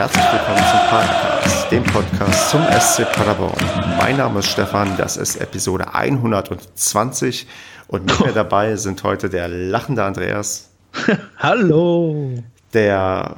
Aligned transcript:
herzlich 0.00 0.24
willkommen 0.32 0.64
zum 0.70 0.80
Podcast, 0.88 1.70
dem 1.70 1.84
Podcast 1.84 2.50
zum 2.50 2.62
SC 2.80 3.12
Paderborn. 3.12 3.54
Mein 3.98 4.16
Name 4.16 4.38
ist 4.38 4.48
Stefan, 4.48 4.96
das 4.96 5.18
ist 5.18 5.36
Episode 5.36 5.92
120 5.94 7.46
und 7.88 8.06
mit 8.06 8.18
mir 8.18 8.32
dabei 8.32 8.76
sind 8.76 9.02
heute 9.02 9.28
der 9.28 9.48
lachende 9.48 10.02
Andreas. 10.02 10.70
Hallo. 11.36 12.32
Der 12.72 13.36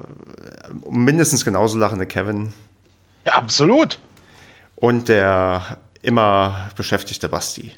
mindestens 0.89 1.45
genauso 1.45 1.79
lachende 1.79 2.07
Kevin. 2.07 2.53
Ja, 3.27 3.33
absolut. 3.33 3.99
Und 4.77 5.09
der 5.09 5.79
immer 6.01 6.71
beschäftigte 6.77 7.29
Basti. 7.29 7.73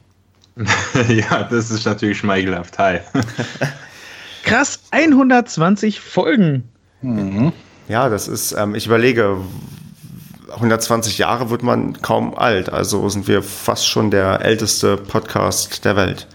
ja, 1.08 1.44
das 1.44 1.70
ist 1.70 1.86
natürlich 1.86 2.18
schmeichelhaft. 2.18 2.78
Hi. 2.78 3.00
Krass, 4.42 4.78
120 4.90 6.00
Folgen. 6.00 6.68
Mhm. 7.00 7.54
Ja, 7.88 8.08
das 8.08 8.28
ist, 8.28 8.52
ähm, 8.52 8.74
ich 8.74 8.86
überlege, 8.86 9.36
120 10.54 11.18
Jahre 11.18 11.50
wird 11.50 11.62
man 11.62 12.00
kaum 12.00 12.36
alt. 12.36 12.72
Also 12.72 13.08
sind 13.08 13.28
wir 13.28 13.42
fast 13.42 13.86
schon 13.88 14.10
der 14.10 14.40
älteste 14.42 14.96
Podcast 14.96 15.84
der 15.84 15.96
Welt. 15.96 16.26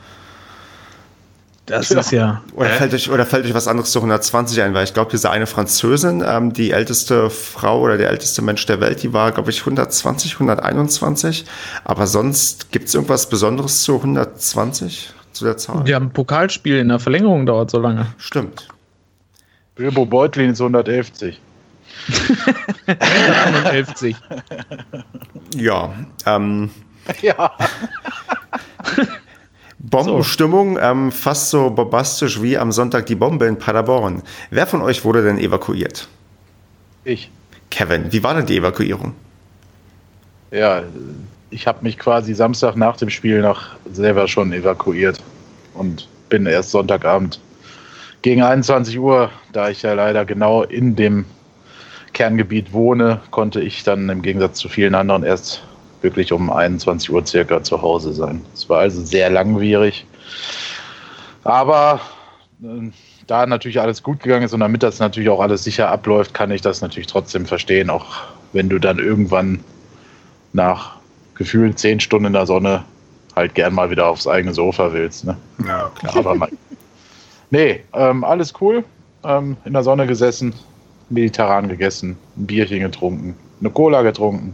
Das 1.70 1.90
ja. 1.90 2.00
ist 2.00 2.12
ja. 2.12 2.42
Oder 2.56 2.70
fällt, 2.70 2.94
euch, 2.96 3.12
oder 3.12 3.26
fällt 3.28 3.46
euch 3.46 3.54
was 3.54 3.68
anderes 3.68 3.92
zu 3.92 4.00
120 4.00 4.62
ein? 4.62 4.74
Weil 4.74 4.86
ich 4.86 4.94
glaube, 4.94 5.12
diese 5.12 5.30
eine 5.30 5.46
Französin, 5.46 6.24
ähm, 6.26 6.52
die 6.52 6.72
älteste 6.72 7.30
Frau 7.30 7.82
oder 7.82 7.98
der 7.98 8.10
älteste 8.10 8.42
Mensch 8.42 8.66
der 8.66 8.82
Welt, 8.82 9.04
die 9.04 9.14
war, 9.14 9.32
glaube 9.32 9.52
ich, 9.52 9.60
120, 9.60 10.34
121. 10.34 11.46
Aber 11.84 12.08
sonst 12.08 12.72
gibt 12.72 12.88
es 12.88 12.96
irgendwas 12.96 13.30
Besonderes 13.30 13.84
zu 13.84 13.98
120 13.98 15.14
zu 15.32 15.46
der 15.46 15.58
Zahl? 15.58 15.88
Ja, 15.88 15.98
ein 15.98 16.12
Pokalspiel 16.12 16.80
in 16.80 16.90
der 16.90 17.00
Verlängerung 17.00 17.46
dauert 17.46 17.70
so 17.70 17.80
lange. 17.80 18.08
Stimmt. 18.18 18.68
Bilbo 19.80 20.06
Beutlin 20.06 20.50
ist 20.50 20.60
111. 20.60 21.10
111. 22.86 23.88
ja. 25.56 25.94
Ähm, 26.26 26.70
ja. 27.22 27.54
Bombenstimmung, 29.80 30.78
ähm, 30.82 31.14
fast 31.14 31.52
so 31.52 31.70
bombastisch 31.70 32.42
wie 32.42 32.58
am 32.58 32.74
Sonntag 32.74 33.06
die 33.06 33.16
Bombe 33.16 33.46
in 33.46 33.58
Paderborn. 33.58 34.22
Wer 34.50 34.68
von 34.68 34.82
euch 34.82 35.06
wurde 35.06 35.24
denn 35.24 35.38
evakuiert? 35.38 36.10
Ich. 37.06 37.32
Kevin, 37.72 38.12
wie 38.12 38.22
war 38.22 38.34
denn 38.34 38.48
die 38.48 38.58
Evakuierung? 38.58 39.14
Ja, 40.52 40.84
ich 41.52 41.68
habe 41.68 41.84
mich 41.84 41.98
quasi 41.98 42.34
Samstag 42.34 42.76
nach 42.76 42.98
dem 42.98 43.10
Spiel 43.10 43.42
noch 43.42 43.68
selber 43.94 44.28
schon 44.28 44.52
evakuiert 44.52 45.24
und 45.74 46.10
bin 46.28 46.48
erst 46.48 46.72
Sonntagabend 46.72 47.40
gegen 48.22 48.42
21 48.42 49.00
Uhr, 49.00 49.30
da 49.54 49.70
ich 49.70 49.82
ja 49.82 49.94
leider 49.94 50.26
genau 50.26 50.64
in 50.64 50.96
dem 50.96 51.26
Kerngebiet 52.14 52.74
wohne, 52.74 53.22
konnte 53.32 53.62
ich 53.62 53.84
dann 53.84 54.10
im 54.10 54.22
Gegensatz 54.22 54.58
zu 54.60 54.70
vielen 54.70 54.96
anderen 54.96 55.24
erst 55.24 55.64
wirklich 56.02 56.32
um 56.32 56.52
21 56.52 57.12
Uhr 57.12 57.26
circa 57.26 57.64
zu 57.64 57.82
Hause 57.82 58.14
sein. 58.14 58.42
Es 58.54 58.70
war 58.70 58.80
also 58.80 59.02
sehr 59.02 59.30
langwierig. 59.30 60.06
Aber 61.44 62.02
äh, 62.64 62.92
da 63.28 63.46
natürlich 63.46 63.80
alles 63.80 64.02
gut 64.02 64.22
gegangen 64.22 64.44
ist 64.44 64.54
und 64.54 64.60
damit 64.60 64.84
das 64.84 65.00
natürlich 65.00 65.30
auch 65.30 65.40
alles 65.40 65.64
sicher 65.64 65.90
abläuft, 65.90 66.34
kann 66.34 66.52
ich 66.52 66.62
das 66.62 66.82
natürlich 66.82 67.08
trotzdem 67.08 67.46
verstehen, 67.46 67.90
auch 67.90 68.06
wenn 68.54 68.70
du 68.70 68.80
dann 68.80 68.98
irgendwann 68.98 69.64
nach 70.54 70.98
gefühlt 71.36 71.78
zehn 71.78 72.00
Stunden 72.00 72.26
in 72.26 72.34
der 72.34 72.48
Sonne 72.48 72.84
halt 73.36 73.56
gern 73.56 73.74
mal 73.74 73.90
wieder 73.92 74.08
aufs 74.08 74.28
eigene 74.28 74.54
Sofa 74.54 74.92
willst. 74.92 75.26
Ne? 75.26 75.38
Ja, 75.66 75.92
klar. 75.96 76.18
Aber 76.18 76.36
mal, 76.36 76.50
nee, 77.50 77.82
ähm, 77.94 78.24
alles 78.24 78.54
cool. 78.62 78.84
Ähm, 79.24 79.58
in 79.66 79.74
der 79.74 79.84
Sonne 79.84 80.08
gesessen, 80.08 80.54
mediterran 81.10 81.68
gegessen, 81.68 82.18
ein 82.38 82.48
Bierchen 82.48 82.80
getrunken, 82.80 83.36
eine 83.60 83.70
Cola 83.70 84.02
getrunken 84.02 84.54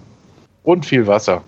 und 0.63 0.85
viel 0.85 1.05
Wasser. 1.05 1.43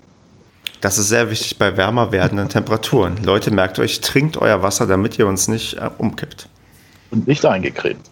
Das 0.82 0.98
ist 0.98 1.10
sehr 1.10 1.32
wichtig 1.32 1.58
bei 1.58 1.76
wärmer 1.76 2.12
werdenden 2.12 2.50
Temperaturen. 2.50 3.18
Leute, 3.24 3.50
merkt 3.52 3.80
euch, 3.80 4.02
trinkt 4.02 4.38
euer 4.38 4.62
Wasser, 4.62 4.86
damit 4.86 5.18
ihr 5.18 5.28
uns 5.28 5.48
nicht 5.48 5.76
äh, 5.78 5.90
umkippt. 5.98 6.48
Und 7.10 7.28
nicht 7.28 7.44
eingecremt. 7.46 8.10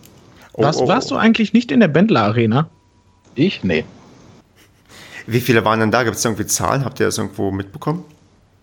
Oh, 0.54 0.64
warst, 0.64 0.80
oh, 0.80 0.86
oh. 0.86 0.88
warst 0.88 1.12
du 1.12 1.16
eigentlich 1.16 1.54
nicht 1.54 1.72
in 1.72 1.80
der 1.80 1.90
Bändler 1.90 2.24
Arena? 2.24 2.70
Ich? 3.36 3.64
Nee. 3.64 3.84
Wie 5.28 5.42
viele 5.42 5.66
waren 5.66 5.80
denn 5.80 5.92
da? 5.92 6.04
Gibt 6.04 6.16
es 6.16 6.26
irgendwie 6.26 6.46
Zahlen? 6.46 6.86
Habt 6.86 7.00
ihr 7.00 7.06
das 7.06 7.18
irgendwo 7.18 7.52
mitbekommen? 7.52 8.04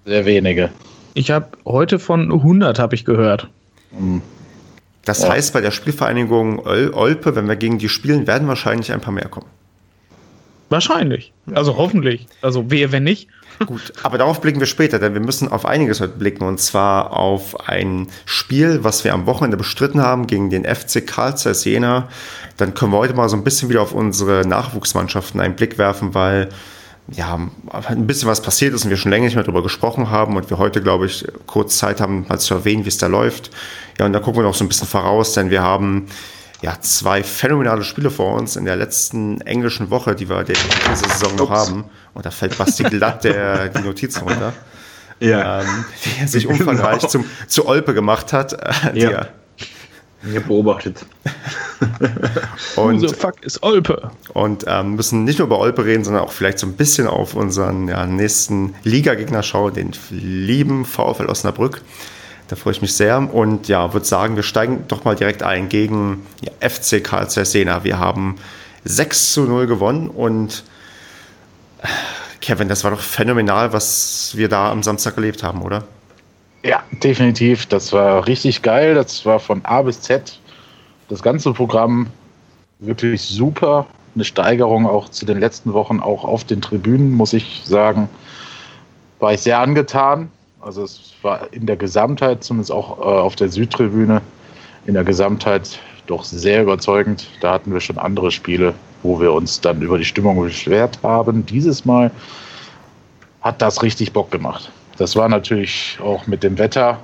Sehr 0.04 0.24
wenige. 0.24 0.70
Ich 1.14 1.30
habe 1.30 1.48
heute 1.64 1.98
von 1.98 2.32
100 2.32 2.78
habe 2.78 2.94
ich 2.94 3.04
gehört. 3.04 3.48
Hm. 3.97 4.22
Das 5.04 5.22
ja. 5.22 5.30
heißt, 5.30 5.52
bei 5.52 5.60
der 5.60 5.70
Spielvereinigung 5.70 6.64
Olpe, 6.64 7.34
wenn 7.34 7.48
wir 7.48 7.56
gegen 7.56 7.78
die 7.78 7.88
spielen, 7.88 8.26
werden 8.26 8.48
wahrscheinlich 8.48 8.92
ein 8.92 9.00
paar 9.00 9.12
mehr 9.12 9.28
kommen. 9.28 9.48
Wahrscheinlich. 10.68 11.32
Ja. 11.46 11.56
Also 11.56 11.76
hoffentlich. 11.76 12.26
Also 12.40 12.70
wehe, 12.70 12.92
wenn 12.92 13.04
nicht. 13.04 13.28
Gut, 13.66 13.92
aber 14.02 14.16
darauf 14.16 14.41
blicken 14.41 14.60
wir 14.60 14.66
später, 14.66 14.98
denn 14.98 15.12
wir 15.12 15.20
müssen 15.20 15.48
auf 15.48 15.66
einiges 15.66 16.00
heute 16.00 16.14
blicken 16.16 16.44
und 16.44 16.58
zwar 16.58 17.12
auf 17.12 17.68
ein 17.68 18.08
Spiel, 18.24 18.82
was 18.82 19.04
wir 19.04 19.12
am 19.12 19.26
Wochenende 19.26 19.58
bestritten 19.58 20.00
haben 20.00 20.26
gegen 20.26 20.48
den 20.48 20.64
FC 20.64 21.06
Karl 21.06 21.34
Jena. 21.36 22.08
Dann 22.56 22.74
können 22.74 22.92
wir 22.92 22.98
heute 22.98 23.14
mal 23.14 23.28
so 23.28 23.36
ein 23.36 23.44
bisschen 23.44 23.68
wieder 23.68 23.82
auf 23.82 23.92
unsere 23.92 24.46
Nachwuchsmannschaften 24.46 25.41
einen 25.41 25.54
Blick 25.54 25.76
werfen, 25.78 26.14
weil 26.14 26.48
ja, 27.08 27.38
ein 27.88 28.06
bisschen 28.06 28.28
was 28.28 28.42
passiert 28.42 28.74
ist 28.74 28.84
und 28.84 28.90
wir 28.90 28.96
schon 28.96 29.10
länger 29.10 29.24
nicht 29.24 29.34
mehr 29.34 29.44
darüber 29.44 29.62
gesprochen 29.62 30.10
haben 30.10 30.36
und 30.36 30.50
wir 30.50 30.58
heute, 30.58 30.80
glaube 30.80 31.06
ich, 31.06 31.26
kurz 31.46 31.78
Zeit 31.78 32.00
haben, 32.00 32.26
mal 32.28 32.38
zu 32.38 32.54
erwähnen, 32.54 32.84
wie 32.84 32.88
es 32.88 32.98
da 32.98 33.06
läuft. 33.06 33.50
Ja, 33.98 34.06
und 34.06 34.12
da 34.12 34.20
gucken 34.20 34.40
wir 34.40 34.44
noch 34.44 34.54
so 34.54 34.64
ein 34.64 34.68
bisschen 34.68 34.88
voraus, 34.88 35.34
denn 35.34 35.50
wir 35.50 35.62
haben 35.62 36.06
ja 36.62 36.80
zwei 36.80 37.22
phänomenale 37.24 37.82
Spiele 37.82 38.10
vor 38.10 38.34
uns 38.34 38.56
in 38.56 38.64
der 38.64 38.76
letzten 38.76 39.41
englischen 39.41 39.91
Woche, 39.91 40.14
die 40.14 40.28
wir 40.28 40.44
diese 40.44 41.08
Saison 41.08 41.36
noch 41.36 41.50
haben. 41.50 41.84
Und 42.14 42.24
da 42.24 42.30
fällt 42.30 42.56
Basti 42.56 42.84
glatt 42.84 43.24
der, 43.24 43.68
die 43.68 43.82
Notizen 43.82 44.22
runter. 44.22 44.52
Ja. 45.18 45.60
Ähm, 45.60 45.84
wie 46.02 46.20
er 46.20 46.28
sich 46.28 46.46
umfangreich 46.48 46.98
genau. 46.98 47.08
zum, 47.08 47.24
zu 47.46 47.66
Olpe 47.66 47.94
gemacht 47.94 48.32
hat. 48.32 48.52
Äh, 48.52 48.98
ja. 48.98 49.22
Ich 49.22 49.41
habe 50.25 50.41
beobachtet. 50.41 51.05
und 52.77 53.00
so 53.00 53.09
fuck 53.09 53.43
ist 53.43 53.62
Olpe. 53.62 54.10
Und 54.33 54.65
ähm, 54.66 54.94
müssen 54.94 55.25
nicht 55.25 55.38
nur 55.38 55.47
über 55.47 55.59
Olpe 55.59 55.84
reden, 55.84 56.05
sondern 56.05 56.22
auch 56.22 56.33
vielleicht 56.33 56.59
so 56.59 56.66
ein 56.66 56.75
bisschen 56.75 57.06
auf 57.06 57.34
unseren 57.34 57.88
ja, 57.88 58.06
nächsten 58.06 58.75
Liga-Gegner 58.84 59.43
schauen, 59.43 59.75
den 59.75 59.93
lieben 60.10 60.84
VfL 60.84 61.27
Osnabrück. 61.27 61.83
Da 62.49 62.56
freue 62.56 62.72
ich 62.72 62.83
mich 62.83 62.94
sehr 62.94 63.34
und 63.34 63.69
ja, 63.69 63.93
würde 63.94 64.06
sagen, 64.06 64.37
wir 64.37 64.43
steigen 64.43 64.84
doch 64.88 65.05
mal 65.05 65.16
direkt 65.16 65.43
ein 65.43 65.69
gegen 65.69 66.27
ja, 66.43 66.53
FC 66.69 67.03
Karl 67.03 67.27
Jena. 67.28 67.83
Wir 67.84 67.99
haben 67.99 68.37
6 68.84 69.33
zu 69.33 69.43
0 69.43 69.66
gewonnen 69.66 70.09
und 70.09 70.65
äh, 71.83 71.87
Kevin, 72.41 72.69
das 72.69 72.84
war 72.84 72.91
doch 72.91 73.00
phänomenal, 73.00 73.72
was 73.72 74.33
wir 74.34 74.49
da 74.49 74.71
am 74.71 74.83
Samstag 74.83 75.16
erlebt 75.16 75.43
haben, 75.43 75.62
oder? 75.62 75.84
Ja, 76.64 76.82
definitiv. 77.02 77.66
Das 77.66 77.92
war 77.92 78.26
richtig 78.26 78.62
geil. 78.62 78.94
Das 78.94 79.26
war 79.26 79.40
von 79.40 79.64
A 79.64 79.82
bis 79.82 80.00
Z. 80.00 80.38
Das 81.08 81.22
ganze 81.22 81.52
Programm 81.52 82.06
wirklich 82.78 83.22
super. 83.22 83.86
Eine 84.14 84.24
Steigerung 84.24 84.86
auch 84.86 85.08
zu 85.08 85.24
den 85.24 85.40
letzten 85.40 85.72
Wochen, 85.72 86.00
auch 86.00 86.24
auf 86.24 86.44
den 86.44 86.60
Tribünen, 86.60 87.12
muss 87.12 87.32
ich 87.32 87.62
sagen. 87.64 88.08
War 89.18 89.32
ich 89.32 89.40
sehr 89.40 89.58
angetan. 89.58 90.30
Also 90.60 90.84
es 90.84 91.12
war 91.22 91.52
in 91.52 91.66
der 91.66 91.76
Gesamtheit, 91.76 92.44
zumindest 92.44 92.70
auch 92.70 92.98
äh, 92.98 93.02
auf 93.02 93.34
der 93.34 93.48
Südtribüne, 93.48 94.20
in 94.86 94.94
der 94.94 95.04
Gesamtheit 95.04 95.80
doch 96.06 96.24
sehr 96.24 96.62
überzeugend. 96.62 97.26
Da 97.40 97.52
hatten 97.52 97.72
wir 97.72 97.80
schon 97.80 97.98
andere 97.98 98.30
Spiele, 98.30 98.74
wo 99.02 99.20
wir 99.20 99.32
uns 99.32 99.60
dann 99.60 99.82
über 99.82 99.98
die 99.98 100.04
Stimmung 100.04 100.40
beschwert 100.40 100.98
haben. 101.02 101.44
Dieses 101.46 101.84
Mal 101.84 102.10
hat 103.40 103.60
das 103.60 103.82
richtig 103.82 104.12
Bock 104.12 104.30
gemacht. 104.30 104.70
Das 104.98 105.16
war 105.16 105.28
natürlich 105.28 105.98
auch 106.03 106.26
mit 106.26 106.42
dem 106.42 106.59
Wetter, 106.59 107.00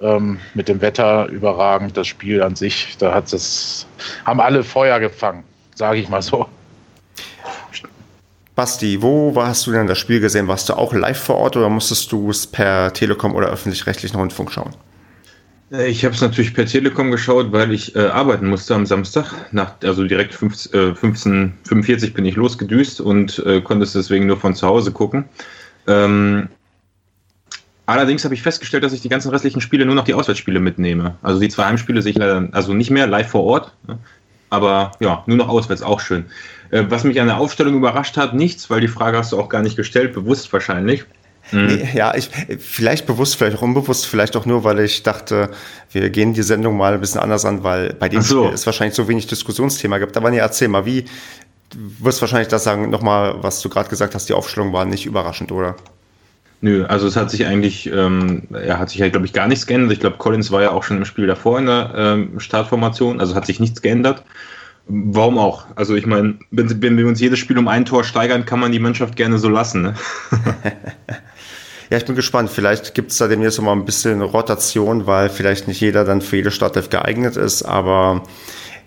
ähm, 0.00 0.38
mit 0.54 0.68
dem 0.68 0.80
Wetter 0.80 1.26
überragend. 1.26 1.96
Das 1.96 2.06
Spiel 2.06 2.42
an 2.42 2.56
sich, 2.56 2.96
da 2.98 3.14
hat 3.14 3.32
es, 3.32 3.86
haben 4.24 4.40
alle 4.40 4.62
Feuer 4.62 5.00
gefangen, 5.00 5.44
sage 5.74 5.98
ich 5.98 6.08
mal 6.08 6.22
so. 6.22 6.46
Basti, 8.54 9.00
wo 9.00 9.32
hast 9.36 9.68
du 9.68 9.70
denn 9.70 9.86
das 9.86 9.98
Spiel 9.98 10.18
gesehen? 10.18 10.48
Warst 10.48 10.68
du 10.68 10.74
auch 10.74 10.92
live 10.92 11.18
vor 11.18 11.36
Ort 11.36 11.56
oder 11.56 11.68
musstest 11.68 12.10
du 12.10 12.28
es 12.28 12.44
per 12.44 12.92
Telekom 12.92 13.36
oder 13.36 13.48
öffentlich-rechtlichen 13.50 14.16
Rundfunk 14.16 14.50
schauen? 14.50 14.74
Äh, 15.70 15.88
ich 15.88 16.04
habe 16.04 16.14
es 16.14 16.20
natürlich 16.20 16.54
per 16.54 16.66
Telekom 16.66 17.10
geschaut, 17.10 17.52
weil 17.52 17.72
ich 17.72 17.94
äh, 17.94 18.06
arbeiten 18.06 18.48
musste 18.48 18.74
am 18.74 18.86
Samstag. 18.86 19.32
Nach, 19.52 19.74
also 19.84 20.04
direkt 20.04 20.34
15.45 20.34 22.04
äh, 22.04 22.10
bin 22.10 22.24
ich 22.24 22.36
losgedüst 22.36 23.00
und 23.00 23.38
äh, 23.46 23.60
konnte 23.60 23.84
es 23.84 23.92
deswegen 23.92 24.26
nur 24.26 24.38
von 24.38 24.54
zu 24.54 24.66
Hause 24.66 24.92
gucken. 24.92 25.26
Ähm, 25.86 26.48
allerdings 27.88 28.24
habe 28.24 28.34
ich 28.34 28.42
festgestellt, 28.42 28.84
dass 28.84 28.92
ich 28.92 29.00
die 29.00 29.08
ganzen 29.08 29.30
restlichen 29.30 29.60
Spiele 29.60 29.86
nur 29.86 29.94
noch 29.94 30.04
die 30.04 30.14
Auswärtsspiele 30.14 30.60
mitnehme. 30.60 31.16
Also 31.22 31.40
die 31.40 31.48
zwei 31.48 31.64
Heimspiele 31.64 32.02
sehe 32.02 32.12
ich 32.12 32.18
leider, 32.18 32.48
also 32.52 32.74
nicht 32.74 32.90
mehr 32.90 33.06
live 33.06 33.28
vor 33.28 33.44
Ort, 33.44 33.72
ne? 33.86 33.98
aber 34.50 34.92
ja, 35.00 35.22
nur 35.26 35.38
noch 35.38 35.48
auswärts, 35.48 35.82
auch 35.82 36.00
schön. 36.00 36.26
Äh, 36.70 36.84
was 36.88 37.04
mich 37.04 37.20
an 37.20 37.26
der 37.28 37.38
Aufstellung 37.38 37.74
überrascht 37.74 38.16
hat, 38.16 38.34
nichts, 38.34 38.68
weil 38.68 38.80
die 38.80 38.88
Frage 38.88 39.16
hast 39.16 39.32
du 39.32 39.40
auch 39.40 39.48
gar 39.48 39.62
nicht 39.62 39.76
gestellt, 39.76 40.12
bewusst 40.12 40.52
wahrscheinlich. 40.52 41.04
Mhm. 41.50 41.80
Ja, 41.94 42.14
ich, 42.14 42.28
vielleicht 42.58 43.06
bewusst, 43.06 43.36
vielleicht 43.36 43.56
auch 43.56 43.62
unbewusst, 43.62 44.06
vielleicht 44.06 44.36
auch 44.36 44.44
nur, 44.44 44.64
weil 44.64 44.80
ich 44.80 45.02
dachte, 45.02 45.50
wir 45.90 46.10
gehen 46.10 46.34
die 46.34 46.42
Sendung 46.42 46.76
mal 46.76 46.92
ein 46.92 47.00
bisschen 47.00 47.22
anders 47.22 47.46
an, 47.46 47.64
weil 47.64 47.94
bei 47.94 48.10
dem 48.10 48.20
so. 48.20 48.50
Es 48.50 48.66
wahrscheinlich 48.66 48.94
so 48.94 49.08
wenig 49.08 49.28
Diskussionsthema 49.28 49.96
gibt. 49.96 50.14
Aber 50.18 50.30
nee, 50.30 50.36
erzähl 50.36 50.68
mal, 50.68 50.84
wie, 50.84 51.06
du 51.70 51.78
wirst 52.00 52.20
wahrscheinlich 52.20 52.48
das 52.48 52.64
sagen, 52.64 52.90
nochmal, 52.90 53.42
was 53.42 53.62
du 53.62 53.70
gerade 53.70 53.88
gesagt 53.88 54.14
hast, 54.14 54.28
die 54.28 54.34
Aufstellung 54.34 54.74
war 54.74 54.84
nicht 54.84 55.06
überraschend, 55.06 55.50
oder? 55.50 55.76
Nö, 56.60 56.84
also 56.86 57.06
es 57.06 57.14
hat 57.14 57.30
sich 57.30 57.46
eigentlich, 57.46 57.90
ähm, 57.92 58.42
er 58.52 58.80
hat 58.80 58.90
sich 58.90 59.00
halt, 59.00 59.12
glaube 59.12 59.26
ich, 59.26 59.32
gar 59.32 59.46
nichts 59.46 59.66
geändert. 59.66 59.92
Ich 59.92 60.00
glaube, 60.00 60.16
Collins 60.16 60.50
war 60.50 60.62
ja 60.62 60.70
auch 60.72 60.82
schon 60.82 60.96
im 60.96 61.04
Spiel 61.04 61.28
davor 61.28 61.58
in 61.58 61.66
der 61.66 61.92
ähm, 61.96 62.40
Startformation, 62.40 63.20
also 63.20 63.36
hat 63.36 63.46
sich 63.46 63.60
nichts 63.60 63.80
geändert. 63.80 64.24
Warum 64.88 65.38
auch? 65.38 65.66
Also 65.76 65.94
ich 65.94 66.06
meine, 66.06 66.38
wenn, 66.50 66.82
wenn, 66.82 66.96
wir 66.96 67.06
uns 67.06 67.20
jedes 67.20 67.38
Spiel 67.38 67.58
um 67.58 67.68
ein 67.68 67.84
Tor 67.84 68.04
steigern, 68.04 68.46
kann 68.46 68.58
man 68.58 68.72
die 68.72 68.78
Mannschaft 68.78 69.16
gerne 69.16 69.38
so 69.38 69.48
lassen. 69.48 69.82
Ne? 69.82 69.94
ja, 71.90 71.98
ich 71.98 72.06
bin 72.06 72.16
gespannt. 72.16 72.50
Vielleicht 72.50 72.94
gibt 72.94 73.12
es 73.12 73.18
da 73.18 73.28
demnächst 73.28 73.58
noch 73.58 73.66
mal 73.66 73.72
ein 73.72 73.84
bisschen 73.84 74.22
Rotation, 74.22 75.06
weil 75.06 75.28
vielleicht 75.28 75.68
nicht 75.68 75.80
jeder 75.80 76.04
dann 76.04 76.22
für 76.22 76.36
jede 76.36 76.50
Startelf 76.50 76.88
geeignet 76.88 77.36
ist, 77.36 77.62
aber 77.62 78.24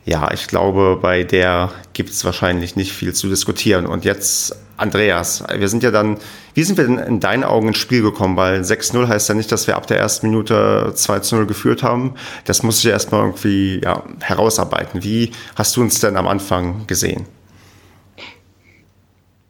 ja, 0.05 0.31
ich 0.33 0.47
glaube, 0.47 0.97
bei 1.01 1.23
der 1.23 1.71
gibt 1.93 2.09
es 2.09 2.25
wahrscheinlich 2.25 2.75
nicht 2.75 2.91
viel 2.91 3.13
zu 3.13 3.27
diskutieren. 3.29 3.85
Und 3.85 4.03
jetzt, 4.03 4.55
Andreas, 4.77 5.43
wir 5.55 5.69
sind 5.69 5.83
ja 5.83 5.91
dann, 5.91 6.17
wie 6.55 6.63
sind 6.63 6.77
wir 6.77 6.85
denn 6.85 6.97
in 6.97 7.19
deinen 7.19 7.43
Augen 7.43 7.67
ins 7.67 7.77
Spiel 7.77 8.01
gekommen? 8.01 8.35
Weil 8.35 8.61
6-0 8.61 9.07
heißt 9.07 9.29
ja 9.29 9.35
nicht, 9.35 9.51
dass 9.51 9.67
wir 9.67 9.75
ab 9.75 9.85
der 9.85 9.99
ersten 9.99 10.29
Minute 10.29 10.93
2-0 10.95 11.45
geführt 11.45 11.83
haben. 11.83 12.15
Das 12.45 12.63
muss 12.63 12.79
ich 12.79 12.89
erstmal 12.89 13.21
irgendwie 13.21 13.81
ja, 13.83 14.03
herausarbeiten. 14.21 15.03
Wie 15.03 15.31
hast 15.55 15.75
du 15.77 15.81
uns 15.81 15.99
denn 15.99 16.17
am 16.17 16.27
Anfang 16.27 16.87
gesehen? 16.87 17.27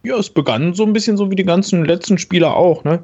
Ja, 0.03 0.18
es 0.18 0.31
begann 0.31 0.74
so 0.74 0.83
ein 0.83 0.94
bisschen 0.94 1.15
so 1.15 1.30
wie 1.30 1.36
die 1.36 1.45
ganzen 1.45 1.86
letzten 1.86 2.18
Spieler 2.18 2.56
auch. 2.56 2.83
Ne? 2.83 3.01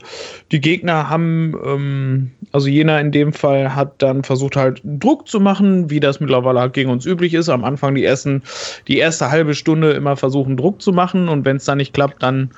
Die 0.51 0.59
Gegner 0.59 1.09
haben, 1.09 1.55
ähm, 1.63 2.31
also 2.51 2.67
jener 2.67 2.99
in 2.99 3.11
dem 3.11 3.33
Fall 3.33 3.75
hat 3.75 4.01
dann 4.01 4.23
versucht 4.23 4.55
halt 4.55 4.81
Druck 4.83 5.27
zu 5.27 5.39
machen, 5.39 5.91
wie 5.91 5.99
das 5.99 6.19
mittlerweile 6.19 6.59
halt 6.59 6.73
gegen 6.73 6.89
uns 6.89 7.05
üblich 7.05 7.35
ist. 7.35 7.49
Am 7.49 7.63
Anfang 7.63 7.93
die 7.93 8.03
ersten, 8.03 8.41
die 8.87 8.97
erste 8.97 9.29
halbe 9.29 9.53
Stunde 9.53 9.91
immer 9.91 10.17
versuchen 10.17 10.57
Druck 10.57 10.81
zu 10.81 10.91
machen 10.91 11.29
und 11.29 11.45
wenn 11.45 11.57
es 11.57 11.65
dann 11.65 11.77
nicht 11.77 11.93
klappt, 11.93 12.23
dann 12.23 12.49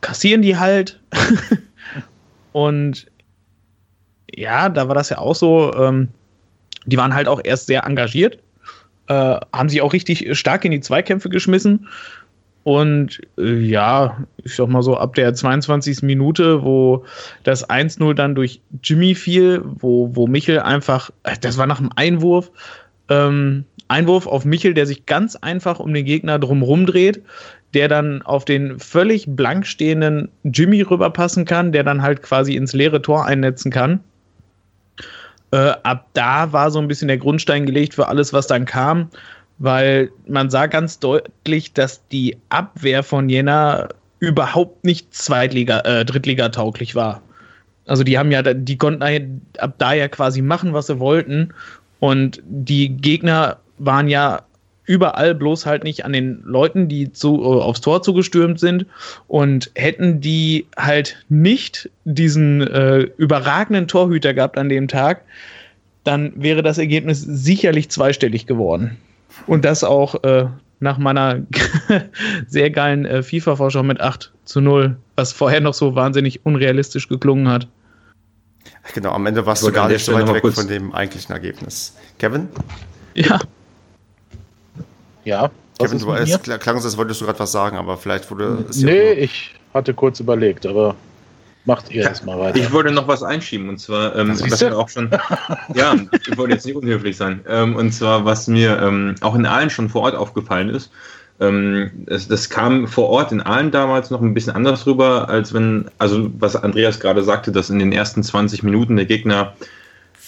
kassieren 0.00 0.40
die 0.40 0.56
halt. 0.56 0.98
und 2.52 3.06
ja, 4.34 4.70
da 4.70 4.88
war 4.88 4.94
das 4.94 5.10
ja 5.10 5.18
auch 5.18 5.34
so. 5.34 5.74
Ähm, 5.74 6.08
die 6.86 6.96
waren 6.96 7.14
halt 7.14 7.28
auch 7.28 7.40
erst 7.44 7.66
sehr 7.66 7.84
engagiert, 7.84 8.38
äh, 9.08 9.36
haben 9.52 9.68
sich 9.68 9.82
auch 9.82 9.92
richtig 9.92 10.38
stark 10.38 10.64
in 10.64 10.70
die 10.70 10.80
Zweikämpfe 10.80 11.28
geschmissen 11.28 11.88
und 12.66 13.20
äh, 13.38 13.60
ja, 13.60 14.24
ich 14.42 14.56
sag 14.56 14.68
mal 14.68 14.82
so, 14.82 14.96
ab 14.96 15.14
der 15.14 15.32
22. 15.32 16.02
Minute, 16.02 16.64
wo 16.64 17.04
das 17.44 17.70
1-0 17.70 18.12
dann 18.14 18.34
durch 18.34 18.60
Jimmy 18.82 19.14
fiel, 19.14 19.62
wo, 19.64 20.16
wo 20.16 20.26
Michel 20.26 20.58
einfach, 20.58 21.10
äh, 21.22 21.36
das 21.40 21.58
war 21.58 21.68
nach 21.68 21.78
dem 21.78 21.90
Einwurf, 21.94 22.50
ähm, 23.08 23.66
Einwurf 23.86 24.26
auf 24.26 24.44
Michel, 24.44 24.74
der 24.74 24.86
sich 24.86 25.06
ganz 25.06 25.36
einfach 25.36 25.78
um 25.78 25.94
den 25.94 26.04
Gegner 26.04 26.40
drumherum 26.40 26.86
dreht, 26.86 27.22
der 27.72 27.86
dann 27.86 28.22
auf 28.22 28.44
den 28.44 28.80
völlig 28.80 29.26
blank 29.28 29.64
stehenden 29.64 30.28
Jimmy 30.42 30.82
rüberpassen 30.82 31.44
kann, 31.44 31.70
der 31.70 31.84
dann 31.84 32.02
halt 32.02 32.22
quasi 32.22 32.56
ins 32.56 32.72
leere 32.72 33.00
Tor 33.00 33.26
einnetzen 33.26 33.70
kann. 33.70 34.00
Äh, 35.52 35.74
ab 35.84 36.08
da 36.14 36.52
war 36.52 36.72
so 36.72 36.80
ein 36.80 36.88
bisschen 36.88 37.06
der 37.06 37.18
Grundstein 37.18 37.64
gelegt 37.64 37.94
für 37.94 38.08
alles, 38.08 38.32
was 38.32 38.48
dann 38.48 38.64
kam 38.64 39.08
weil 39.58 40.10
man 40.26 40.50
sah 40.50 40.66
ganz 40.66 40.98
deutlich, 40.98 41.72
dass 41.72 42.06
die 42.08 42.36
Abwehr 42.48 43.02
von 43.02 43.28
Jena 43.28 43.88
überhaupt 44.18 44.84
nicht 44.84 45.14
Zweitliga, 45.14 45.80
äh, 45.80 46.04
Drittliga 46.04 46.48
tauglich 46.48 46.94
war. 46.94 47.22
Also 47.86 48.02
die 48.02 48.18
haben 48.18 48.32
ja, 48.32 48.42
die 48.42 48.76
konnten 48.76 49.42
ab 49.58 49.74
da 49.78 49.92
ja 49.92 50.08
quasi 50.08 50.42
machen, 50.42 50.72
was 50.72 50.88
sie 50.88 50.98
wollten. 50.98 51.54
Und 52.00 52.42
die 52.44 52.88
Gegner 52.88 53.58
waren 53.78 54.08
ja 54.08 54.42
überall 54.84 55.34
bloß 55.34 55.66
halt 55.66 55.84
nicht 55.84 56.04
an 56.04 56.12
den 56.12 56.42
Leuten, 56.44 56.88
die 56.88 57.12
zu, 57.12 57.42
äh, 57.42 57.62
aufs 57.62 57.80
Tor 57.80 58.02
zugestürmt 58.02 58.58
sind. 58.58 58.86
Und 59.28 59.70
hätten 59.74 60.20
die 60.20 60.66
halt 60.76 61.24
nicht 61.28 61.90
diesen 62.04 62.66
äh, 62.66 63.00
überragenden 63.16 63.88
Torhüter 63.88 64.34
gehabt 64.34 64.58
an 64.58 64.68
dem 64.68 64.88
Tag, 64.88 65.22
dann 66.04 66.32
wäre 66.36 66.62
das 66.62 66.78
Ergebnis 66.78 67.20
sicherlich 67.20 67.88
zweistellig 67.88 68.46
geworden. 68.46 68.96
Und 69.46 69.64
das 69.64 69.84
auch 69.84 70.22
äh, 70.24 70.46
nach 70.80 70.98
meiner 70.98 71.42
sehr 72.46 72.70
geilen 72.70 73.04
äh, 73.04 73.22
FIFA-Vorschau 73.22 73.82
mit 73.82 74.00
8 74.00 74.32
zu 74.44 74.60
0, 74.60 74.96
was 75.16 75.32
vorher 75.32 75.60
noch 75.60 75.74
so 75.74 75.94
wahnsinnig 75.94 76.44
unrealistisch 76.44 77.08
geklungen 77.08 77.48
hat. 77.48 77.68
Genau, 78.94 79.12
am 79.12 79.26
Ende 79.26 79.44
warst 79.46 79.66
du 79.66 79.72
gar 79.72 79.88
nicht 79.88 80.04
so 80.04 80.12
weit 80.12 80.32
weg 80.32 80.54
von 80.54 80.68
dem 80.68 80.94
eigentlichen 80.94 81.32
Ergebnis. 81.32 81.94
Kevin? 82.18 82.48
Ja. 83.14 83.40
Ja. 85.24 85.50
Kevin, 85.78 85.98
du, 85.98 86.12
es 86.12 86.42
klang 86.42 86.76
als 86.76 86.96
wolltest 86.96 87.20
du 87.20 87.26
gerade 87.26 87.38
was 87.38 87.52
sagen, 87.52 87.76
aber 87.76 87.96
vielleicht 87.98 88.30
wurde 88.30 88.64
es. 88.68 88.78
Nee, 88.78 89.12
ich 89.12 89.54
hatte 89.74 89.92
kurz 89.92 90.20
überlegt, 90.20 90.64
aber 90.66 90.94
Macht 91.66 91.90
ihr 91.90 92.04
erstmal 92.04 92.38
weiter. 92.38 92.58
Ich 92.58 92.72
wollte 92.72 92.92
noch 92.92 93.08
was 93.08 93.24
einschieben 93.24 93.68
und 93.68 93.78
zwar, 93.78 94.14
ähm, 94.14 94.28
was 94.28 94.60
mir 94.60 94.78
auch 94.78 94.88
schon, 94.88 95.10
ja, 95.74 95.96
ich 96.12 96.38
wollte 96.38 96.54
jetzt 96.54 96.64
nicht 96.64 96.76
unhöflich 96.76 97.16
sein, 97.16 97.40
ähm, 97.48 97.74
und 97.74 97.92
zwar, 97.92 98.24
was 98.24 98.46
mir 98.46 98.80
ähm, 98.80 99.16
auch 99.20 99.34
in 99.34 99.44
Aalen 99.46 99.68
schon 99.68 99.88
vor 99.88 100.02
Ort 100.02 100.14
aufgefallen 100.14 100.70
ist, 100.70 100.92
ähm, 101.40 101.90
das, 102.06 102.28
das, 102.28 102.48
kam 102.48 102.86
vor 102.86 103.08
Ort 103.08 103.32
in 103.32 103.42
Aalen 103.42 103.72
damals 103.72 104.10
noch 104.10 104.22
ein 104.22 104.32
bisschen 104.32 104.54
anders 104.54 104.86
rüber, 104.86 105.28
als 105.28 105.52
wenn, 105.52 105.90
also 105.98 106.30
was 106.38 106.54
Andreas 106.54 107.00
gerade 107.00 107.24
sagte, 107.24 107.50
dass 107.50 107.68
in 107.68 107.80
den 107.80 107.92
ersten 107.92 108.22
20 108.22 108.62
Minuten 108.62 108.94
der 108.94 109.06
Gegner, 109.06 109.54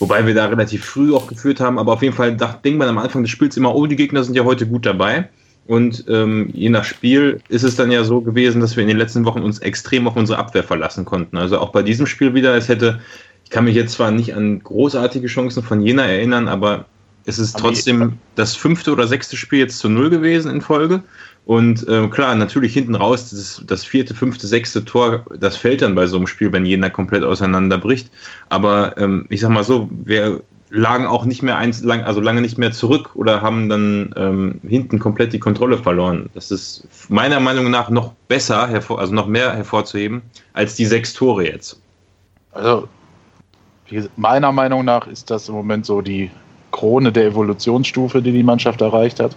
wobei 0.00 0.26
wir 0.26 0.34
da 0.34 0.46
relativ 0.46 0.84
früh 0.84 1.14
auch 1.14 1.28
geführt 1.28 1.60
haben, 1.60 1.78
aber 1.78 1.92
auf 1.92 2.02
jeden 2.02 2.16
Fall 2.16 2.36
denkt 2.36 2.78
man 2.78 2.88
am 2.88 2.98
Anfang 2.98 3.22
des 3.22 3.30
Spiels 3.30 3.56
immer, 3.56 3.74
oh, 3.74 3.86
die 3.86 3.96
Gegner 3.96 4.24
sind 4.24 4.34
ja 4.34 4.44
heute 4.44 4.66
gut 4.66 4.84
dabei. 4.84 5.28
Und 5.68 6.06
ähm, 6.08 6.48
je 6.54 6.70
nach 6.70 6.84
Spiel 6.84 7.42
ist 7.50 7.62
es 7.62 7.76
dann 7.76 7.90
ja 7.90 8.02
so 8.02 8.22
gewesen, 8.22 8.62
dass 8.62 8.74
wir 8.74 8.82
in 8.82 8.88
den 8.88 8.96
letzten 8.96 9.26
Wochen 9.26 9.42
uns 9.42 9.58
extrem 9.58 10.08
auf 10.08 10.16
unsere 10.16 10.38
Abwehr 10.38 10.64
verlassen 10.64 11.04
konnten. 11.04 11.36
Also 11.36 11.58
auch 11.58 11.72
bei 11.72 11.82
diesem 11.82 12.06
Spiel 12.06 12.32
wieder, 12.32 12.56
es 12.56 12.68
hätte, 12.68 13.00
ich 13.44 13.50
kann 13.50 13.66
mich 13.66 13.76
jetzt 13.76 13.92
zwar 13.92 14.10
nicht 14.10 14.34
an 14.34 14.60
großartige 14.60 15.26
Chancen 15.26 15.62
von 15.62 15.82
Jena 15.82 16.06
erinnern, 16.06 16.48
aber 16.48 16.86
es 17.26 17.38
ist 17.38 17.58
trotzdem 17.58 18.14
das 18.34 18.56
fünfte 18.56 18.90
oder 18.92 19.06
sechste 19.06 19.36
Spiel 19.36 19.58
jetzt 19.58 19.78
zu 19.78 19.90
null 19.90 20.08
gewesen 20.08 20.50
in 20.50 20.62
Folge. 20.62 21.02
Und 21.44 21.86
äh, 21.86 22.08
klar, 22.08 22.34
natürlich 22.34 22.72
hinten 22.72 22.94
raus, 22.94 23.28
das, 23.28 23.62
das, 23.66 23.84
vierte, 23.84 24.14
fünfte, 24.14 24.46
sechste 24.46 24.86
Tor, 24.86 25.26
das 25.38 25.58
fällt 25.58 25.82
dann 25.82 25.94
bei 25.94 26.06
so 26.06 26.16
einem 26.16 26.26
Spiel, 26.26 26.50
wenn 26.50 26.64
Jena 26.64 26.88
komplett 26.88 27.24
auseinanderbricht. 27.24 28.10
Aber 28.48 28.96
ähm, 28.96 29.26
ich 29.28 29.40
sag 29.40 29.50
mal 29.50 29.64
so, 29.64 29.90
wer 30.04 30.40
lagen 30.70 31.06
auch 31.06 31.24
nicht 31.24 31.42
mehr 31.42 31.56
eins 31.56 31.82
lang, 31.82 32.02
also 32.02 32.20
lange 32.20 32.40
nicht 32.40 32.58
mehr 32.58 32.72
zurück 32.72 33.10
oder 33.14 33.40
haben 33.42 33.68
dann 33.68 34.14
ähm, 34.16 34.60
hinten 34.66 34.98
komplett 34.98 35.32
die 35.32 35.38
Kontrolle 35.38 35.78
verloren. 35.78 36.28
Das 36.34 36.50
ist 36.50 36.86
meiner 37.08 37.40
Meinung 37.40 37.70
nach 37.70 37.90
noch 37.90 38.12
besser, 38.28 38.68
also 38.68 39.14
noch 39.14 39.26
mehr 39.26 39.54
hervorzuheben 39.54 40.22
als 40.52 40.74
die 40.74 40.84
sechs 40.84 41.12
Tore 41.14 41.46
jetzt. 41.46 41.80
Also 42.52 42.88
meiner 44.16 44.52
Meinung 44.52 44.84
nach 44.84 45.06
ist 45.06 45.30
das 45.30 45.48
im 45.48 45.54
Moment 45.54 45.86
so 45.86 46.02
die 46.02 46.30
Krone 46.72 47.12
der 47.12 47.26
Evolutionsstufe, 47.26 48.20
die 48.20 48.32
die 48.32 48.42
Mannschaft 48.42 48.80
erreicht 48.80 49.20
hat. 49.20 49.34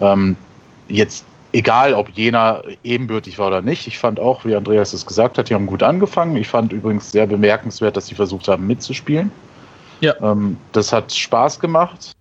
Ähm, 0.00 0.36
jetzt 0.88 1.24
egal, 1.52 1.94
ob 1.94 2.08
jener 2.10 2.62
ebenbürtig 2.84 3.38
war 3.38 3.48
oder 3.48 3.62
nicht. 3.62 3.86
Ich 3.86 3.98
fand 3.98 4.20
auch, 4.20 4.44
wie 4.44 4.54
Andreas 4.54 4.92
es 4.92 5.04
gesagt 5.04 5.38
hat, 5.38 5.50
die 5.50 5.54
haben 5.54 5.66
gut 5.66 5.82
angefangen. 5.82 6.36
Ich 6.36 6.48
fand 6.48 6.72
übrigens 6.72 7.10
sehr 7.10 7.26
bemerkenswert, 7.26 7.96
dass 7.96 8.06
sie 8.06 8.14
versucht 8.14 8.48
haben 8.48 8.66
mitzuspielen. 8.66 9.30
Ja. 10.02 10.14
Ähm, 10.20 10.56
das 10.72 10.92
hat 10.92 11.14
Spaß 11.14 11.60
gemacht. 11.60 12.12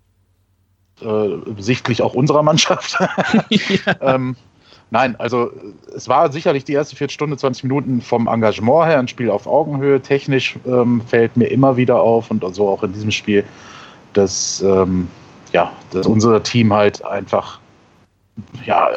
Äh, 1.01 1.29
sichtlich 1.57 2.01
auch 2.01 2.13
unserer 2.13 2.43
Mannschaft. 2.43 2.97
ja. 3.49 3.95
ähm, 4.01 4.35
nein, 4.91 5.15
also 5.19 5.51
es 5.95 6.07
war 6.07 6.31
sicherlich 6.31 6.63
die 6.63 6.73
erste 6.73 6.95
Viertelstunde, 6.95 7.37
20 7.37 7.63
Minuten 7.63 8.01
vom 8.01 8.27
Engagement 8.27 8.85
her 8.85 8.99
ein 8.99 9.07
Spiel 9.07 9.31
auf 9.31 9.47
Augenhöhe. 9.47 9.99
Technisch 9.99 10.57
ähm, 10.67 11.01
fällt 11.07 11.35
mir 11.35 11.47
immer 11.47 11.75
wieder 11.75 11.99
auf 11.99 12.29
und 12.29 12.43
so 12.53 12.69
auch 12.69 12.83
in 12.83 12.93
diesem 12.93 13.11
Spiel, 13.11 13.43
dass, 14.13 14.61
ähm, 14.61 15.07
ja, 15.51 15.71
dass 15.89 16.05
unser 16.05 16.43
Team 16.43 16.71
halt 16.71 17.03
einfach 17.03 17.59
ja, 18.65 18.89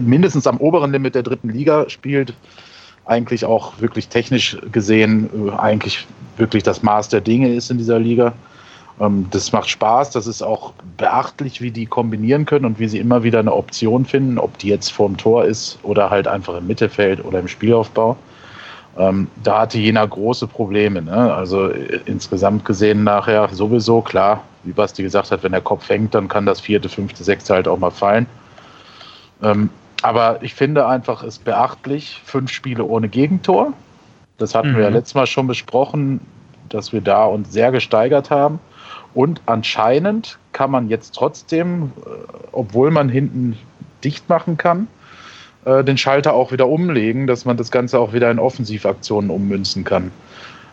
mindestens 0.00 0.46
am 0.46 0.56
oberen 0.56 0.92
Limit 0.92 1.14
der 1.14 1.22
dritten 1.22 1.50
Liga 1.50 1.88
spielt 1.90 2.34
eigentlich 3.10 3.44
auch 3.44 3.80
wirklich 3.80 4.08
technisch 4.08 4.56
gesehen 4.70 5.28
äh, 5.48 5.50
eigentlich 5.58 6.06
wirklich 6.36 6.62
das 6.62 6.82
Maß 6.82 7.08
der 7.08 7.20
Dinge 7.20 7.52
ist 7.52 7.70
in 7.70 7.78
dieser 7.78 7.98
Liga. 7.98 8.32
Ähm, 9.00 9.26
das 9.30 9.52
macht 9.52 9.68
Spaß, 9.68 10.10
das 10.10 10.26
ist 10.26 10.42
auch 10.42 10.72
beachtlich, 10.96 11.60
wie 11.60 11.72
die 11.72 11.86
kombinieren 11.86 12.46
können 12.46 12.64
und 12.64 12.78
wie 12.78 12.88
sie 12.88 12.98
immer 12.98 13.22
wieder 13.24 13.40
eine 13.40 13.52
Option 13.52 14.04
finden, 14.04 14.38
ob 14.38 14.56
die 14.58 14.68
jetzt 14.68 14.92
vorm 14.92 15.16
Tor 15.16 15.44
ist 15.44 15.78
oder 15.82 16.10
halt 16.10 16.28
einfach 16.28 16.56
im 16.56 16.66
Mittelfeld 16.66 17.24
oder 17.24 17.40
im 17.40 17.48
Spielaufbau. 17.48 18.16
Ähm, 18.96 19.28
da 19.42 19.60
hatte 19.60 19.78
Jena 19.78 20.04
große 20.04 20.46
Probleme. 20.46 21.02
Ne? 21.02 21.34
Also 21.34 21.68
äh, 21.68 22.00
insgesamt 22.06 22.64
gesehen 22.64 23.04
nachher 23.04 23.48
sowieso, 23.48 24.02
klar, 24.02 24.44
wie 24.62 24.72
Basti 24.72 25.02
gesagt 25.02 25.30
hat, 25.30 25.42
wenn 25.42 25.52
der 25.52 25.60
Kopf 25.60 25.88
hängt, 25.88 26.14
dann 26.14 26.28
kann 26.28 26.46
das 26.46 26.60
vierte, 26.60 26.88
fünfte, 26.88 27.24
sechste 27.24 27.54
halt 27.54 27.66
auch 27.66 27.78
mal 27.78 27.90
fallen. 27.90 28.26
Ähm, 29.42 29.70
aber 30.02 30.42
ich 30.42 30.54
finde 30.54 30.86
einfach 30.86 31.22
es 31.22 31.38
beachtlich, 31.38 32.20
fünf 32.24 32.50
Spiele 32.50 32.84
ohne 32.84 33.08
Gegentor. 33.08 33.72
Das 34.38 34.54
hatten 34.54 34.72
mhm. 34.72 34.76
wir 34.76 34.82
ja 34.84 34.88
letztes 34.88 35.14
Mal 35.14 35.26
schon 35.26 35.46
besprochen, 35.46 36.20
dass 36.68 36.92
wir 36.92 37.00
da 37.00 37.24
uns 37.24 37.52
sehr 37.52 37.72
gesteigert 37.72 38.30
haben. 38.30 38.60
Und 39.12 39.42
anscheinend 39.46 40.38
kann 40.52 40.70
man 40.70 40.88
jetzt 40.88 41.14
trotzdem, 41.14 41.92
äh, 42.06 42.10
obwohl 42.52 42.90
man 42.90 43.08
hinten 43.08 43.58
dicht 44.04 44.28
machen 44.28 44.56
kann, 44.56 44.88
äh, 45.64 45.84
den 45.84 45.98
Schalter 45.98 46.32
auch 46.34 46.52
wieder 46.52 46.68
umlegen, 46.68 47.26
dass 47.26 47.44
man 47.44 47.56
das 47.56 47.70
Ganze 47.70 47.98
auch 47.98 48.12
wieder 48.12 48.30
in 48.30 48.38
Offensivaktionen 48.38 49.30
ummünzen 49.30 49.84
kann. 49.84 50.12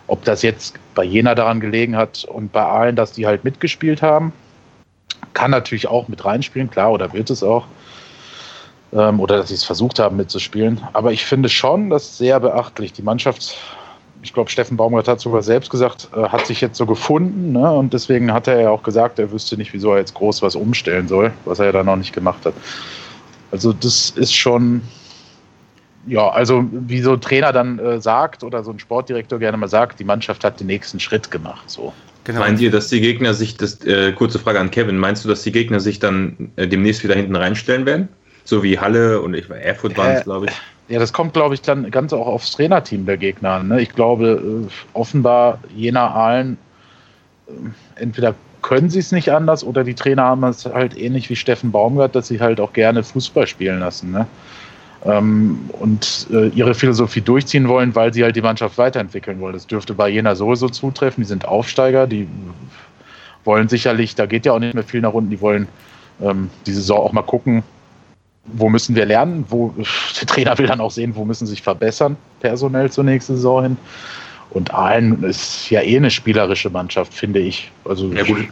Ob 0.07 0.23
das 0.23 0.41
jetzt 0.41 0.79
bei 0.95 1.03
Jena 1.03 1.35
daran 1.35 1.59
gelegen 1.59 1.97
hat 1.97 2.23
und 2.23 2.53
bei 2.53 2.63
allen, 2.63 2.95
dass 2.95 3.11
die 3.11 3.27
halt 3.27 3.43
mitgespielt 3.43 4.01
haben, 4.01 4.31
kann 5.33 5.51
natürlich 5.51 5.87
auch 5.87 6.07
mit 6.07 6.23
reinspielen, 6.23 6.69
klar, 6.69 6.91
oder 6.91 7.11
wird 7.11 7.29
es 7.29 7.43
auch. 7.43 7.67
Ähm, 8.93 9.19
oder 9.19 9.37
dass 9.37 9.49
sie 9.49 9.55
es 9.55 9.63
versucht 9.63 9.99
haben 9.99 10.15
mitzuspielen. 10.17 10.81
Aber 10.93 11.11
ich 11.11 11.25
finde 11.25 11.49
schon, 11.49 11.89
das 11.89 12.17
sehr 12.17 12.39
beachtlich. 12.39 12.93
Die 12.93 13.01
Mannschaft, 13.01 13.57
ich 14.21 14.33
glaube, 14.33 14.49
Steffen 14.49 14.77
Baumgart 14.77 15.07
hat 15.07 15.19
sogar 15.19 15.43
selbst 15.43 15.69
gesagt, 15.69 16.07
äh, 16.15 16.29
hat 16.29 16.47
sich 16.47 16.61
jetzt 16.61 16.77
so 16.77 16.85
gefunden. 16.85 17.51
Ne? 17.51 17.71
Und 17.71 17.93
deswegen 17.93 18.31
hat 18.31 18.47
er 18.47 18.61
ja 18.61 18.69
auch 18.69 18.83
gesagt, 18.83 19.19
er 19.19 19.31
wüsste 19.31 19.57
nicht, 19.57 19.73
wieso 19.73 19.91
er 19.91 19.99
jetzt 19.99 20.13
groß 20.13 20.41
was 20.41 20.55
umstellen 20.55 21.07
soll, 21.07 21.33
was 21.43 21.59
er 21.59 21.65
ja 21.65 21.71
dann 21.73 21.85
noch 21.85 21.97
nicht 21.97 22.13
gemacht 22.13 22.45
hat. 22.45 22.53
Also 23.51 23.73
das 23.73 24.11
ist 24.11 24.33
schon, 24.33 24.81
ja, 26.05 26.29
also 26.29 26.65
wie 26.71 27.01
so 27.01 27.13
ein 27.13 27.21
Trainer 27.21 27.51
dann 27.51 27.79
äh, 27.79 27.99
sagt 27.99 28.43
oder 28.43 28.63
so 28.63 28.71
ein 28.71 28.79
Sportdirektor 28.79 29.39
gerne 29.39 29.57
mal 29.57 29.67
sagt, 29.67 29.99
die 29.99 30.05
Mannschaft 30.05 30.43
hat 30.45 30.59
den 30.59 30.67
nächsten 30.67 30.99
Schritt 30.99 31.29
gemacht. 31.29 31.69
So. 31.69 31.93
Genau. 32.23 32.39
Meint 32.39 32.59
ihr, 32.59 32.71
dass 32.71 32.87
die 32.87 33.01
Gegner 33.01 33.33
sich, 33.33 33.55
das, 33.57 33.81
äh, 33.85 34.11
kurze 34.13 34.39
Frage 34.39 34.59
an 34.59 34.71
Kevin, 34.71 34.97
meinst 34.97 35.23
du, 35.23 35.29
dass 35.29 35.43
die 35.43 35.51
Gegner 35.51 35.79
sich 35.79 35.99
dann 35.99 36.51
äh, 36.55 36.67
demnächst 36.67 37.03
wieder 37.03 37.15
hinten 37.15 37.35
reinstellen 37.35 37.85
werden? 37.85 38.09
So 38.47 38.63
wie 38.63 38.79
Halle 38.79 39.19
und 39.19 39.33
ich 39.33 39.49
war 39.49 39.57
Erfurt 39.57 39.97
waren 39.97 40.15
es, 40.15 40.23
glaube 40.23 40.45
ich. 40.45 40.53
Ja, 40.87 40.99
das 40.99 41.11
kommt, 41.11 41.33
glaube 41.33 41.53
ich, 41.53 41.61
dann 41.61 41.91
ganz 41.91 42.13
auch 42.13 42.27
aufs 42.27 42.51
Trainerteam 42.51 43.05
der 43.05 43.17
Gegner 43.17 43.55
an. 43.55 43.67
Ne? 43.67 43.81
Ich 43.81 43.89
glaube, 43.89 44.65
äh, 44.65 44.71
offenbar 44.93 45.59
jener 45.75 46.15
Aalen, 46.15 46.57
äh, 47.49 47.51
entweder 48.01 48.35
können 48.61 48.89
sie 48.89 48.99
es 48.99 49.11
nicht 49.11 49.33
anders 49.33 49.65
oder 49.65 49.83
die 49.83 49.95
Trainer 49.95 50.23
haben 50.23 50.45
es 50.45 50.65
halt 50.65 50.97
ähnlich 50.97 51.29
wie 51.29 51.35
Steffen 51.35 51.73
Baumgart, 51.73 52.15
dass 52.15 52.29
sie 52.29 52.39
halt 52.39 52.61
auch 52.61 52.71
gerne 52.71 53.03
Fußball 53.03 53.47
spielen 53.47 53.81
lassen. 53.81 54.11
Ne? 54.11 54.25
Ähm, 55.03 55.69
und 55.73 56.27
äh, 56.31 56.47
ihre 56.47 56.73
Philosophie 56.73 57.19
durchziehen 57.19 57.67
wollen, 57.67 57.93
weil 57.95 58.13
sie 58.13 58.23
halt 58.23 58.37
die 58.37 58.41
Mannschaft 58.41 58.77
weiterentwickeln 58.77 59.41
wollen. 59.41 59.55
Das 59.55 59.67
dürfte 59.67 59.93
bei 59.93 60.07
Jena 60.07 60.35
sowieso 60.35 60.69
zutreffen. 60.69 61.21
Die 61.21 61.27
sind 61.27 61.43
Aufsteiger, 61.43 62.07
die 62.07 62.29
wollen 63.43 63.67
sicherlich, 63.67 64.15
da 64.15 64.25
geht 64.25 64.45
ja 64.45 64.53
auch 64.53 64.59
nicht 64.59 64.73
mehr 64.73 64.85
viel 64.85 65.01
nach 65.01 65.11
unten, 65.11 65.31
die 65.31 65.41
wollen 65.41 65.67
ähm, 66.21 66.49
die 66.65 66.71
Saison 66.71 66.99
auch 66.99 67.11
mal 67.11 67.23
gucken, 67.23 67.63
wo 68.53 68.69
müssen 68.69 68.95
wir 68.95 69.05
lernen, 69.05 69.45
wo 69.49 69.73
der 70.19 70.27
Trainer 70.27 70.57
will 70.57 70.67
dann 70.67 70.81
auch 70.81 70.91
sehen, 70.91 71.15
wo 71.15 71.25
müssen 71.25 71.47
sich 71.47 71.61
verbessern, 71.61 72.17
personell 72.39 72.91
zur 72.91 73.03
nächsten 73.03 73.35
Saison 73.35 73.63
hin. 73.63 73.77
Und 74.49 74.73
Aalen 74.73 75.23
ist 75.23 75.69
ja 75.69 75.81
eh 75.81 75.97
eine 75.97 76.09
spielerische 76.09 76.69
Mannschaft, 76.69 77.13
finde 77.13 77.39
ich. 77.39 77.69
Also 77.85 78.11
ja, 78.13 78.23
gut. 78.23 78.47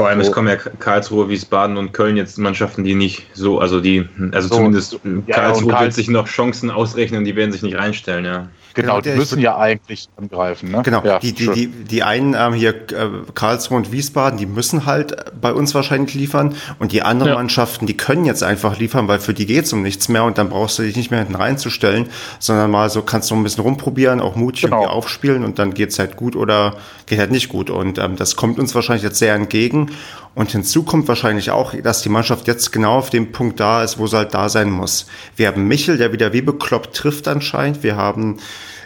Vor 0.00 0.08
allem, 0.08 0.22
so. 0.22 0.28
es 0.28 0.32
kommen 0.32 0.48
ja 0.48 0.56
Karlsruhe, 0.56 1.28
Wiesbaden 1.28 1.76
und 1.76 1.92
Köln 1.92 2.16
jetzt 2.16 2.38
Mannschaften, 2.38 2.84
die 2.84 2.94
nicht 2.94 3.26
so, 3.34 3.58
also 3.58 3.80
die, 3.80 4.08
also 4.32 4.48
so, 4.48 4.56
zumindest 4.56 4.98
ja, 5.26 5.36
Karlsruhe 5.36 5.70
Karls 5.70 5.82
wird 5.82 5.92
sich 5.94 6.08
noch 6.08 6.26
Chancen 6.26 6.70
ausrechnen, 6.70 7.24
die 7.24 7.36
werden 7.36 7.52
sich 7.52 7.62
nicht 7.62 7.76
reinstellen, 7.76 8.24
ja. 8.24 8.48
Genau, 8.74 9.00
die 9.00 9.10
müssen 9.10 9.40
ja 9.40 9.56
eigentlich 9.56 10.08
angreifen. 10.16 10.70
Ne? 10.70 10.82
Genau, 10.84 11.02
ja, 11.04 11.18
die, 11.18 11.32
die, 11.32 11.48
die, 11.48 11.66
die 11.66 12.02
einen 12.02 12.34
ähm, 12.38 12.52
hier, 12.52 12.74
äh, 12.74 13.08
Karlsruhe 13.34 13.76
und 13.76 13.90
Wiesbaden, 13.90 14.38
die 14.38 14.46
müssen 14.46 14.86
halt 14.86 15.16
bei 15.40 15.52
uns 15.52 15.74
wahrscheinlich 15.74 16.14
liefern 16.14 16.54
und 16.78 16.92
die 16.92 17.02
anderen 17.02 17.32
ja. 17.32 17.34
Mannschaften, 17.36 17.86
die 17.86 17.96
können 17.96 18.24
jetzt 18.24 18.42
einfach 18.42 18.78
liefern, 18.78 19.08
weil 19.08 19.18
für 19.18 19.34
die 19.34 19.46
geht's 19.46 19.72
um 19.72 19.82
nichts 19.82 20.08
mehr 20.08 20.24
und 20.24 20.38
dann 20.38 20.50
brauchst 20.50 20.78
du 20.78 20.82
dich 20.82 20.96
nicht 20.96 21.10
mehr 21.10 21.20
hinten 21.20 21.34
reinzustellen, 21.34 22.08
sondern 22.38 22.70
mal 22.70 22.90
so 22.90 23.02
kannst 23.02 23.30
du 23.30 23.34
ein 23.34 23.42
bisschen 23.42 23.64
rumprobieren, 23.64 24.20
auch 24.20 24.36
mutig 24.36 24.62
genau. 24.62 24.86
aufspielen 24.86 25.44
und 25.44 25.58
dann 25.58 25.74
geht's 25.74 25.98
halt 25.98 26.16
gut 26.16 26.36
oder 26.36 26.76
geht 27.06 27.18
halt 27.18 27.32
nicht 27.32 27.48
gut 27.48 27.70
und 27.70 27.98
ähm, 27.98 28.14
das 28.16 28.36
kommt 28.36 28.58
uns 28.58 28.74
wahrscheinlich 28.74 29.02
jetzt 29.02 29.18
sehr 29.18 29.34
entgegen 29.34 29.89
und 30.34 30.52
hinzu 30.52 30.82
kommt 30.84 31.08
wahrscheinlich 31.08 31.50
auch, 31.50 31.74
dass 31.74 32.02
die 32.02 32.08
Mannschaft 32.08 32.46
jetzt 32.46 32.72
genau 32.72 32.98
auf 32.98 33.10
dem 33.10 33.32
Punkt 33.32 33.60
da 33.60 33.82
ist, 33.82 33.98
wo 33.98 34.06
sie 34.06 34.16
halt 34.16 34.34
da 34.34 34.48
sein 34.48 34.70
muss. 34.70 35.06
Wir 35.36 35.48
haben 35.48 35.66
Michel, 35.66 35.98
der 35.98 36.12
wieder 36.12 36.32
wie 36.32 36.42
bekloppt 36.42 36.96
trifft 36.96 37.28
anscheinend. 37.28 37.82
Wir 37.82 37.96
haben, 37.96 38.38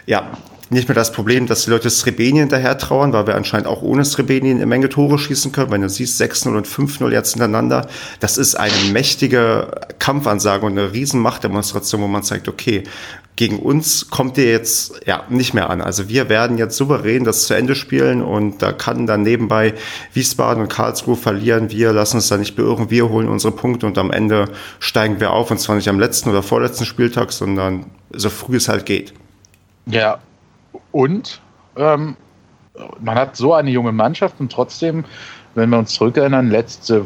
ja, 0.05 0.31
nicht 0.69 0.87
mehr 0.87 0.95
das 0.95 1.11
Problem, 1.11 1.45
dass 1.45 1.65
die 1.65 1.69
Leute 1.69 1.89
Srebeni 1.89 2.39
hinterher 2.39 2.77
trauern, 2.77 3.13
weil 3.13 3.27
wir 3.27 3.35
anscheinend 3.35 3.67
auch 3.67 3.83
ohne 3.83 4.03
Srebeni 4.03 4.49
eine 4.49 4.65
Menge 4.65 4.89
Tore 4.89 5.19
schießen 5.19 5.51
können. 5.51 5.71
Wenn 5.71 5.81
du 5.81 5.89
siehst, 5.89 6.19
6-0 6.19 6.57
und 6.57 6.67
5-0 6.67 7.11
jetzt 7.11 7.33
hintereinander, 7.33 7.87
das 8.19 8.37
ist 8.37 8.55
eine 8.55 8.73
mächtige 8.91 9.67
Kampfansage 9.99 10.65
und 10.65 10.77
eine 10.77 10.91
riesen 10.91 11.19
Machtdemonstration, 11.19 12.01
wo 12.01 12.07
man 12.07 12.23
zeigt, 12.23 12.47
okay, 12.47 12.83
gegen 13.35 13.59
uns 13.59 14.09
kommt 14.09 14.37
ihr 14.37 14.49
jetzt 14.49 15.05
ja 15.05 15.23
nicht 15.29 15.53
mehr 15.53 15.69
an. 15.69 15.81
Also 15.81 16.07
wir 16.07 16.29
werden 16.29 16.57
jetzt 16.57 16.77
souverän 16.77 17.25
das 17.25 17.47
zu 17.47 17.53
Ende 17.53 17.75
spielen 17.75 18.21
und 18.21 18.61
da 18.61 18.71
kann 18.71 19.07
dann 19.07 19.23
nebenbei 19.23 19.73
Wiesbaden 20.13 20.63
und 20.63 20.69
Karlsruhe 20.69 21.17
verlieren. 21.17 21.69
Wir 21.69 21.91
lassen 21.91 22.17
uns 22.17 22.29
da 22.29 22.37
nicht 22.37 22.55
beirren, 22.55 22.89
wir 22.89 23.09
holen 23.09 23.27
unsere 23.27 23.53
Punkte 23.53 23.87
und 23.87 23.97
am 23.97 24.11
Ende 24.11 24.45
steigen 24.79 25.19
wir 25.19 25.31
auf 25.31 25.51
und 25.51 25.59
zwar 25.59 25.75
nicht 25.75 25.89
am 25.89 25.99
letzten 25.99 26.29
oder 26.29 26.43
vorletzten 26.43 26.85
Spieltag, 26.85 27.31
sondern 27.33 27.87
so 28.11 28.29
früh 28.29 28.55
es 28.55 28.69
halt 28.69 28.85
geht. 28.85 29.13
Ja, 29.87 30.19
und 30.91 31.41
ähm, 31.75 32.15
man 33.01 33.15
hat 33.15 33.35
so 33.35 33.53
eine 33.53 33.69
junge 33.69 33.91
Mannschaft 33.91 34.35
und 34.39 34.51
trotzdem, 34.51 35.03
wenn 35.55 35.69
wir 35.69 35.77
uns 35.77 35.91
zurückerinnern, 35.93 36.49
letzte, 36.49 37.05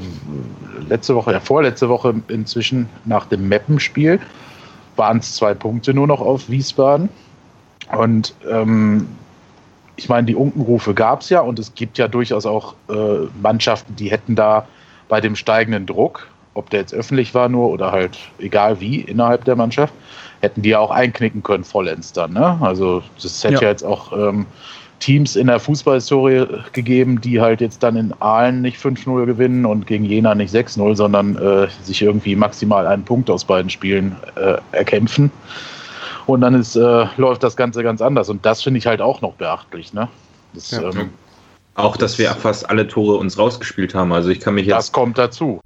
letzte 0.87 1.15
Woche, 1.15 1.31
ja 1.31 1.39
vorletzte 1.39 1.89
Woche 1.89 2.13
inzwischen 2.27 2.87
nach 3.05 3.25
dem 3.25 3.47
Meppenspiel, 3.47 4.19
waren 4.99 5.17
es 5.17 5.35
zwei 5.35 5.55
Punkte 5.55 5.95
nur 5.95 6.05
noch 6.05 6.21
auf 6.21 6.47
Wiesbaden. 6.49 7.09
Und 7.97 8.35
ähm, 8.47 9.07
ich 9.95 10.07
meine, 10.07 10.27
die 10.27 10.35
Unkenrufe 10.35 10.93
gab 10.93 11.21
es 11.21 11.29
ja 11.29 11.41
und 11.41 11.57
es 11.57 11.73
gibt 11.73 11.97
ja 11.97 12.07
durchaus 12.07 12.45
auch 12.45 12.75
äh, 12.89 13.27
Mannschaften, 13.41 13.95
die 13.95 14.11
hätten 14.11 14.35
da 14.35 14.67
bei 15.07 15.19
dem 15.19 15.35
steigenden 15.35 15.87
Druck, 15.87 16.27
ob 16.53 16.69
der 16.69 16.81
jetzt 16.81 16.93
öffentlich 16.93 17.33
war 17.33 17.49
nur 17.49 17.69
oder 17.69 17.91
halt 17.91 18.17
egal 18.37 18.79
wie 18.79 19.01
innerhalb 19.01 19.45
der 19.45 19.55
Mannschaft, 19.55 19.93
hätten 20.41 20.61
die 20.61 20.69
ja 20.69 20.79
auch 20.79 20.91
einknicken 20.91 21.41
können 21.41 21.63
vollends 21.63 22.13
dann. 22.13 22.33
Ne? 22.33 22.57
Also 22.61 23.01
das 23.21 23.43
hätte 23.43 23.55
ja, 23.55 23.61
ja 23.61 23.69
jetzt 23.69 23.83
auch 23.83 24.13
ähm, 24.13 24.45
Teams 24.99 25.35
in 25.35 25.47
der 25.47 25.59
Fußballhistorie 25.59 26.45
gegeben, 26.73 27.21
die 27.21 27.39
halt 27.41 27.61
jetzt 27.61 27.81
dann 27.83 27.95
in 27.95 28.13
Aalen 28.19 28.61
nicht 28.61 28.77
5-0 28.77 29.25
gewinnen 29.25 29.65
und 29.65 29.87
gegen 29.87 30.05
Jena 30.05 30.35
nicht 30.35 30.53
6-0, 30.53 30.95
sondern 30.95 31.35
äh, 31.37 31.67
sich 31.83 32.01
irgendwie 32.01 32.35
maximal 32.35 32.85
einen 32.85 33.03
Punkt 33.03 33.29
aus 33.29 33.45
beiden 33.45 33.69
Spielen 33.69 34.15
äh, 34.35 34.57
erkämpfen. 34.71 35.31
Und 36.25 36.41
dann 36.41 36.53
ist, 36.53 36.75
äh, 36.75 37.05
läuft 37.17 37.43
das 37.43 37.55
Ganze 37.55 37.81
ganz 37.81 38.01
anders. 38.01 38.29
Und 38.29 38.45
das 38.45 38.61
finde 38.61 38.77
ich 38.77 38.85
halt 38.85 39.01
auch 39.01 39.21
noch 39.21 39.33
beachtlich. 39.33 39.93
Ne? 39.93 40.07
Das, 40.53 40.71
ja. 40.71 40.83
ähm, 40.83 41.09
auch, 41.75 41.97
dass 41.97 42.17
wir 42.19 42.29
fast 42.31 42.69
alle 42.69 42.87
Tore 42.87 43.17
uns 43.17 43.37
rausgespielt 43.37 43.95
haben. 43.95 44.11
Also 44.11 44.29
ich 44.29 44.39
kann 44.39 44.53
mich 44.53 44.67
jetzt. 44.67 44.75
Das 44.75 44.91
kommt 44.91 45.17
dazu. 45.17 45.59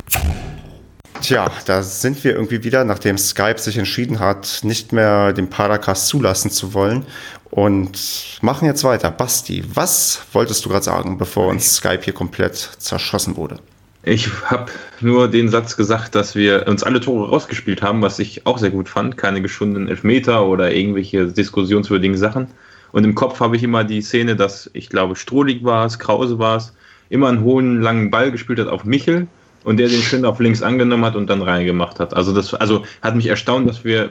Tja, 1.24 1.50
da 1.66 1.84
sind 1.84 2.22
wir 2.26 2.34
irgendwie 2.34 2.66
wieder, 2.66 2.84
nachdem 2.84 3.18
Skype 3.18 3.58
sich 3.58 3.78
entschieden 3.78 4.20
hat, 4.20 4.60
nicht 4.64 4.92
mehr 4.92 5.32
den 5.32 5.50
Paracast 5.50 6.08
zulassen 6.08 6.52
zu 6.52 6.74
wollen 6.74 7.06
und 7.50 8.40
machen 8.42 8.66
jetzt 8.66 8.84
weiter. 8.84 9.10
Basti, 9.10 9.64
was 9.74 10.22
wolltest 10.34 10.66
du 10.66 10.70
gerade 10.70 10.84
sagen, 10.84 11.18
bevor 11.18 11.48
uns 11.48 11.78
Skype 11.78 12.02
hier 12.04 12.12
komplett 12.12 12.58
zerschossen 12.58 13.38
wurde? 13.38 13.60
Ich 14.04 14.28
habe 14.48 14.70
nur 15.00 15.30
den 15.30 15.48
Satz 15.48 15.78
gesagt, 15.78 16.14
dass 16.14 16.36
wir 16.36 16.68
uns 16.68 16.84
alle 16.84 17.00
Tore 17.00 17.30
rausgespielt 17.30 17.82
haben, 17.82 18.02
was 18.02 18.20
ich 18.20 18.46
auch 18.46 18.58
sehr 18.58 18.72
gut 18.72 18.90
fand. 18.90 19.16
Keine 19.16 19.42
geschundenen 19.42 19.88
Elfmeter 19.88 20.46
oder 20.46 20.74
irgendwelche 20.74 21.28
diskussionswürdigen 21.28 22.18
Sachen. 22.18 22.48
Und 22.92 23.06
im 23.06 23.16
Kopf 23.16 23.40
habe 23.40 23.56
ich 23.56 23.64
immer 23.64 23.86
die 23.86 24.02
Szene, 24.02 24.36
dass 24.36 24.70
ich 24.74 24.90
glaube, 24.90 25.16
Strohlig 25.16 25.64
war 25.64 25.86
es, 25.86 26.00
Krause 26.00 26.38
war 26.38 26.58
es, 26.58 26.74
immer 27.08 27.30
einen 27.30 27.44
hohen, 27.46 27.82
langen 27.82 28.12
Ball 28.12 28.30
gespielt 28.30 28.60
hat 28.60 28.68
auf 28.68 28.84
Michel 28.84 29.28
und 29.64 29.78
der 29.78 29.88
den 29.88 30.02
schön 30.02 30.26
auf 30.26 30.40
links 30.40 30.62
angenommen 30.62 31.06
hat 31.06 31.16
und 31.16 31.30
dann 31.30 31.42
reingemacht 31.42 32.00
hat. 32.00 32.14
Also 32.14 32.34
das 32.34 32.54
also 32.54 32.84
hat 33.02 33.16
mich 33.16 33.28
erstaunt, 33.28 33.68
dass 33.68 33.84
wir, 33.84 34.10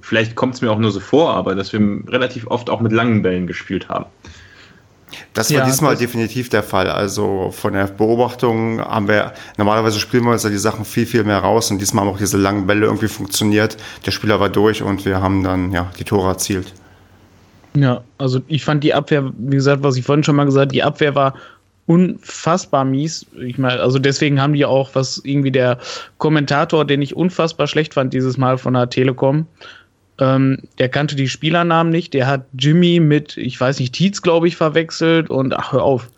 vielleicht 0.00 0.34
kommt 0.36 0.54
es 0.54 0.62
mir 0.62 0.70
auch 0.70 0.78
nur 0.78 0.90
so 0.90 1.00
vor, 1.00 1.34
aber 1.34 1.54
dass 1.54 1.72
wir 1.72 1.80
relativ 2.08 2.46
oft 2.46 2.70
auch 2.70 2.80
mit 2.80 2.92
langen 2.92 3.22
Bällen 3.22 3.46
gespielt 3.46 3.88
haben. 3.88 4.06
Das 5.34 5.50
war 5.50 5.60
ja, 5.60 5.66
diesmal 5.66 5.92
das 5.92 6.00
definitiv 6.00 6.48
der 6.48 6.62
Fall. 6.62 6.90
Also 6.90 7.50
von 7.52 7.72
der 7.72 7.86
Beobachtung 7.86 8.80
haben 8.80 9.08
wir, 9.08 9.34
normalerweise 9.56 10.00
spielen 10.00 10.24
wir 10.24 10.32
uns 10.32 10.42
ja 10.42 10.50
die 10.50 10.56
Sachen 10.56 10.84
viel, 10.84 11.06
viel 11.06 11.24
mehr 11.24 11.38
raus 11.38 11.70
und 11.70 11.78
diesmal 11.78 12.04
haben 12.04 12.12
auch 12.12 12.18
diese 12.18 12.38
langen 12.38 12.66
Bälle 12.66 12.86
irgendwie 12.86 13.08
funktioniert. 13.08 13.76
Der 14.04 14.10
Spieler 14.10 14.40
war 14.40 14.48
durch 14.48 14.82
und 14.82 15.04
wir 15.04 15.20
haben 15.20 15.44
dann 15.44 15.72
ja 15.72 15.90
die 15.98 16.04
Tore 16.04 16.28
erzielt. 16.28 16.72
Ja, 17.74 18.02
also 18.16 18.40
ich 18.46 18.64
fand 18.64 18.82
die 18.82 18.94
Abwehr, 18.94 19.30
wie 19.36 19.56
gesagt, 19.56 19.82
was 19.82 19.96
ich 19.96 20.04
vorhin 20.04 20.24
schon 20.24 20.36
mal 20.36 20.46
gesagt, 20.46 20.72
die 20.72 20.82
Abwehr 20.82 21.14
war 21.14 21.34
unfassbar 21.86 22.84
mies. 22.84 23.26
Ich 23.38 23.58
meine, 23.58 23.80
also 23.80 23.98
deswegen 23.98 24.40
haben 24.40 24.52
die 24.52 24.64
auch, 24.64 24.94
was 24.94 25.20
irgendwie 25.24 25.52
der 25.52 25.78
Kommentator, 26.18 26.84
den 26.84 27.02
ich 27.02 27.16
unfassbar 27.16 27.66
schlecht 27.66 27.94
fand 27.94 28.12
dieses 28.12 28.36
Mal 28.36 28.58
von 28.58 28.74
der 28.74 28.90
Telekom, 28.90 29.46
ähm, 30.18 30.58
der 30.78 30.88
kannte 30.88 31.14
die 31.14 31.28
Spielernamen 31.28 31.92
nicht. 31.92 32.14
Der 32.14 32.26
hat 32.26 32.46
Jimmy 32.58 33.00
mit, 33.00 33.36
ich 33.36 33.60
weiß 33.60 33.78
nicht, 33.80 33.94
Tietz, 33.94 34.22
glaube 34.22 34.48
ich, 34.48 34.56
verwechselt 34.56 35.30
und 35.30 35.54
ach, 35.54 35.72
hör 35.72 35.82
auf. 35.82 36.08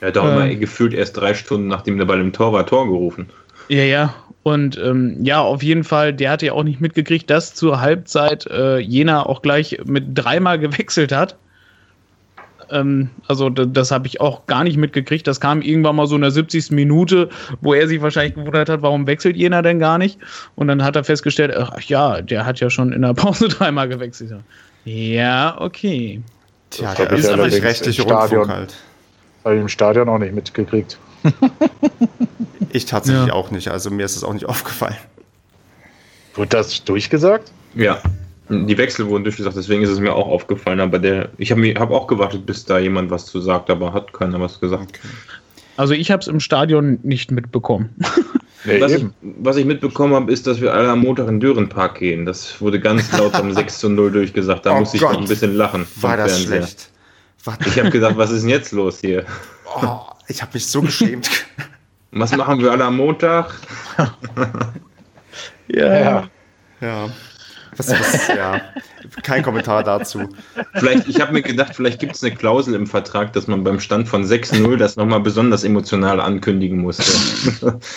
Er 0.00 0.08
hat 0.08 0.18
auch 0.18 0.24
ähm, 0.24 0.32
immer 0.32 0.54
gefühlt 0.54 0.94
erst 0.94 1.16
drei 1.16 1.34
Stunden, 1.34 1.68
nachdem 1.68 1.98
der 1.98 2.06
Ball 2.06 2.20
im 2.20 2.32
Tor 2.32 2.52
war, 2.52 2.66
Tor 2.66 2.86
gerufen. 2.86 3.28
Ja, 3.68 3.82
ja. 3.82 4.14
Und 4.42 4.78
ähm, 4.78 5.18
ja, 5.22 5.40
auf 5.40 5.62
jeden 5.62 5.84
Fall, 5.84 6.14
der 6.14 6.30
hatte 6.30 6.46
ja 6.46 6.52
auch 6.54 6.64
nicht 6.64 6.80
mitgekriegt, 6.80 7.28
dass 7.28 7.54
zur 7.54 7.80
Halbzeit 7.80 8.46
äh, 8.46 8.78
Jena 8.78 9.26
auch 9.26 9.42
gleich 9.42 9.78
mit 9.84 10.06
dreimal 10.14 10.58
gewechselt 10.58 11.12
hat. 11.12 11.36
Ähm, 12.70 13.10
also 13.28 13.48
das 13.48 13.90
habe 13.90 14.06
ich 14.06 14.20
auch 14.20 14.46
gar 14.46 14.64
nicht 14.64 14.76
mitgekriegt. 14.76 15.26
Das 15.26 15.40
kam 15.40 15.62
irgendwann 15.62 15.96
mal 15.96 16.06
so 16.06 16.16
in 16.16 16.22
der 16.22 16.30
70. 16.30 16.70
Minute, 16.70 17.28
wo 17.60 17.74
er 17.74 17.88
sich 17.88 18.00
wahrscheinlich 18.02 18.34
gewundert 18.34 18.68
hat, 18.68 18.82
warum 18.82 19.06
wechselt 19.06 19.36
Jena 19.36 19.62
denn 19.62 19.78
gar 19.78 19.98
nicht? 19.98 20.18
Und 20.54 20.68
dann 20.68 20.82
hat 20.82 20.96
er 20.96 21.04
festgestellt, 21.04 21.54
ach 21.56 21.80
ja, 21.82 22.20
der 22.20 22.46
hat 22.46 22.60
ja 22.60 22.70
schon 22.70 22.92
in 22.92 23.02
der 23.02 23.14
Pause 23.14 23.48
dreimal 23.48 23.88
gewechselt. 23.88 24.32
Ja, 24.84 25.60
okay. 25.60 26.22
Tja, 26.70 26.94
der 26.94 27.12
ist 27.12 27.28
aber 27.28 27.44
rechtliche 27.44 28.02
Rundfunk 28.02 28.48
halt. 28.48 28.74
Habe 29.44 29.56
ich 29.56 29.60
im 29.60 29.68
Stadion 29.68 30.08
auch 30.08 30.18
nicht 30.18 30.34
mitgekriegt. 30.34 30.98
ich 32.72 32.86
tatsächlich 32.86 33.28
ja. 33.28 33.32
auch 33.32 33.50
nicht, 33.50 33.68
also 33.68 33.90
mir 33.90 34.04
ist 34.04 34.16
es 34.16 34.24
auch 34.24 34.32
nicht 34.32 34.44
aufgefallen. 34.48 34.96
Wurde 36.34 36.50
das 36.50 36.84
durchgesagt? 36.84 37.50
Ja. 37.74 38.00
Die 38.50 38.78
Wechsel 38.78 39.06
wurden 39.06 39.24
durchgesagt, 39.24 39.56
deswegen 39.56 39.82
ist 39.82 39.90
es 39.90 40.00
mir 40.00 40.12
auch 40.12 40.26
aufgefallen. 40.26 40.80
Aber 40.80 40.98
der, 40.98 41.30
ich 41.38 41.52
habe 41.52 41.74
hab 41.78 41.90
auch 41.90 42.06
gewartet, 42.06 42.46
bis 42.46 42.64
da 42.64 42.78
jemand 42.78 43.10
was 43.10 43.26
zu 43.26 43.40
sagt, 43.40 43.70
aber 43.70 43.92
hat 43.92 44.12
keiner 44.12 44.40
was 44.40 44.60
gesagt. 44.60 44.98
Okay. 44.98 45.08
Also 45.76 45.94
ich 45.94 46.10
habe 46.10 46.20
es 46.20 46.28
im 46.28 46.40
Stadion 46.40 46.98
nicht 47.02 47.30
mitbekommen. 47.30 47.90
Nee, 48.64 48.78
was, 48.78 48.92
ich, 48.92 49.06
was, 49.22 49.56
ich, 49.56 49.64
mitbekommen 49.64 50.12
habe, 50.14 50.30
ist, 50.30 50.46
dass 50.46 50.60
wir 50.60 50.74
alle 50.74 50.90
am 50.90 51.00
Montag 51.00 51.28
in 51.28 51.40
Dörenpark 51.40 51.98
gehen. 51.98 52.26
Das 52.26 52.60
wurde 52.60 52.78
ganz 52.78 53.10
laut 53.16 53.34
am 53.34 53.50
6 53.54 53.78
zu 53.78 53.88
0 53.88 54.12
durchgesagt. 54.12 54.66
Da 54.66 54.72
oh 54.72 54.80
musste 54.80 54.98
ich 54.98 55.02
noch 55.02 55.16
ein 55.16 55.26
bisschen 55.26 55.56
lachen. 55.56 55.86
War 55.96 56.18
das 56.18 56.32
Fernseher. 56.32 56.58
schlecht? 56.58 56.90
Ich 57.64 57.78
habe 57.78 57.88
gesagt, 57.88 58.18
was 58.18 58.30
ist 58.30 58.42
denn 58.42 58.50
jetzt 58.50 58.72
los 58.72 59.00
hier? 59.00 59.24
Oh, 59.64 60.00
ich 60.28 60.42
habe 60.42 60.50
mich 60.52 60.66
so 60.66 60.82
geschämt. 60.82 61.30
Was 62.12 62.36
machen 62.36 62.60
wir 62.60 62.72
alle 62.72 62.84
am 62.84 62.96
Montag? 62.96 63.54
ja. 65.68 65.98
ja. 65.98 66.28
ja. 66.80 67.08
Was, 67.76 67.90
was, 67.90 68.28
ja, 68.28 68.60
kein 69.22 69.42
Kommentar 69.42 69.84
dazu. 69.84 70.28
Vielleicht, 70.74 71.08
ich 71.08 71.20
habe 71.20 71.32
mir 71.32 71.42
gedacht, 71.42 71.74
vielleicht 71.74 72.00
gibt 72.00 72.16
es 72.16 72.22
eine 72.22 72.34
Klausel 72.34 72.74
im 72.74 72.86
Vertrag, 72.86 73.32
dass 73.32 73.46
man 73.46 73.64
beim 73.64 73.80
Stand 73.80 74.08
von 74.08 74.24
6-0 74.24 74.76
das 74.76 74.96
nochmal 74.96 75.20
besonders 75.20 75.64
emotional 75.64 76.20
ankündigen 76.20 76.78
musste. 76.80 77.12
ja. 77.62 77.78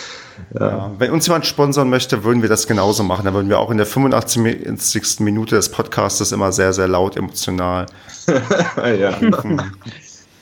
Ja. 0.58 0.90
Wenn 0.98 1.10
uns 1.10 1.26
jemand 1.26 1.46
sponsern 1.46 1.88
möchte, 1.88 2.24
würden 2.24 2.42
wir 2.42 2.48
das 2.48 2.66
genauso 2.66 3.02
machen. 3.02 3.24
Dann 3.24 3.34
würden 3.34 3.48
wir 3.48 3.58
auch 3.58 3.70
in 3.70 3.76
der 3.76 3.86
85. 3.86 5.20
Minute 5.20 5.56
des 5.56 5.68
Podcasts 5.68 6.32
immer 6.32 6.52
sehr, 6.52 6.72
sehr 6.72 6.88
laut 6.88 7.16
emotional. 7.16 7.86
ja. 8.76 9.16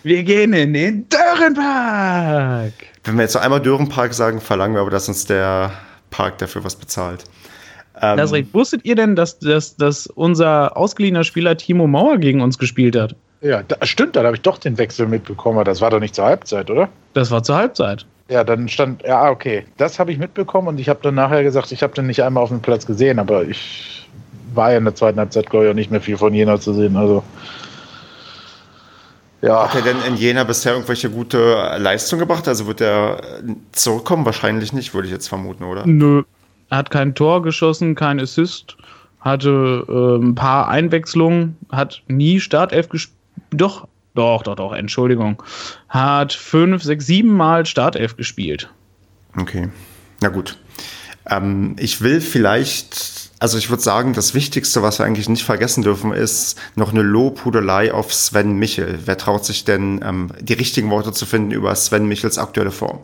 Wir 0.04 0.24
gehen 0.24 0.52
in 0.52 0.72
den 0.72 1.08
Dörenpark. 1.08 2.72
Wenn 3.04 3.16
wir 3.16 3.22
jetzt 3.22 3.34
noch 3.34 3.42
einmal 3.42 3.60
Dörenpark 3.60 4.12
sagen, 4.14 4.40
verlangen 4.40 4.74
wir 4.74 4.80
aber, 4.80 4.90
dass 4.90 5.06
uns 5.06 5.26
der 5.26 5.74
Park 6.10 6.38
dafür 6.38 6.64
was 6.64 6.74
bezahlt. 6.74 7.22
Ähm, 8.00 8.16
das 8.16 8.32
recht. 8.32 8.52
Wusstet 8.52 8.84
ihr 8.84 8.94
denn, 8.94 9.16
dass, 9.16 9.38
dass, 9.38 9.76
dass 9.76 10.06
unser 10.06 10.76
ausgeliehener 10.76 11.24
Spieler 11.24 11.56
Timo 11.56 11.86
Mauer 11.86 12.18
gegen 12.18 12.40
uns 12.40 12.58
gespielt 12.58 12.96
hat? 12.96 13.14
Ja, 13.40 13.62
da, 13.62 13.84
stimmt, 13.84 14.16
dann 14.16 14.24
habe 14.24 14.36
ich 14.36 14.42
doch 14.42 14.58
den 14.58 14.78
Wechsel 14.78 15.06
mitbekommen. 15.06 15.64
Das 15.64 15.80
war 15.80 15.90
doch 15.90 16.00
nicht 16.00 16.14
zur 16.14 16.24
Halbzeit, 16.24 16.70
oder? 16.70 16.88
Das 17.14 17.30
war 17.30 17.42
zur 17.42 17.56
Halbzeit. 17.56 18.06
Ja, 18.28 18.44
dann 18.44 18.68
stand, 18.68 19.02
ja, 19.02 19.30
okay, 19.30 19.64
das 19.76 19.98
habe 19.98 20.12
ich 20.12 20.18
mitbekommen 20.18 20.68
und 20.68 20.80
ich 20.80 20.88
habe 20.88 21.00
dann 21.02 21.16
nachher 21.16 21.42
gesagt, 21.42 21.72
ich 21.72 21.82
habe 21.82 21.92
den 21.92 22.06
nicht 22.06 22.22
einmal 22.22 22.42
auf 22.42 22.48
dem 22.50 22.62
Platz 22.62 22.86
gesehen, 22.86 23.18
aber 23.18 23.44
ich 23.44 24.08
war 24.54 24.70
ja 24.70 24.78
in 24.78 24.84
der 24.84 24.94
zweiten 24.94 25.18
Halbzeit, 25.18 25.50
glaube 25.50 25.66
ich, 25.66 25.70
auch 25.70 25.74
nicht 25.74 25.90
mehr 25.90 26.00
viel 26.00 26.16
von 26.16 26.32
Jena 26.32 26.58
zu 26.60 26.72
sehen. 26.72 26.96
Also 26.96 27.22
ja. 29.42 29.64
Hat 29.64 29.74
er 29.74 29.82
denn 29.82 29.96
in 30.06 30.16
Jena 30.16 30.44
bisher 30.44 30.72
irgendwelche 30.72 31.10
gute 31.10 31.76
Leistungen 31.78 32.20
gebracht? 32.20 32.46
Also 32.46 32.68
wird 32.68 32.80
er 32.80 33.20
zurückkommen? 33.72 34.24
Wahrscheinlich 34.24 34.72
nicht, 34.72 34.94
würde 34.94 35.08
ich 35.08 35.12
jetzt 35.12 35.28
vermuten, 35.28 35.64
oder? 35.64 35.84
Nö. 35.84 36.22
Er 36.72 36.78
hat 36.78 36.90
kein 36.90 37.14
Tor 37.14 37.42
geschossen, 37.42 37.94
kein 37.94 38.18
Assist, 38.18 38.78
hatte 39.20 39.84
äh, 39.86 40.24
ein 40.24 40.34
paar 40.34 40.68
Einwechslungen, 40.68 41.58
hat 41.70 42.02
nie 42.08 42.40
Startelf 42.40 42.88
gespielt. 42.88 43.18
Doch, 43.50 43.86
doch, 44.14 44.42
doch, 44.42 44.56
doch, 44.56 44.72
Entschuldigung. 44.72 45.42
Hat 45.90 46.32
fünf, 46.32 46.82
sechs, 46.82 47.04
sieben 47.04 47.36
Mal 47.36 47.66
Startelf 47.66 48.16
gespielt. 48.16 48.70
Okay. 49.36 49.68
Na 50.22 50.30
gut. 50.30 50.56
Ähm, 51.28 51.76
ich 51.78 52.00
will 52.00 52.22
vielleicht 52.22 53.20
also 53.38 53.58
ich 53.58 53.68
würde 53.68 53.82
sagen, 53.82 54.14
das 54.14 54.32
Wichtigste, 54.32 54.82
was 54.82 54.98
wir 54.98 55.04
eigentlich 55.04 55.28
nicht 55.28 55.42
vergessen 55.42 55.82
dürfen, 55.82 56.12
ist 56.12 56.58
noch 56.74 56.92
eine 56.92 57.02
Lobhudelei 57.02 57.92
auf 57.92 58.14
Sven 58.14 58.54
Michel. 58.54 59.00
Wer 59.04 59.18
traut 59.18 59.44
sich 59.44 59.66
denn, 59.66 60.00
ähm, 60.02 60.30
die 60.40 60.54
richtigen 60.54 60.88
Worte 60.88 61.12
zu 61.12 61.26
finden 61.26 61.50
über 61.50 61.74
Sven 61.74 62.06
Michels 62.06 62.38
aktuelle 62.38 62.70
Form? 62.70 63.00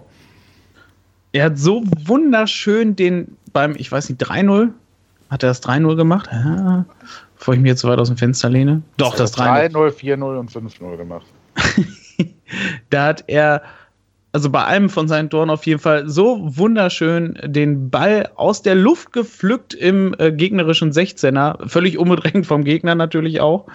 Er 1.32 1.46
hat 1.46 1.58
so 1.58 1.84
wunderschön 2.04 2.96
den 2.96 3.36
beim, 3.52 3.74
ich 3.76 3.90
weiß 3.90 4.08
nicht, 4.08 4.22
3-0, 4.22 4.70
hat 5.30 5.42
er 5.42 5.48
das 5.50 5.62
3-0 5.62 5.96
gemacht? 5.96 6.28
Ja, 6.32 6.84
bevor 7.36 7.54
ich 7.54 7.60
mir 7.60 7.68
jetzt 7.68 7.80
so 7.80 7.88
weit 7.88 7.98
aus 7.98 8.08
dem 8.08 8.16
Fenster 8.16 8.48
lehne. 8.48 8.82
Doch, 8.96 9.14
das 9.14 9.36
3-0. 9.36 9.72
3-0, 9.72 10.16
4-0 10.16 10.38
und 10.38 10.50
5-0 10.50 10.96
gemacht. 10.96 11.26
da 12.90 13.06
hat 13.06 13.24
er 13.26 13.62
also 14.32 14.50
bei 14.50 14.64
einem 14.64 14.90
von 14.90 15.08
seinen 15.08 15.30
Toren 15.30 15.50
auf 15.50 15.66
jeden 15.66 15.80
Fall 15.80 16.08
so 16.08 16.38
wunderschön 16.56 17.38
den 17.44 17.90
Ball 17.90 18.30
aus 18.36 18.62
der 18.62 18.74
Luft 18.74 19.12
gepflückt 19.12 19.74
im 19.74 20.14
äh, 20.18 20.32
gegnerischen 20.32 20.92
16er, 20.92 21.66
völlig 21.68 21.98
unbedrängt 21.98 22.46
vom 22.46 22.64
Gegner 22.64 22.94
natürlich 22.94 23.40
auch. 23.40 23.66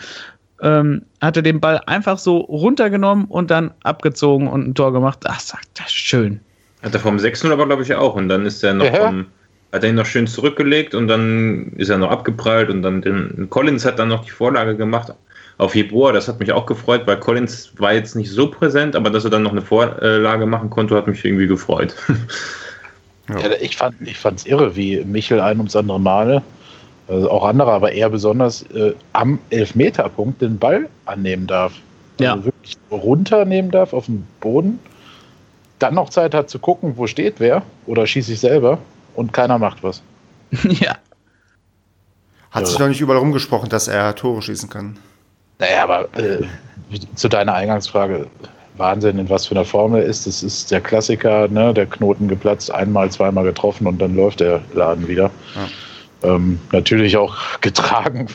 Ähm, 0.61 1.03
hatte 1.21 1.43
den 1.43 1.59
Ball 1.59 1.81
einfach 1.87 2.17
so 2.17 2.37
runtergenommen 2.37 3.25
und 3.25 3.51
dann 3.51 3.71
abgezogen 3.83 4.47
und 4.47 4.67
ein 4.67 4.75
Tor 4.75 4.93
gemacht. 4.93 5.19
Ach, 5.25 5.39
sagt 5.39 5.67
das 5.79 5.91
schön. 5.91 6.39
Hat 6.83 6.93
er 6.93 6.99
vom 6.99 7.17
6-0 7.17 7.51
aber, 7.51 7.65
glaube 7.65 7.83
ich, 7.83 7.95
auch. 7.95 8.15
Und 8.15 8.29
dann 8.29 8.45
ist 8.45 8.63
er 8.63 8.73
noch 8.73 8.85
ja. 8.85 9.07
vom, 9.07 9.25
hat 9.71 9.83
er 9.83 9.89
ihn 9.89 9.95
noch 9.95 10.05
schön 10.05 10.27
zurückgelegt 10.27 10.93
und 10.93 11.07
dann 11.07 11.71
ist 11.77 11.89
er 11.89 11.97
noch 11.97 12.11
abgeprallt 12.11 12.69
und 12.69 12.83
dann 12.83 13.01
den 13.01 13.47
Collins 13.49 13.85
hat 13.85 13.99
dann 13.99 14.09
noch 14.09 14.23
die 14.23 14.31
Vorlage 14.31 14.75
gemacht 14.75 15.13
auf 15.57 15.75
Jeboa. 15.75 16.11
Das 16.11 16.27
hat 16.27 16.39
mich 16.39 16.51
auch 16.51 16.65
gefreut, 16.65 17.03
weil 17.05 17.17
Collins 17.19 17.71
war 17.77 17.93
jetzt 17.93 18.15
nicht 18.15 18.29
so 18.29 18.47
präsent, 18.47 18.95
aber 18.95 19.09
dass 19.09 19.23
er 19.23 19.29
dann 19.29 19.43
noch 19.43 19.51
eine 19.51 19.61
Vorlage 19.61 20.45
machen 20.45 20.69
konnte, 20.69 20.95
hat 20.95 21.07
mich 21.07 21.23
irgendwie 21.23 21.47
gefreut. 21.47 21.95
ja. 23.29 23.39
Ja, 23.39 23.49
ich 23.59 23.77
fand 23.77 23.95
es 24.01 24.45
irre, 24.45 24.75
wie 24.75 25.03
Michel 25.05 25.39
ein 25.39 25.57
ums 25.57 25.75
andere 25.75 25.99
Mal, 25.99 26.43
also 27.07 27.29
auch 27.29 27.45
andere, 27.45 27.71
aber 27.71 27.91
er 27.91 28.09
besonders 28.09 28.63
äh, 28.73 28.93
am 29.13 29.39
Elfmeterpunkt 29.49 30.41
den 30.41 30.57
Ball 30.57 30.89
annehmen 31.05 31.47
darf. 31.47 31.73
Also 32.19 32.23
ja. 32.23 32.45
wirklich 32.45 32.77
runternehmen 32.91 33.71
darf 33.71 33.93
auf 33.93 34.05
den 34.05 34.25
Boden, 34.39 34.79
dann 35.83 35.95
noch 35.95 36.09
Zeit 36.09 36.33
hat 36.33 36.49
zu 36.49 36.59
gucken, 36.59 36.93
wo 36.95 37.07
steht 37.07 37.35
wer 37.39 37.61
oder 37.85 38.07
schieße 38.07 38.33
ich 38.33 38.39
selber 38.39 38.79
und 39.15 39.33
keiner 39.33 39.59
macht 39.59 39.83
was. 39.83 40.01
ja. 40.63 40.95
Hat 42.51 42.61
ja. 42.61 42.65
sich 42.65 42.79
noch 42.79 42.87
nicht 42.87 43.01
überall 43.01 43.19
rumgesprochen, 43.19 43.69
dass 43.69 43.89
er 43.89 44.15
Tore 44.15 44.41
schießen 44.41 44.69
kann. 44.69 44.97
Naja, 45.59 45.83
aber 45.83 46.07
äh, 46.17 46.43
zu 47.15 47.27
deiner 47.27 47.53
Eingangsfrage, 47.53 48.27
Wahnsinn, 48.77 49.19
in 49.19 49.29
was 49.29 49.45
für 49.45 49.55
einer 49.55 49.65
Form 49.65 49.93
er 49.93 50.03
ist. 50.03 50.25
Das 50.25 50.41
ist 50.41 50.71
der 50.71 50.79
Klassiker, 50.79 51.49
ne? 51.49 51.73
der 51.73 51.85
Knoten 51.85 52.29
geplatzt, 52.29 52.71
einmal, 52.71 53.11
zweimal 53.11 53.43
getroffen 53.43 53.85
und 53.85 54.01
dann 54.01 54.15
läuft 54.15 54.39
der 54.39 54.61
Laden 54.73 55.07
wieder. 55.07 55.31
Ja. 56.21 56.35
Ähm, 56.35 56.59
natürlich 56.71 57.17
auch 57.17 57.35
getragen 57.61 58.27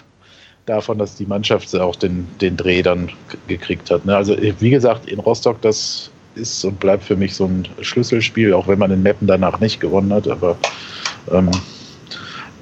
davon, 0.67 0.99
dass 0.99 1.17
die 1.17 1.25
Mannschaft 1.25 1.75
auch 1.75 1.97
den, 1.97 2.29
den 2.43 2.59
Dreh 2.59 2.83
dann 2.83 3.11
gekriegt 3.47 3.91
hat. 3.91 4.05
Ne? 4.05 4.15
Also 4.15 4.37
wie 4.39 4.71
gesagt, 4.71 5.09
in 5.09 5.19
Rostock, 5.19 5.63
das 5.63 6.11
ist 6.39 6.65
und 6.65 6.81
bleibt 6.81 7.05
für 7.05 7.17
mich 7.17 7.35
so 7.35 7.47
ein 7.47 7.69
Schlüsselspiel, 7.81 8.55
auch 8.55 8.69
wenn 8.69 8.79
man 8.79 8.91
in 8.91 9.03
Meppen 9.03 9.27
danach 9.27 9.61
nicht 9.61 9.81
gewonnen 9.81 10.13
hat. 10.13 10.29
Aber 10.29 10.57
ähm, 11.31 11.51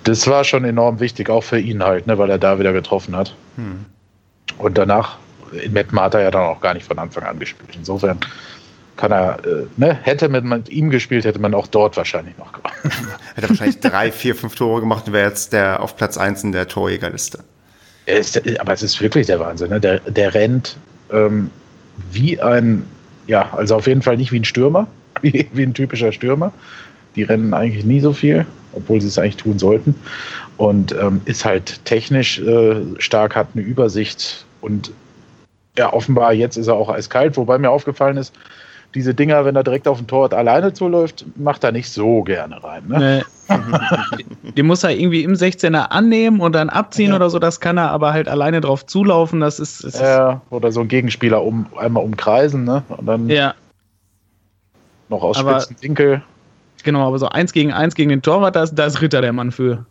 das 0.04 0.26
war 0.26 0.44
schon 0.44 0.64
enorm 0.64 1.00
wichtig, 1.00 1.30
auch 1.30 1.44
für 1.44 1.58
ihn 1.58 1.82
halt, 1.82 2.06
ne? 2.06 2.18
weil 2.18 2.30
er 2.30 2.38
da 2.38 2.58
wieder 2.58 2.72
getroffen 2.72 3.16
hat. 3.16 3.34
Hm. 3.56 3.84
Und 4.58 4.78
danach, 4.78 5.18
in 5.52 5.72
Meppen 5.72 6.00
hat 6.00 6.14
er 6.14 6.22
ja 6.22 6.30
dann 6.30 6.44
auch 6.44 6.60
gar 6.60 6.74
nicht 6.74 6.86
von 6.86 6.98
Anfang 6.98 7.24
an 7.24 7.38
gespielt. 7.38 7.70
Insofern 7.76 8.18
kann 8.96 9.12
er, 9.12 9.38
äh, 9.44 9.66
ne, 9.76 9.98
hätte 10.02 10.28
man 10.28 10.44
mit 10.44 10.68
ihm 10.68 10.90
gespielt, 10.90 11.24
hätte 11.24 11.38
man 11.38 11.54
auch 11.54 11.66
dort 11.66 11.96
wahrscheinlich 11.96 12.36
noch 12.38 12.52
gemacht. 12.52 12.74
hätte 13.34 13.48
wahrscheinlich 13.48 13.80
drei, 13.80 14.10
vier, 14.10 14.34
fünf 14.34 14.54
Tore 14.54 14.80
gemacht 14.80 15.06
und 15.06 15.12
wäre 15.12 15.28
jetzt 15.28 15.52
der 15.52 15.82
auf 15.82 15.96
Platz 15.96 16.16
1 16.16 16.44
in 16.44 16.52
der 16.52 16.68
Torjägerliste. 16.68 17.40
Ist, 18.06 18.40
aber 18.60 18.72
es 18.72 18.82
ist 18.82 19.00
wirklich 19.00 19.26
der 19.26 19.40
Wahnsinn. 19.40 19.70
Ne? 19.70 19.80
Der, 19.80 19.98
der 20.00 20.32
rennt 20.32 20.76
ähm, 21.12 21.50
wie 22.12 22.40
ein, 22.40 22.84
ja, 23.26 23.52
also 23.52 23.76
auf 23.76 23.86
jeden 23.86 24.02
Fall 24.02 24.16
nicht 24.16 24.32
wie 24.32 24.40
ein 24.40 24.44
Stürmer, 24.44 24.86
wie, 25.22 25.48
wie 25.52 25.62
ein 25.62 25.74
typischer 25.74 26.12
Stürmer. 26.12 26.52
Die 27.14 27.22
rennen 27.22 27.54
eigentlich 27.54 27.84
nie 27.84 28.00
so 28.00 28.12
viel, 28.12 28.44
obwohl 28.72 29.00
sie 29.00 29.08
es 29.08 29.18
eigentlich 29.18 29.36
tun 29.36 29.58
sollten. 29.58 29.94
Und 30.58 30.92
ähm, 30.92 31.20
ist 31.24 31.44
halt 31.44 31.84
technisch 31.84 32.38
äh, 32.38 32.76
stark, 32.98 33.36
hat 33.36 33.48
eine 33.54 33.62
Übersicht, 33.62 34.46
und 34.60 34.90
ja, 35.78 35.92
offenbar 35.92 36.32
jetzt 36.32 36.56
ist 36.56 36.66
er 36.66 36.74
auch 36.74 36.88
eiskalt, 36.88 37.36
wobei 37.36 37.56
mir 37.58 37.70
aufgefallen 37.70 38.16
ist, 38.16 38.34
diese 38.94 39.14
Dinger, 39.14 39.44
wenn 39.44 39.56
er 39.56 39.64
direkt 39.64 39.88
auf 39.88 39.98
den 39.98 40.06
Torwart 40.06 40.34
alleine 40.34 40.72
zuläuft, 40.72 41.24
macht 41.36 41.64
er 41.64 41.72
nicht 41.72 41.90
so 41.90 42.22
gerne 42.22 42.62
rein. 42.62 42.84
Ne? 42.88 43.22
Nee. 43.48 43.56
Den 44.56 44.66
muss 44.66 44.82
er 44.82 44.90
irgendwie 44.90 45.22
im 45.22 45.34
16er 45.34 45.90
annehmen 45.90 46.40
und 46.40 46.54
dann 46.54 46.68
abziehen 46.68 47.10
ja. 47.10 47.16
oder 47.16 47.30
so. 47.30 47.38
Das 47.38 47.60
kann 47.60 47.76
er 47.78 47.90
aber 47.90 48.12
halt 48.12 48.28
alleine 48.28 48.60
drauf 48.60 48.86
zulaufen. 48.86 49.40
Das 49.40 49.60
ist. 49.60 49.84
Das 49.84 50.00
ja, 50.00 50.40
oder 50.50 50.72
so 50.72 50.80
ein 50.80 50.88
Gegenspieler 50.88 51.42
um, 51.42 51.66
einmal 51.76 52.04
umkreisen, 52.04 52.64
ne? 52.64 52.82
Und 52.88 53.06
dann 53.06 53.28
ja. 53.28 53.54
noch 55.08 55.22
aus 55.22 55.38
aber, 55.38 55.60
spitzen 55.60 55.82
Winkel. 55.82 56.22
Genau, 56.82 57.06
aber 57.06 57.18
so 57.18 57.28
eins 57.28 57.52
gegen 57.52 57.72
eins 57.72 57.94
gegen 57.94 58.10
den 58.10 58.22
Torwart, 58.22 58.56
da 58.56 58.62
ist, 58.62 58.74
da 58.74 58.86
ist 58.86 59.00
Ritter 59.00 59.20
der 59.20 59.32
Mann 59.32 59.52
für. 59.52 59.84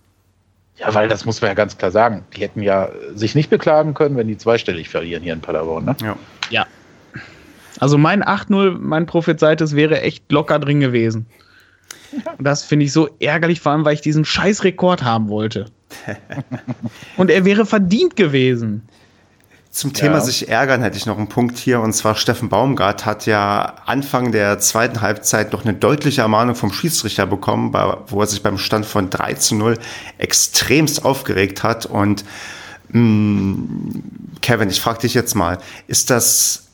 Ja, 0.78 0.94
weil 0.94 1.08
das 1.08 1.26
muss 1.26 1.42
man 1.42 1.50
ja 1.50 1.54
ganz 1.54 1.78
klar 1.78 1.92
sagen. 1.92 2.26
Die 2.36 2.42
hätten 2.42 2.62
ja 2.62 2.90
sich 3.14 3.36
nicht 3.36 3.50
beklagen 3.50 3.94
können, 3.94 4.18
wenn 4.18 4.28
die 4.28 4.38
zweistellig 4.38 4.90
verlieren 4.90 5.24
hier 5.24 5.34
in 5.34 5.42
Paderborn. 5.42 5.86
Ne? 5.86 5.96
Ja. 6.02 6.18
Ja. 6.50 6.66
Also 7.80 7.98
mein 7.98 8.24
8-0, 8.24 8.78
mein 8.80 9.06
prophezeites 9.06 9.76
wäre 9.76 10.02
echt 10.02 10.32
locker 10.32 10.60
drin 10.60 10.80
gewesen. 10.80 11.26
Und 12.38 12.46
das 12.46 12.64
finde 12.64 12.86
ich 12.86 12.94
so 12.94 13.10
ärgerlich, 13.20 13.60
vor 13.60 13.74
allem, 13.74 13.84
weil 13.86 13.96
ich 13.96 14.02
diesen 14.02 14.24
scheiß 14.26 14.64
Rekord 14.64 15.04
haben 15.04 15.28
wollte. 15.30 15.66
Und 17.18 17.30
er 17.30 17.46
wäre 17.46 17.66
verdient 17.66 18.16
gewesen. 18.16 18.84
Zum 19.72 19.92
Thema 19.92 20.16
Ja. 20.16 20.22
sich 20.22 20.48
ärgern 20.48 20.82
hätte 20.82 20.96
ich 20.96 21.06
noch 21.06 21.18
einen 21.18 21.28
Punkt 21.28 21.58
hier 21.58 21.82
und 21.82 21.92
zwar 21.92 22.16
Steffen 22.16 22.48
Baumgart 22.48 23.06
hat 23.06 23.26
ja 23.26 23.76
Anfang 23.86 24.32
der 24.32 24.58
zweiten 24.60 25.02
Halbzeit 25.02 25.52
noch 25.52 25.66
eine 25.66 25.74
deutliche 25.74 26.22
Ermahnung 26.22 26.56
vom 26.56 26.72
Schiedsrichter 26.72 27.26
bekommen, 27.28 27.74
wo 28.08 28.22
er 28.22 28.28
sich 28.28 28.42
beim 28.42 28.58
Stand 28.58 28.86
von 28.86 29.10
3 29.10 29.34
zu 29.34 29.56
0 29.56 29.78
extremst 30.18 31.04
aufgeregt 31.04 31.64
hat 31.64 31.86
und 31.86 32.24
mh, 32.88 33.58
Kevin, 34.42 34.70
ich 34.70 34.80
frage 34.80 35.00
dich 35.00 35.14
jetzt 35.14 35.36
mal, 35.36 35.58
ist 35.88 36.10
das 36.10 36.65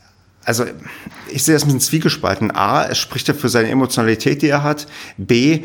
also 0.46 0.66
ich 1.30 1.44
sehe 1.44 1.54
das 1.54 1.64
ein 1.64 1.68
bisschen 1.68 1.82
zwiegespalten. 1.82 2.52
A, 2.52 2.86
es 2.86 2.98
spricht 2.98 3.28
ja 3.28 3.34
für 3.34 3.50
seine 3.50 3.70
Emotionalität, 3.70 4.42
die 4.42 4.50
er 4.50 4.64
hat. 4.64 4.88
B, 5.18 5.62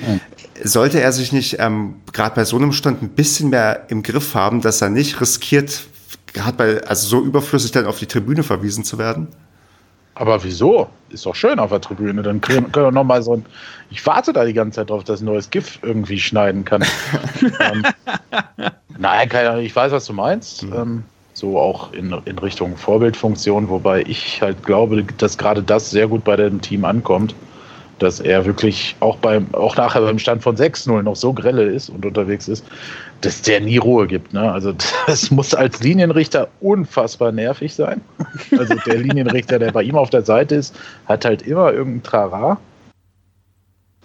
sollte 0.62 1.01
er 1.01 1.12
sich 1.12 1.33
nicht 1.33 1.57
ähm, 1.59 1.97
gerade 2.12 2.35
bei 2.35 2.45
so 2.45 2.57
einem 2.57 2.73
Stand 2.73 3.03
ein 3.03 3.11
bisschen 3.11 3.51
mehr 3.51 3.87
im 3.89 4.03
Griff 4.03 4.35
haben, 4.35 4.61
dass 4.61 4.83
er 4.83 4.91
nicht 4.91 5.21
riskiert, 5.21 5.87
gerade 6.33 6.57
bei 6.57 6.85
also 6.87 7.09
so 7.09 7.25
überflüssig 7.25 7.73
dann 7.73 7.87
auf 7.87 7.99
die 7.99 8.07
Tribüne 8.07 8.43
verwiesen 8.43 8.85
zu 8.85 8.99
werden? 8.99 9.29
Aber 10.15 10.43
wieso? 10.45 10.89
Ist 11.11 11.27
doch 11.27 11.35
schön 11.35 11.59
auf 11.59 11.71
der 11.71 11.81
Tribüne. 11.81 12.23
Dann 12.23 12.41
können, 12.41 12.73
können 12.73 12.87
wir 12.87 12.91
noch 12.91 13.05
mal 13.05 13.23
so 13.23 13.35
ein. 13.35 13.47
Ich 13.91 14.05
warte 14.07 14.33
da 14.33 14.47
die 14.47 14.55
ganze 14.55 14.77
Zeit 14.77 14.91
drauf, 14.91 15.05
dass 15.05 15.21
ein 15.21 15.27
neues 15.27 15.51
GIF 15.51 15.79
irgendwie 15.83 16.19
schneiden 16.19 16.65
kann. 16.65 16.83
ähm, 17.61 17.85
nein, 18.99 19.29
keine 19.29 19.51
Ahnung. 19.51 19.65
Ich 19.65 19.77
weiß, 19.77 19.93
was 19.93 20.07
du 20.07 20.15
meinst. 20.15 20.62
Ähm, 20.62 21.05
so 21.37 21.59
auch 21.59 21.92
in, 21.92 22.14
in 22.25 22.38
Richtung 22.38 22.79
Vorbildfunktion, 22.79 23.68
wobei 23.68 24.03
ich 24.07 24.40
halt 24.40 24.62
glaube, 24.64 25.05
dass 25.18 25.37
gerade 25.37 25.62
das 25.62 25.90
sehr 25.90 26.09
gut 26.09 26.25
bei 26.25 26.35
dem 26.35 26.62
Team 26.62 26.87
ankommt, 26.87 27.35
dass 27.99 28.20
er 28.20 28.46
wirklich 28.46 28.96
auch 29.01 29.18
beim, 29.18 29.46
auch 29.53 29.77
nachher 29.77 30.01
beim 30.01 30.18
Stand 30.18 30.42
von 30.42 30.57
6-0 30.57 31.03
noch 31.03 31.14
so 31.14 31.35
grelle 31.35 31.64
ist 31.64 31.90
und 31.90 32.07
unterwegs 32.07 32.49
ist, 32.49 32.64
dass 33.20 33.42
der 33.42 33.61
nie 33.61 33.77
Ruhe 33.77 34.07
gibt. 34.07 34.33
Ne? 34.33 34.51
Also 34.51 34.72
das 35.07 35.31
muss 35.31 35.53
als 35.53 35.83
Linienrichter 35.83 36.49
unfassbar 36.61 37.33
nervig 37.33 37.75
sein. 37.75 38.01
Also 38.59 38.75
der 38.87 38.96
Linienrichter, 38.96 39.59
der 39.59 39.72
bei 39.72 39.83
ihm 39.83 39.96
auf 39.96 40.09
der 40.09 40.22
Seite 40.22 40.55
ist, 40.55 40.75
hat 41.05 41.27
halt 41.27 41.42
immer 41.42 41.70
irgendein 41.70 42.03
Trara 42.03 42.59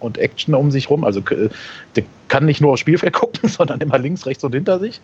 und 0.02 0.18
Action 0.18 0.54
um 0.54 0.70
sich 0.70 0.90
rum. 0.90 1.06
Also 1.06 1.22
äh, 1.30 1.48
der 1.96 2.04
kann 2.28 2.46
nicht 2.46 2.60
nur 2.60 2.74
aufs 2.74 2.82
Spielfeld 2.82 3.14
gucken, 3.14 3.48
sondern 3.48 3.80
immer 3.80 4.00
links, 4.00 4.26
rechts 4.26 4.44
und 4.44 4.54
hinter 4.54 4.80
sich. 4.80 5.00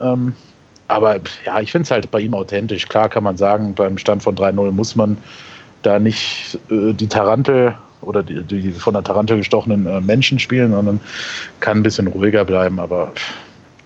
Ähm, 0.00 0.34
aber 0.90 1.20
ja, 1.46 1.60
ich 1.60 1.70
finde 1.70 1.84
es 1.84 1.90
halt 1.90 2.10
bei 2.10 2.20
ihm 2.20 2.34
authentisch. 2.34 2.88
Klar 2.88 3.08
kann 3.08 3.22
man 3.22 3.36
sagen, 3.36 3.74
beim 3.74 3.96
Stand 3.96 4.22
von 4.22 4.34
3-0 4.34 4.72
muss 4.72 4.96
man 4.96 5.16
da 5.82 5.98
nicht 5.98 6.58
äh, 6.70 6.92
die 6.92 7.06
Tarantel 7.06 7.76
oder 8.02 8.22
die, 8.22 8.42
die 8.42 8.72
von 8.72 8.94
der 8.94 9.04
Tarantel 9.04 9.38
gestochenen 9.38 9.86
äh, 9.86 10.00
Menschen 10.00 10.38
spielen, 10.38 10.72
sondern 10.72 11.00
kann 11.60 11.78
ein 11.78 11.82
bisschen 11.82 12.08
ruhiger 12.08 12.44
bleiben. 12.44 12.80
Aber 12.80 13.12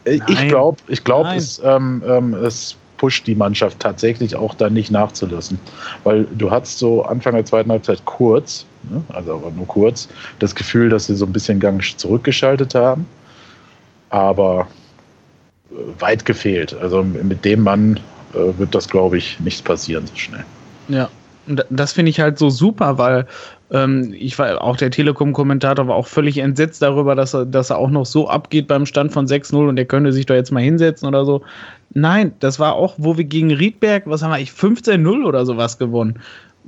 äh, 0.04 0.18
ich 0.28 0.48
glaube, 0.48 0.78
ich 0.88 1.04
glaub, 1.04 1.26
es, 1.26 1.60
ähm, 1.62 2.02
ähm, 2.06 2.34
es 2.34 2.76
pusht 2.96 3.26
die 3.26 3.34
Mannschaft 3.34 3.80
tatsächlich 3.80 4.34
auch 4.34 4.54
dann 4.54 4.72
nicht 4.72 4.90
nachzulassen. 4.90 5.58
Weil 6.04 6.24
du 6.24 6.50
hattest 6.50 6.78
so 6.78 7.02
Anfang 7.02 7.34
der 7.34 7.44
zweiten 7.44 7.70
Halbzeit 7.70 8.02
kurz, 8.06 8.64
ne, 8.88 9.02
also 9.12 9.34
aber 9.34 9.50
nur 9.50 9.66
kurz, 9.66 10.08
das 10.38 10.54
Gefühl, 10.54 10.88
dass 10.88 11.06
sie 11.06 11.16
so 11.16 11.26
ein 11.26 11.32
bisschen 11.32 11.60
Gang 11.60 11.82
zurückgeschaltet 11.98 12.74
haben. 12.74 13.06
Aber 14.08 14.68
weit 15.98 16.24
gefehlt. 16.24 16.74
Also 16.74 17.02
mit 17.02 17.44
dem 17.44 17.62
Mann 17.62 18.00
äh, 18.32 18.58
wird 18.58 18.74
das, 18.74 18.88
glaube 18.88 19.18
ich, 19.18 19.40
nicht 19.40 19.64
passieren 19.64 20.06
so 20.06 20.16
schnell. 20.16 20.44
Ja, 20.88 21.08
und 21.46 21.64
das 21.70 21.92
finde 21.92 22.10
ich 22.10 22.20
halt 22.20 22.38
so 22.38 22.50
super, 22.50 22.98
weil 22.98 23.26
ähm, 23.70 24.14
ich 24.16 24.38
war 24.38 24.62
auch 24.62 24.76
der 24.76 24.90
Telekom-Kommentator 24.90 25.88
war 25.88 25.96
auch 25.96 26.06
völlig 26.06 26.38
entsetzt 26.38 26.82
darüber, 26.82 27.14
dass 27.14 27.34
er, 27.34 27.46
dass 27.46 27.70
er 27.70 27.78
auch 27.78 27.90
noch 27.90 28.06
so 28.06 28.28
abgeht 28.28 28.68
beim 28.68 28.86
Stand 28.86 29.12
von 29.12 29.26
6-0 29.26 29.68
und 29.68 29.78
er 29.78 29.84
könnte 29.84 30.12
sich 30.12 30.26
doch 30.26 30.34
jetzt 30.34 30.52
mal 30.52 30.62
hinsetzen 30.62 31.08
oder 31.08 31.24
so. 31.24 31.42
Nein, 31.92 32.32
das 32.40 32.58
war 32.58 32.74
auch, 32.74 32.94
wo 32.98 33.16
wir 33.16 33.24
gegen 33.24 33.52
Riedberg, 33.52 34.04
was 34.06 34.22
haben 34.22 34.30
wir, 34.30 34.38
ich 34.38 34.50
15-0 34.50 35.24
oder 35.24 35.46
sowas 35.46 35.78
gewonnen. 35.78 36.20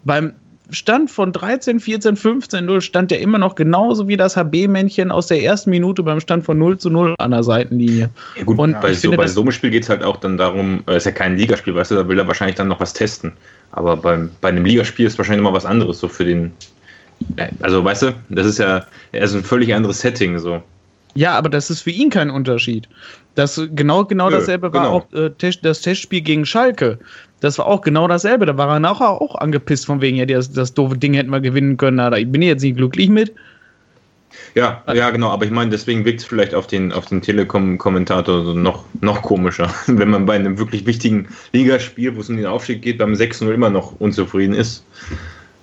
Beim 0.05 0.33
Stand 0.71 1.11
von 1.11 1.33
13, 1.33 1.79
14, 1.79 2.17
15-0 2.17 2.81
stand 2.81 3.11
der 3.13 3.21
immer 3.21 3.39
noch 3.39 3.55
genauso 3.55 4.09
wie 4.09 4.17
das 4.17 4.37
HB-Männchen 4.37 5.13
aus 5.13 5.29
der 5.29 5.43
ersten 5.43 5.71
Minute 5.71 6.03
beim 6.03 6.19
Stand 6.19 6.45
von 6.45 6.59
0 6.59 6.79
zu 6.79 6.91
0 6.91 7.15
an 7.19 7.31
der 7.31 7.45
Seitenlinie. 7.45 8.11
Ja 8.37 8.45
gut, 8.45 8.59
Und 8.59 8.81
bei, 8.81 8.93
so, 8.93 9.03
finde, 9.03 9.17
bei 9.17 9.27
so 9.29 9.43
einem 9.43 9.53
Spiel 9.53 9.71
geht 9.71 9.85
es 9.85 9.89
halt 9.89 10.03
auch 10.03 10.17
dann 10.17 10.37
darum, 10.37 10.83
äh, 10.89 10.97
ist 10.97 11.07
ja 11.07 11.13
kein 11.13 11.37
Ligaspiel, 11.37 11.75
weißt 11.75 11.93
du, 11.93 11.95
da 11.95 12.09
will 12.09 12.19
er 12.19 12.27
wahrscheinlich 12.27 12.57
dann 12.57 12.69
noch 12.69 12.81
was 12.81 12.93
testen. 12.93 13.33
Aber 13.71 13.97
beim, 13.97 14.31
bei 14.41 14.49
einem 14.49 14.65
Ligaspiel 14.65 15.07
ist 15.07 15.19
wahrscheinlich 15.19 15.41
immer 15.41 15.53
was 15.53 15.67
anderes, 15.67 16.01
so 16.01 16.09
für 16.09 16.25
den. 16.25 16.53
äh, 17.37 17.49
Also, 17.61 17.85
weißt 17.85 18.03
du, 18.03 18.15
das 18.29 18.47
ist 18.47 18.59
ja 18.59 18.87
er 19.13 19.23
ist 19.23 19.35
ein 19.35 19.45
völlig 19.45 19.73
anderes 19.73 20.01
Setting, 20.01 20.39
so. 20.39 20.63
Ja, 21.17 21.33
aber 21.33 21.49
das 21.49 21.71
ist 21.71 21.83
für 21.83 21.91
ihn 21.91 22.11
kein 22.11 22.31
Unterschied. 22.31 22.89
Das 23.35 23.61
genau 23.75 24.05
genau 24.05 24.31
Nö, 24.31 24.37
dasselbe 24.37 24.73
war 24.73 24.85
genau. 24.85 24.97
auch 24.97 25.13
äh, 25.13 25.31
das 25.63 25.81
Testspiel 25.81 26.21
gegen 26.21 26.47
Schalke. 26.47 26.99
Das 27.41 27.59
war 27.59 27.67
auch 27.67 27.83
genau 27.83 28.09
dasselbe. 28.09 28.47
Da 28.47 28.57
war 28.57 28.69
er 28.69 28.81
nachher 28.81 29.11
auch 29.11 29.35
angepisst 29.35 29.87
von 29.87 30.01
wegen, 30.01 30.17
ja, 30.17 30.27
das, 30.27 30.53
das 30.53 30.73
doofe 30.73 30.97
Ding 30.97 31.15
hätten 31.15 31.31
wir 31.31 31.41
gewinnen 31.41 31.77
können. 31.77 31.99
Da 31.99 32.11
bin 32.11 32.41
ich 32.43 32.49
jetzt 32.49 32.63
nicht 32.63 32.77
glücklich 32.77 33.09
mit. 33.09 33.35
Ja, 34.55 34.83
ja, 34.93 35.11
genau, 35.11 35.31
aber 35.31 35.45
ich 35.45 35.51
meine, 35.51 35.71
deswegen 35.71 36.05
wirkt 36.05 36.21
es 36.21 36.27
vielleicht 36.27 36.55
auf 36.55 36.67
den, 36.67 36.93
auf 36.93 37.07
den 37.07 37.23
Telekom-Kommentator 37.23 38.45
so 38.45 38.55
noch, 38.55 38.85
noch 39.01 39.23
komischer, 39.23 39.73
wenn 39.87 40.11
man 40.11 40.27
bei 40.27 40.35
einem 40.35 40.59
wirklich 40.59 40.87
wichtigen 40.87 41.29
Ligaspiel, 41.53 42.17
wo 42.17 42.21
es 42.21 42.29
um 42.29 42.37
den 42.37 42.47
Aufstieg 42.47 42.83
geht, 42.83 42.99
beim 42.99 43.13
6-0 43.13 43.53
immer 43.53 43.71
noch 43.71 43.99
unzufrieden 44.01 44.55
ist. 44.55 44.85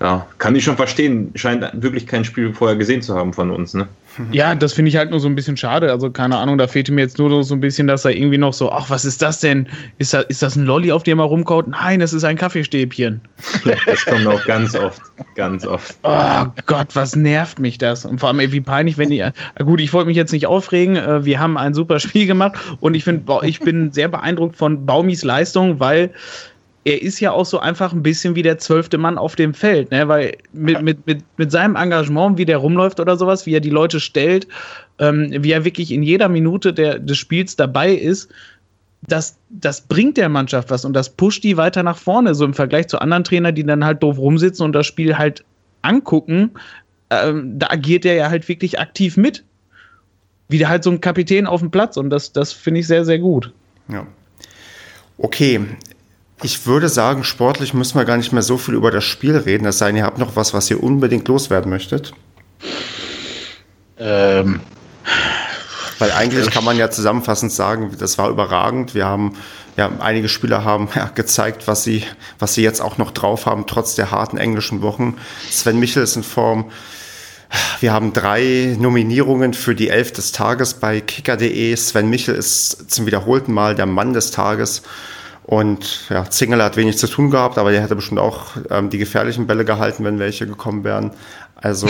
Ja, 0.04 0.28
kann 0.38 0.54
ich 0.54 0.66
schon 0.66 0.76
verstehen. 0.76 1.32
Scheint 1.36 1.66
wirklich 1.82 2.06
kein 2.06 2.26
Spiel 2.26 2.54
vorher 2.54 2.76
gesehen 2.76 3.02
zu 3.02 3.16
haben 3.16 3.32
von 3.32 3.50
uns, 3.50 3.74
ne? 3.74 3.88
Ja, 4.32 4.54
das 4.54 4.74
finde 4.74 4.90
ich 4.90 4.98
halt 4.98 5.10
nur 5.10 5.20
so 5.20 5.28
ein 5.28 5.34
bisschen 5.34 5.58
schade. 5.58 5.90
Also, 5.90 6.12
keine 6.12 6.38
Ahnung, 6.38 6.60
da 6.60 6.68
fehlte 6.68 6.92
mir 6.92 7.02
jetzt 7.02 7.18
nur 7.18 7.44
so 7.44 7.56
ein 7.56 7.62
bisschen, 7.62 7.88
dass 7.88 8.06
er 8.06 8.12
irgendwie 8.12 8.38
noch 8.38 8.54
so, 8.54 8.72
ach, 8.72 8.92
was 8.92 9.06
ist 9.06 9.24
das 9.24 9.40
denn? 9.40 9.68
Ist 9.98 10.14
das, 10.14 10.26
ist 10.26 10.44
das 10.44 10.56
ein 10.56 10.66
Lolli, 10.66 10.92
auf 10.92 11.02
dem 11.02 11.18
er 11.18 11.26
rumkaut? 11.26 11.68
Nein, 11.68 12.00
das 12.00 12.14
ist 12.14 12.24
ein 12.24 12.36
Kaffeestäbchen. 12.38 13.22
Das 13.86 14.06
kommt 14.06 14.28
auch 14.28 14.44
ganz 14.46 14.76
oft, 14.76 15.02
ganz 15.36 15.66
oft. 15.66 15.96
Oh 16.04 16.46
Gott, 16.68 16.90
was 16.96 17.16
nervt 17.16 17.58
mich 17.60 17.78
das? 17.80 18.06
Und 18.06 18.20
vor 18.20 18.30
allem, 18.30 18.40
ey, 18.40 18.52
wie 18.52 18.62
peinlich, 18.62 18.98
wenn 19.00 19.10
die. 19.10 19.20
äh, 19.20 19.32
Gut, 19.64 19.80
ich 19.82 19.94
wollte 19.94 20.08
mich 20.08 20.18
jetzt 20.18 20.32
nicht 20.34 20.46
aufregen. 20.48 20.96
äh, 20.96 21.26
Wir 21.26 21.40
haben 21.40 21.58
ein 21.58 21.74
super 21.74 22.00
Spiel 22.00 22.28
gemacht 22.28 22.54
und 22.82 22.94
ich 22.94 23.04
finde, 23.04 23.40
ich 23.44 23.62
bin 23.62 23.92
sehr 23.94 24.10
beeindruckt 24.10 24.58
von 24.58 24.86
Baumis 24.86 25.24
Leistung, 25.24 25.80
weil 25.80 26.12
er 26.86 27.02
ist 27.02 27.20
ja 27.20 27.32
auch 27.32 27.46
so 27.46 27.60
einfach 27.60 27.94
ein 27.94 28.04
bisschen 28.04 28.36
wie 28.36 28.42
der 28.42 28.58
zwölfte 28.58 28.98
Mann 28.98 29.18
auf 29.18 29.36
dem 29.36 29.54
Feld, 29.54 29.92
ne? 29.92 30.08
Weil 30.08 30.38
mit, 30.52 30.82
mit, 30.82 31.08
mit, 31.08 31.24
mit 31.38 31.52
seinem 31.52 31.76
Engagement, 31.76 32.38
wie 32.38 32.46
der 32.46 32.58
rumläuft 32.58 33.00
oder 33.00 33.16
sowas, 33.16 33.46
wie 33.46 33.56
er 33.56 33.62
die 33.62 33.70
Leute 33.70 34.00
stellt, 34.00 34.48
ähm, 35.00 35.32
wie 35.32 35.52
er 35.52 35.64
wirklich 35.64 35.92
in 35.92 36.04
jeder 36.04 36.28
Minute 36.28 36.74
der, 36.74 37.00
des 37.00 37.18
Spiels 37.18 37.56
dabei 37.56 37.94
ist, 37.94 38.30
das, 39.08 39.38
das 39.50 39.82
bringt 39.82 40.18
der 40.18 40.30
Mannschaft 40.30 40.70
was 40.70 40.86
und 40.86 40.94
das 40.94 41.10
pusht 41.10 41.44
die 41.44 41.58
weiter 41.58 41.84
nach 41.84 41.98
vorne, 41.98 42.36
so 42.36 42.46
im 42.46 42.54
Vergleich 42.54 42.88
zu 42.88 43.00
anderen 43.00 43.24
Trainern, 43.24 43.56
die 43.56 43.66
dann 43.66 43.84
halt 43.84 44.04
doof 44.04 44.18
rumsitzen 44.18 44.66
und 44.66 44.74
das 44.74 44.86
Spiel 44.86 45.18
halt 45.18 45.44
angucken. 45.82 46.52
Ähm, 47.10 47.60
da 47.60 47.68
agiert 47.70 48.06
er 48.06 48.16
ja 48.16 48.30
halt 48.30 48.48
wirklich 48.48 48.80
aktiv 48.80 49.18
mit. 49.18 49.44
Wie 50.50 50.58
der 50.58 50.70
halt 50.70 50.84
so 50.84 50.92
ein 50.92 51.02
Kapitän 51.02 51.48
auf 51.48 51.62
dem 51.62 51.72
Platz 51.72 51.98
und 51.98 52.10
das, 52.10 52.34
das 52.34 52.52
finde 52.52 52.82
ich 52.82 52.88
sehr, 52.88 53.06
sehr 53.06 53.20
gut. 53.20 53.52
Ja. 53.88 54.06
Okay. 55.18 55.62
Ich 56.42 56.66
würde 56.66 56.90
sagen, 56.90 57.24
sportlich 57.24 57.74
müssen 57.74 57.98
wir 57.98 58.06
gar 58.06 58.18
nicht 58.18 58.34
mehr 58.34 58.42
so 58.42 58.58
viel 58.58 58.74
über 58.74 58.92
das 58.92 59.04
Spiel 59.04 59.38
reden, 59.38 59.66
es 59.66 59.78
sei 59.78 59.88
denn, 59.88 59.98
ihr 59.98 60.04
habt 60.04 60.18
noch 60.18 60.36
was, 60.36 60.54
was 60.54 60.70
ihr 60.70 60.84
unbedingt 60.84 61.28
loswerden 61.28 61.70
möchtet. 61.70 62.14
Ähm, 63.98 64.60
Weil 66.00 66.12
eigentlich 66.12 66.50
kann 66.50 66.66
man 66.66 66.78
ja 66.78 66.90
zusammenfassend 66.90 67.52
sagen, 67.52 67.96
das 67.98 68.18
war 68.18 68.30
überragend. 68.30 68.94
Wir 68.94 69.06
haben, 69.06 69.38
ja, 69.78 69.90
einige 70.00 70.28
Spieler 70.28 70.66
haben 70.66 70.90
ja, 70.96 71.06
gezeigt, 71.06 71.68
was 71.68 71.84
sie, 71.84 72.04
was 72.40 72.56
sie 72.56 72.64
jetzt 72.64 72.82
auch 72.82 72.98
noch 72.98 73.12
drauf 73.12 73.46
haben, 73.46 73.68
trotz 73.68 73.96
der 73.96 74.12
harten 74.12 74.38
englischen 74.38 74.82
Wochen. 74.82 75.16
Sven 75.50 75.80
Michel 75.80 76.04
ist 76.04 76.16
in 76.16 76.24
Form. 76.24 76.72
Wir 77.80 77.94
haben 77.94 78.14
drei 78.14 78.76
Nominierungen 78.80 79.54
für 79.54 79.76
die 79.76 79.90
Elf 79.90 80.12
des 80.12 80.32
Tages 80.32 80.74
bei 80.74 81.00
kicker.de. 81.00 81.76
Sven 81.76 82.10
Michel 82.10 82.36
ist 82.36 82.92
zum 82.92 83.06
wiederholten 83.06 83.54
Mal 83.54 83.76
der 83.76 83.86
Mann 83.86 84.14
des 84.14 84.32
Tages. 84.32 84.82
Und 85.46 86.10
ja, 86.10 86.30
Zingel 86.30 86.64
hat 86.64 86.78
wenig 86.78 86.98
zu 86.98 87.08
tun 87.08 87.30
gehabt, 87.30 87.58
aber 87.58 87.72
der 87.72 87.82
hätte 87.82 87.96
bestimmt 87.96 88.20
auch 88.20 88.48
ähm, 88.70 88.90
die 88.90 88.98
gefährlichen 88.98 89.46
Bälle 89.46 89.66
gehalten, 89.66 90.04
wenn 90.06 90.20
welche 90.20 90.48
gekommen 90.48 90.84
wären. 90.84 91.12
Also, 91.56 91.88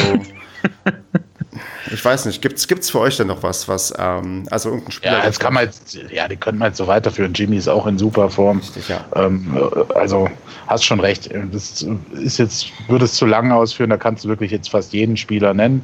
ich 1.92 2.04
weiß 2.04 2.26
nicht, 2.26 2.42
gibt's 2.42 2.68
gibt's 2.68 2.90
für 2.90 3.00
euch 3.00 3.18
denn 3.18 3.28
noch 3.28 3.44
was, 3.44 3.68
was, 3.68 3.94
ähm, 3.98 4.46
also 4.50 4.70
irgendein 4.70 4.92
Spieler? 4.92 5.20
ja, 5.20 5.26
jetzt 5.26 5.40
kann 5.40 5.54
man 5.54 5.66
jetzt, 5.66 6.00
ja, 6.12 6.28
die 6.28 6.36
können 6.36 6.58
wir 6.58 6.68
jetzt 6.68 6.78
so 6.78 6.88
weiterführen. 6.88 7.34
Jimmy 7.34 7.58
ist 7.58 7.68
auch 7.68 7.86
in 7.86 7.98
super 8.00 8.30
Form. 8.30 8.58
Richtig, 8.58 8.90
ja. 8.90 9.06
Ähm, 9.16 9.56
äh, 9.56 9.94
also 9.94 10.30
hast 10.68 10.84
schon 10.84 11.00
recht. 11.00 11.30
Das 11.52 11.86
ist 12.12 12.40
jetzt, 12.40 12.72
würde 12.88 13.06
es 13.06 13.14
zu 13.14 13.26
lang 13.28 13.52
ausführen, 13.52 13.92
da 13.92 13.98
kannst 13.98 14.26
du 14.26 14.30
wirklich 14.30 14.52
jetzt 14.52 14.72
fast 14.72 14.94
jeden 14.94 15.16
Spieler 15.16 15.54
nennen. 15.54 15.84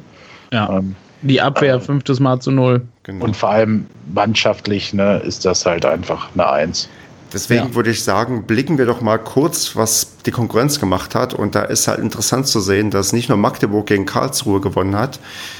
Ja. 0.51 0.77
Ähm, 0.77 0.95
die 1.21 1.41
Abwehr 1.41 1.81
fünftes 1.81 2.19
Mal 2.19 2.39
zu 2.39 2.51
null. 2.51 2.81
Genau. 3.03 3.25
Und 3.25 3.35
vor 3.35 3.49
allem 3.49 3.87
mannschaftlich 4.13 4.93
ne, 4.93 5.17
ist 5.17 5.45
das 5.45 5.65
halt 5.65 5.85
einfach 5.85 6.29
eine 6.33 6.49
Eins. 6.49 6.89
Deswegen 7.33 7.69
ja. 7.69 7.75
würde 7.75 7.91
ich 7.91 8.03
sagen, 8.03 8.43
blicken 8.43 8.77
wir 8.77 8.85
doch 8.85 9.01
mal 9.01 9.19
kurz, 9.19 9.75
was 9.75 10.17
die 10.25 10.31
Konkurrenz 10.31 10.79
gemacht 10.79 11.13
hat. 11.15 11.33
Und 11.33 11.55
da 11.55 11.63
ist 11.63 11.87
halt 11.87 11.99
interessant 11.99 12.47
zu 12.47 12.59
sehen, 12.59 12.91
dass 12.91 13.13
nicht 13.13 13.29
nur 13.29 13.37
Magdeburg 13.37 13.85
gegen 13.85 14.05
Karlsruhe 14.05 14.61
gewonnen 14.61 14.95
hat. 14.95 15.19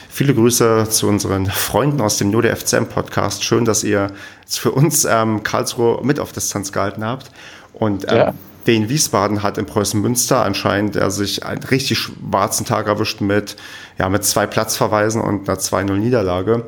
Viele 0.09 0.33
Grüße 0.33 0.87
zu 0.89 1.07
unseren 1.07 1.45
Freunden 1.45 2.01
aus 2.01 2.17
dem 2.17 2.31
Nur 2.31 2.43
FCM 2.43 2.85
Podcast. 2.85 3.43
Schön, 3.43 3.65
dass 3.65 3.83
ihr 3.83 4.11
für 4.47 4.71
uns 4.71 5.05
ähm, 5.05 5.43
Karlsruhe 5.43 5.99
mit 6.03 6.19
auf 6.19 6.31
Distanz 6.31 6.71
gehalten 6.71 7.03
habt. 7.03 7.29
Und 7.73 8.05
ähm, 8.09 8.17
ja. 8.17 8.33
Wien 8.65 8.89
Wiesbaden 8.89 9.41
hat 9.41 9.57
in 9.57 9.65
Preußen 9.65 9.99
Münster 9.99 10.43
anscheinend 10.43 10.95
er 10.95 11.11
sich 11.11 11.45
einen 11.45 11.63
richtig 11.63 11.97
schwarzen 11.97 12.65
Tag 12.65 12.87
erwischt 12.87 13.21
mit, 13.21 13.55
ja, 13.97 14.09
mit 14.09 14.23
zwei 14.23 14.45
Platzverweisen 14.45 15.21
und 15.21 15.49
einer 15.49 15.57
2-0 15.57 15.93
Niederlage. 15.93 16.65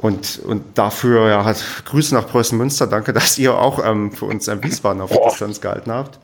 Und, 0.00 0.40
und 0.46 0.78
dafür 0.78 1.28
ja, 1.28 1.44
hat 1.44 1.62
Grüße 1.84 2.14
nach 2.14 2.26
Preußen 2.26 2.56
Münster. 2.56 2.86
Danke, 2.86 3.12
dass 3.12 3.36
ihr 3.36 3.54
auch 3.54 3.84
ähm, 3.84 4.12
für 4.12 4.24
uns 4.24 4.48
in 4.48 4.64
Wiesbaden 4.64 5.02
auf 5.02 5.10
Boah. 5.10 5.28
Distanz 5.28 5.60
gehalten 5.60 5.92
habt. 5.92 6.18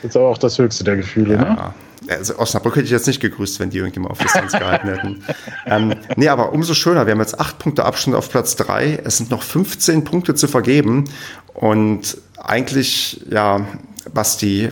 Das 0.00 0.10
ist 0.10 0.16
aber 0.16 0.28
auch 0.28 0.38
das 0.38 0.56
höchste 0.58 0.84
der 0.84 0.96
Gefühle, 0.96 1.34
ja. 1.34 1.42
ne? 1.42 1.74
Also 2.08 2.38
Osnabrück 2.38 2.76
hätte 2.76 2.84
ich 2.84 2.92
jetzt 2.92 3.08
nicht 3.08 3.18
gegrüßt, 3.18 3.58
wenn 3.58 3.70
die 3.70 3.78
irgendjemand 3.78 4.12
auf 4.12 4.18
Distanz 4.18 4.52
gehalten 4.52 4.88
hätten. 4.88 5.24
ähm, 5.66 5.94
nee, 6.14 6.28
aber 6.28 6.52
umso 6.52 6.74
schöner. 6.74 7.06
Wir 7.06 7.14
haben 7.14 7.20
jetzt 7.20 7.40
acht 7.40 7.58
Punkte 7.58 7.84
Abstand 7.84 8.16
auf 8.16 8.30
Platz 8.30 8.54
drei. 8.54 9.00
Es 9.02 9.16
sind 9.16 9.32
noch 9.32 9.42
15 9.42 10.04
Punkte 10.04 10.36
zu 10.36 10.46
vergeben. 10.46 11.10
Und 11.52 12.18
eigentlich, 12.36 13.26
ja, 13.28 13.66
Basti, 14.14 14.70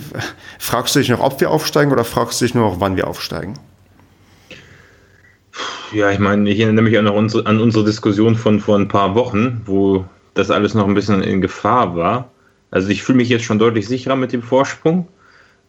fragst 0.61 0.95
du 0.95 1.01
dich 1.01 1.09
noch, 1.09 1.21
ob 1.21 1.41
wir 1.41 1.51
aufsteigen 1.51 1.91
oder 1.91 2.05
fragst 2.05 2.41
du 2.41 2.45
dich 2.45 2.55
nur 2.55 2.71
noch, 2.71 2.79
wann 2.79 2.95
wir 2.95 3.09
aufsteigen? 3.09 3.55
Ja, 5.93 6.11
ich 6.11 6.19
meine, 6.19 6.51
ich 6.51 6.61
erinnere 6.61 6.85
mich 6.85 6.99
auch 6.99 7.03
noch 7.03 7.45
an 7.45 7.61
unsere 7.61 7.85
Diskussion 7.85 8.35
von 8.35 8.61
vor 8.61 8.79
ein 8.79 8.89
paar 8.89 9.15
Wochen, 9.15 9.63
wo 9.67 10.05
das 10.35 10.51
alles 10.51 10.75
noch 10.75 10.89
ein 10.89 10.95
bisschen 10.95 11.23
in 11.23 11.41
Gefahr 11.41 11.95
war. 11.95 12.31
Also 12.71 12.89
ich 12.89 13.03
fühle 13.03 13.19
mich 13.19 13.29
jetzt 13.29 13.45
schon 13.45 13.61
deutlich 13.61 13.87
sicherer 13.87 14.17
mit 14.17 14.33
dem 14.33 14.43
Vorsprung. 14.43 15.07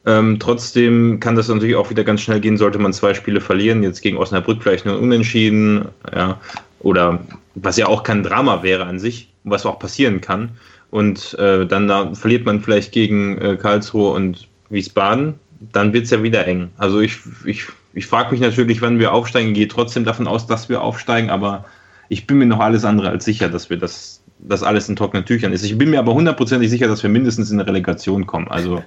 Ähm, 0.08 0.38
trotzdem 0.39 1.19
kann 1.19 1.36
das 1.36 1.48
natürlich 1.48 1.76
auch 1.76 1.89
wieder 1.89 2.04
ganz 2.04 2.21
schnell 2.21 2.39
gehen, 2.39 2.58
sollte 2.58 2.80
man 2.80 2.93
zwei 2.93 3.13
Spiele 3.13 3.41
verlieren. 3.41 3.84
Jetzt 3.84 4.02
gegen 4.02 4.17
Osnabrück 4.17 4.62
vielleicht 4.62 4.86
nur 4.86 5.00
unentschieden. 5.00 5.86
Ja, 6.13 6.39
oder 6.80 7.19
was 7.56 7.78
ja 7.78 7.88
auch 7.88 8.04
kein 8.04 8.24
Drama 8.24 8.63
wäre 8.63 8.86
an 8.86 9.00
sich, 9.00 9.30
was 9.43 9.65
auch 9.65 9.80
passieren 9.80 10.21
kann. 10.21 10.52
Und 10.91 11.34
äh, 11.39 11.65
dann 11.65 11.88
da 11.88 12.13
verliert 12.13 12.45
man 12.45 12.62
vielleicht 12.62 12.91
gegen 12.91 13.38
äh, 13.39 13.58
Karlsruhe 13.58 14.12
und 14.12 14.48
Wiesbaden. 14.69 15.36
Dann 15.71 15.93
wird 15.93 16.06
es 16.06 16.12
ja 16.12 16.21
wieder 16.21 16.45
eng. 16.48 16.69
Also 16.78 17.00
ich, 17.00 17.17
ich 17.45 17.65
ich 17.95 18.05
frage 18.08 18.31
mich 18.31 18.41
natürlich, 18.41 18.81
wann 18.81 18.99
wir 18.99 19.13
aufsteigen, 19.13 19.53
gehe 19.53 19.67
trotzdem 19.67 20.03
davon 20.03 20.27
aus, 20.27 20.45
dass 20.47 20.69
wir 20.69 20.81
aufsteigen, 20.81 21.29
aber 21.29 21.65
ich 22.10 22.27
bin 22.27 22.38
mir 22.38 22.45
noch 22.45 22.60
alles 22.60 22.86
andere 22.86 23.10
als 23.10 23.25
sicher, 23.25 23.49
dass 23.49 23.69
wir 23.69 23.77
das, 23.77 24.21
dass 24.39 24.63
alles 24.63 24.89
in 24.89 24.97
trockenen 24.97 25.25
Tüchern 25.25 25.53
ist. 25.53 25.63
Ich 25.63 25.77
bin 25.77 25.89
mir 25.89 25.99
aber 25.99 26.13
hundertprozentig 26.13 26.69
sicher, 26.69 26.88
dass 26.88 27.01
wir 27.01 27.10
mindestens 27.10 27.49
in 27.49 27.60
eine 27.60 27.67
Relegation 27.67 28.27
kommen. 28.27 28.49
Also 28.49 28.84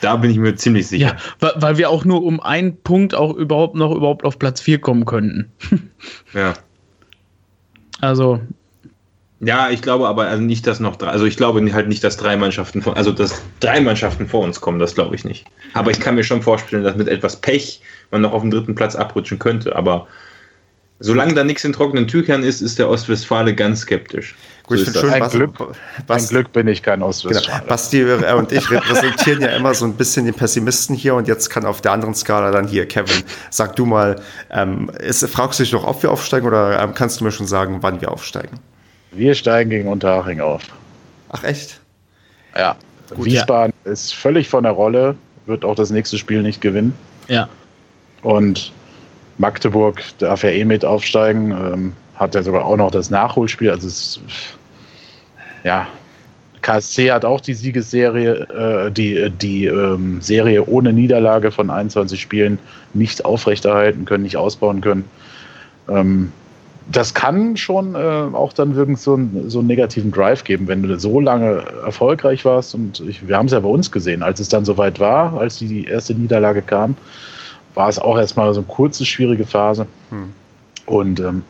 da 0.00 0.16
bin 0.16 0.30
ich 0.30 0.38
mir 0.38 0.56
ziemlich 0.56 0.88
sicher. 0.88 1.16
Ja, 1.40 1.52
weil 1.56 1.76
wir 1.76 1.90
auch 1.90 2.04
nur 2.04 2.24
um 2.24 2.40
einen 2.40 2.76
Punkt 2.82 3.14
auch 3.14 3.34
überhaupt 3.34 3.76
noch 3.76 3.94
überhaupt 3.94 4.24
auf 4.24 4.38
Platz 4.38 4.62
4 4.62 4.80
kommen 4.80 5.04
könnten. 5.04 5.52
ja. 6.34 6.54
Also 8.00 8.40
ja, 9.44 9.70
ich 9.70 9.82
glaube 9.82 10.06
aber 10.06 10.26
also 10.26 10.40
nicht, 10.40 10.68
dass 10.68 10.78
noch 10.78 10.94
drei, 10.94 11.08
also 11.08 11.26
ich 11.26 11.36
glaube 11.36 11.60
halt 11.72 11.88
nicht, 11.88 12.04
dass 12.04 12.16
drei 12.16 12.36
Mannschaften 12.36 12.80
vor, 12.80 12.96
also 12.96 13.10
dass 13.10 13.42
drei 13.58 13.80
Mannschaften 13.80 14.28
vor 14.28 14.44
uns 14.44 14.60
kommen, 14.60 14.78
das 14.78 14.94
glaube 14.94 15.16
ich 15.16 15.24
nicht. 15.24 15.46
Aber 15.74 15.90
ich 15.90 15.98
kann 15.98 16.14
mir 16.14 16.22
schon 16.22 16.42
vorstellen, 16.42 16.84
dass 16.84 16.94
mit 16.94 17.08
etwas 17.08 17.36
Pech 17.36 17.80
man 18.12 18.22
noch 18.22 18.32
auf 18.32 18.42
den 18.42 18.50
dritten 18.50 18.74
Platz 18.74 18.94
abrutschen 18.94 19.38
könnte. 19.38 19.74
Aber 19.74 20.06
solange 21.00 21.34
da 21.34 21.44
nichts 21.44 21.64
in 21.64 21.72
trockenen 21.72 22.06
Tüchern 22.06 22.42
ist, 22.42 22.60
ist 22.60 22.78
der 22.78 22.88
Ostwestfale 22.88 23.54
ganz 23.54 23.80
skeptisch. 23.80 24.36
Gut, 24.64 24.78
so 24.78 24.90
ich 24.90 24.96
schön, 24.96 25.10
ein, 25.10 25.28
Glück, 25.28 25.54
ein 26.06 26.26
Glück 26.26 26.52
bin 26.52 26.68
ich 26.68 26.82
kein 26.82 27.02
Ostwestfale. 27.02 27.58
Genau. 27.60 27.68
Basti 27.68 28.04
und 28.04 28.52
ich 28.52 28.70
repräsentieren 28.70 29.42
ja 29.42 29.48
immer 29.48 29.74
so 29.74 29.84
ein 29.84 29.94
bisschen 29.94 30.24
den 30.24 30.34
Pessimisten 30.34 30.94
hier 30.94 31.16
und 31.16 31.26
jetzt 31.26 31.50
kann 31.50 31.64
auf 31.64 31.80
der 31.80 31.92
anderen 31.92 32.14
Skala 32.14 32.52
dann 32.52 32.68
hier, 32.68 32.86
Kevin, 32.86 33.24
sag 33.50 33.74
du 33.74 33.86
mal, 33.86 34.20
ähm, 34.50 34.90
ist, 35.00 35.28
fragst 35.28 35.58
du 35.58 35.64
dich 35.64 35.72
noch, 35.72 35.84
ob 35.84 36.02
wir 36.02 36.12
aufsteigen 36.12 36.46
oder 36.46 36.80
ähm, 36.80 36.94
kannst 36.94 37.20
du 37.20 37.24
mir 37.24 37.32
schon 37.32 37.48
sagen, 37.48 37.78
wann 37.80 38.00
wir 38.00 38.12
aufsteigen? 38.12 38.60
Wir 39.10 39.34
steigen 39.34 39.70
gegen 39.70 39.88
Unterhaching 39.88 40.40
auf. 40.40 40.62
Ach 41.30 41.42
echt? 41.42 41.80
Ja. 42.56 42.76
Gut, 43.14 43.26
Wiesbaden 43.26 43.74
ja. 43.84 43.92
ist 43.92 44.14
völlig 44.14 44.48
von 44.48 44.62
der 44.62 44.72
Rolle, 44.72 45.16
wird 45.46 45.64
auch 45.64 45.74
das 45.74 45.90
nächste 45.90 46.18
Spiel 46.18 46.42
nicht 46.42 46.60
gewinnen. 46.60 46.94
Ja. 47.28 47.48
Und 48.22 48.72
Magdeburg 49.38 50.02
darf 50.18 50.44
ja 50.44 50.50
eh 50.50 50.64
mit 50.64 50.84
aufsteigen, 50.84 51.50
ähm, 51.50 51.92
hat 52.14 52.34
ja 52.34 52.42
sogar 52.42 52.64
auch 52.64 52.76
noch 52.76 52.90
das 52.90 53.10
Nachholspiel. 53.10 53.70
Also 53.70 53.88
es, 53.88 54.20
ja, 55.64 55.86
KSC 56.62 57.10
hat 57.10 57.24
auch 57.24 57.40
die 57.40 57.54
Siegesserie, 57.54 58.86
äh, 58.86 58.90
die, 58.92 59.30
die 59.30 59.66
ähm, 59.66 60.20
Serie 60.20 60.64
ohne 60.64 60.92
Niederlage 60.92 61.50
von 61.50 61.70
21 61.70 62.20
Spielen 62.20 62.58
nicht 62.94 63.24
aufrechterhalten 63.24 64.04
können, 64.04 64.22
nicht 64.22 64.36
ausbauen 64.36 64.80
können. 64.80 65.04
Ähm, 65.88 66.32
das 66.90 67.14
kann 67.14 67.56
schon 67.56 67.94
äh, 67.94 67.98
auch 67.98 68.52
dann 68.52 68.74
wirklich 68.74 68.98
so, 68.98 69.14
ein, 69.14 69.44
so 69.48 69.60
einen 69.60 69.68
negativen 69.68 70.10
Drive 70.10 70.44
geben, 70.44 70.66
wenn 70.68 70.82
du 70.82 70.98
so 70.98 71.20
lange 71.20 71.64
erfolgreich 71.84 72.44
warst. 72.44 72.74
Und 72.74 73.00
ich, 73.00 73.26
wir 73.26 73.36
haben 73.36 73.46
es 73.46 73.52
ja 73.52 73.60
bei 73.60 73.68
uns 73.68 73.90
gesehen, 73.90 74.22
als 74.22 74.40
es 74.40 74.48
dann 74.48 74.64
soweit 74.64 74.98
war, 75.00 75.38
als 75.38 75.58
die 75.58 75.84
erste 75.84 76.14
Niederlage 76.14 76.62
kam, 76.62 76.96
war 77.74 77.88
es 77.88 77.98
auch 77.98 78.18
erstmal 78.18 78.52
so 78.54 78.60
eine 78.60 78.68
kurze, 78.68 79.04
schwierige 79.04 79.46
Phase. 79.46 79.86
Hm. 80.10 80.32
Und 80.86 81.20
ähm, 81.20 81.44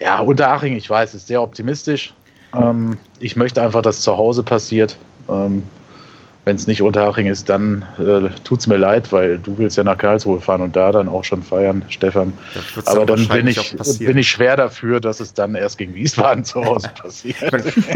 ja, 0.00 0.20
Unterhaching, 0.20 0.76
ich 0.76 0.88
weiß, 0.88 1.14
ist 1.14 1.26
sehr 1.26 1.42
optimistisch. 1.42 2.14
Ähm, 2.54 2.98
ich 3.20 3.36
möchte 3.36 3.62
einfach, 3.62 3.82
dass 3.82 4.00
zu 4.00 4.16
Hause 4.16 4.42
passiert. 4.42 4.96
Ähm, 5.28 5.62
wenn 6.44 6.56
es 6.56 6.66
nicht 6.66 6.82
Unterhaching 6.82 7.28
ist, 7.28 7.48
dann 7.48 7.84
äh, 7.98 8.28
tut 8.42 8.60
es 8.60 8.66
mir 8.66 8.76
leid, 8.76 9.12
weil 9.12 9.38
du 9.38 9.58
willst 9.58 9.76
ja 9.76 9.84
nach 9.84 9.96
Karlsruhe 9.96 10.40
fahren 10.40 10.60
und 10.60 10.74
da 10.74 10.90
dann 10.90 11.08
auch 11.08 11.22
schon 11.22 11.40
feiern, 11.42 11.82
Stefan. 11.88 12.32
Aber 12.84 13.06
dann 13.06 13.28
bin 13.28 13.46
ich, 13.46 13.76
bin 14.00 14.18
ich 14.18 14.28
schwer 14.28 14.56
dafür, 14.56 14.98
dass 14.98 15.20
es 15.20 15.34
dann 15.34 15.54
erst 15.54 15.78
gegen 15.78 15.94
Wiesbaden 15.94 16.44
zu 16.44 16.64
Hause 16.64 16.90
passiert. 17.00 17.36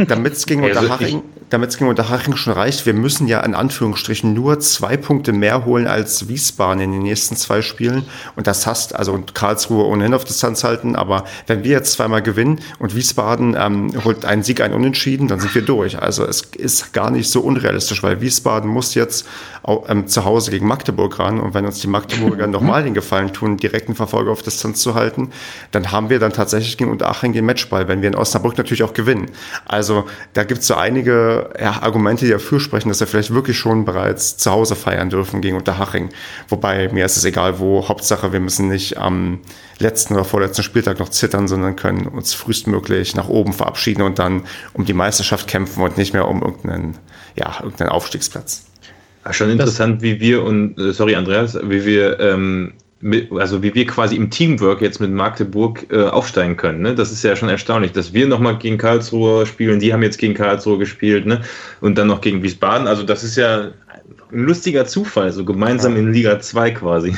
damit 0.08 0.34
es 0.34 0.46
gegen, 0.46 0.62
also 0.62 0.78
Unterhaching, 0.78 1.22
gegen 1.50 1.88
Unterhaching 1.88 2.36
schon 2.36 2.52
reicht, 2.52 2.86
wir 2.86 2.94
müssen 2.94 3.26
ja 3.26 3.40
in 3.40 3.56
Anführungsstrichen 3.56 4.32
nur 4.32 4.60
zwei 4.60 4.96
Punkte 4.96 5.32
mehr 5.32 5.64
holen 5.64 5.88
als 5.88 6.28
Wiesbaden 6.28 6.80
in 6.80 6.92
den 6.92 7.02
nächsten 7.02 7.34
zwei 7.34 7.62
Spielen. 7.62 8.04
Und 8.36 8.46
das 8.46 8.64
hast, 8.64 8.94
also 8.94 9.20
Karlsruhe 9.34 9.84
ohnehin 9.84 10.14
auf 10.14 10.24
Distanz 10.24 10.62
halten, 10.62 10.94
aber 10.94 11.24
wenn 11.48 11.64
wir 11.64 11.72
jetzt 11.72 11.92
zweimal 11.94 12.22
gewinnen 12.22 12.60
und 12.78 12.94
Wiesbaden 12.94 13.56
ähm, 13.58 14.04
holt 14.04 14.24
einen 14.24 14.44
Sieg, 14.44 14.60
einen 14.60 14.74
Unentschieden, 14.74 15.26
dann 15.26 15.40
sind 15.40 15.52
wir 15.52 15.62
durch. 15.62 16.00
Also 16.00 16.24
es 16.24 16.42
ist 16.42 16.92
gar 16.92 17.10
nicht 17.10 17.28
so 17.28 17.40
unrealistisch, 17.40 18.04
weil 18.04 18.20
Wiesbaden 18.20 18.35
Wiesbaden 18.36 18.70
muss 18.70 18.94
jetzt 18.94 19.26
auch, 19.62 19.88
ähm, 19.88 20.06
zu 20.06 20.24
Hause 20.24 20.50
gegen 20.50 20.66
Magdeburg 20.66 21.18
ran. 21.18 21.40
Und 21.40 21.54
wenn 21.54 21.64
uns 21.64 21.80
die 21.80 21.88
Magdeburger 21.88 22.46
nochmal 22.56 22.84
den 22.84 22.94
Gefallen 22.94 23.32
tun, 23.32 23.56
direkten 23.56 23.94
Verfolger 23.94 24.30
auf 24.30 24.42
Distanz 24.42 24.80
zu 24.80 24.94
halten, 24.94 25.30
dann 25.72 25.90
haben 25.90 26.10
wir 26.10 26.18
dann 26.18 26.32
tatsächlich 26.32 26.76
gegen 26.76 26.90
Unteraching 26.90 27.32
den 27.32 27.44
Matchball, 27.44 27.88
wenn 27.88 28.02
wir 28.02 28.08
in 28.08 28.14
Osnabrück 28.14 28.56
natürlich 28.58 28.82
auch 28.82 28.92
gewinnen. 28.92 29.30
Also 29.64 30.04
da 30.34 30.44
gibt 30.44 30.60
es 30.60 30.66
so 30.66 30.74
einige 30.74 31.50
ja, 31.60 31.82
Argumente, 31.82 32.24
die 32.26 32.30
dafür 32.30 32.60
sprechen, 32.60 32.88
dass 32.88 33.00
wir 33.00 33.06
vielleicht 33.06 33.32
wirklich 33.32 33.58
schon 33.58 33.84
bereits 33.84 34.36
zu 34.36 34.50
Hause 34.50 34.76
feiern 34.76 35.10
dürfen 35.10 35.40
gegen 35.40 35.56
Unterhaching. 35.56 36.10
Wobei 36.48 36.88
mir 36.92 37.04
ist 37.04 37.16
es 37.16 37.24
egal 37.24 37.58
wo. 37.58 37.88
Hauptsache, 37.88 38.32
wir 38.32 38.40
müssen 38.40 38.68
nicht 38.68 38.98
am 38.98 39.40
letzten 39.78 40.14
oder 40.14 40.24
vorletzten 40.24 40.62
Spieltag 40.62 40.98
noch 40.98 41.08
zittern, 41.08 41.48
sondern 41.48 41.76
können 41.76 42.06
uns 42.06 42.34
frühestmöglich 42.34 43.14
nach 43.14 43.28
oben 43.28 43.52
verabschieden 43.52 44.02
und 44.02 44.18
dann 44.18 44.42
um 44.72 44.84
die 44.84 44.94
Meisterschaft 44.94 45.48
kämpfen 45.48 45.82
und 45.82 45.98
nicht 45.98 46.12
mehr 46.12 46.28
um 46.28 46.42
irgendeinen 46.42 46.96
ja, 47.38 47.58
irgendeinen 47.62 47.90
Aufstiegsplatz. 47.90 48.66
schon 49.30 49.50
interessant, 49.50 49.96
das, 49.96 50.02
wie 50.02 50.20
wir 50.20 50.42
und 50.42 50.78
äh, 50.78 50.92
sorry 50.92 51.14
Andreas, 51.14 51.58
wie 51.62 51.84
wir 51.84 52.18
ähm, 52.20 52.72
mit, 53.00 53.30
also 53.32 53.62
wie 53.62 53.74
wir 53.74 53.86
quasi 53.86 54.16
im 54.16 54.30
Teamwork 54.30 54.80
jetzt 54.80 55.00
mit 55.00 55.10
Magdeburg 55.10 55.86
äh, 55.90 56.04
aufsteigen 56.04 56.56
können. 56.56 56.82
Ne? 56.82 56.94
Das 56.94 57.12
ist 57.12 57.22
ja 57.22 57.36
schon 57.36 57.48
erstaunlich, 57.48 57.92
dass 57.92 58.12
wir 58.12 58.26
nochmal 58.26 58.58
gegen 58.58 58.78
Karlsruhe 58.78 59.46
spielen, 59.46 59.80
die 59.80 59.92
haben 59.92 60.02
jetzt 60.02 60.18
gegen 60.18 60.34
Karlsruhe 60.34 60.78
gespielt 60.78 61.26
ne? 61.26 61.42
und 61.80 61.98
dann 61.98 62.06
noch 62.08 62.20
gegen 62.20 62.42
Wiesbaden. 62.42 62.86
Also 62.86 63.02
das 63.02 63.22
ist 63.22 63.36
ja 63.36 63.70
ein 64.32 64.44
lustiger 64.44 64.86
Zufall, 64.86 65.32
so 65.32 65.44
gemeinsam 65.44 65.96
in 65.96 66.12
Liga 66.12 66.40
2 66.40 66.70
quasi. 66.72 67.14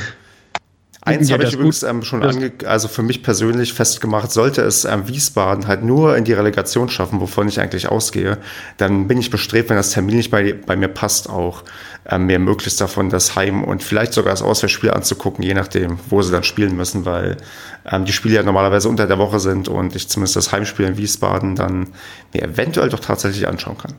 Eins 1.09 1.29
ja, 1.29 1.35
habe 1.35 1.45
ich 1.45 1.53
übrigens 1.53 1.83
ähm, 1.83 2.03
schon 2.03 2.23
ange 2.23 2.51
also 2.65 2.87
für 2.87 3.03
mich 3.03 3.23
persönlich 3.23 3.73
festgemacht, 3.73 4.31
sollte 4.31 4.61
es 4.61 4.85
ähm, 4.85 5.07
Wiesbaden 5.07 5.67
halt 5.67 5.83
nur 5.83 6.15
in 6.15 6.23
die 6.23 6.33
Relegation 6.33 6.89
schaffen, 6.89 7.19
wovon 7.19 7.47
ich 7.47 7.59
eigentlich 7.59 7.89
ausgehe, 7.89 8.37
dann 8.77 9.07
bin 9.07 9.17
ich 9.17 9.29
bestrebt, 9.29 9.69
wenn 9.69 9.77
das 9.77 9.91
Termin 9.91 10.17
nicht 10.17 10.31
bei, 10.31 10.53
bei 10.53 10.75
mir 10.75 10.87
passt, 10.87 11.29
auch 11.29 11.63
ähm, 12.09 12.25
mir 12.25 12.39
möglichst 12.39 12.79
davon 12.81 13.09
das 13.09 13.35
Heim- 13.35 13.63
und 13.63 13.83
vielleicht 13.83 14.13
sogar 14.13 14.33
das 14.33 14.41
Auswärtsspiel 14.41 14.91
anzugucken, 14.91 15.43
je 15.43 15.53
nachdem, 15.53 15.99
wo 16.09 16.21
sie 16.21 16.31
dann 16.31 16.43
spielen 16.43 16.75
müssen, 16.75 17.05
weil 17.05 17.37
ähm, 17.89 18.05
die 18.05 18.13
Spiele 18.13 18.35
ja 18.35 18.43
normalerweise 18.43 18.89
unter 18.89 19.07
der 19.07 19.17
Woche 19.17 19.39
sind 19.39 19.67
und 19.67 19.95
ich 19.95 20.09
zumindest 20.09 20.35
das 20.35 20.51
Heimspiel 20.51 20.85
in 20.85 20.97
Wiesbaden 20.97 21.55
dann 21.55 21.87
mir 22.33 22.43
eventuell 22.43 22.89
doch 22.89 22.99
tatsächlich 22.99 23.47
anschauen 23.47 23.77
kann. 23.77 23.95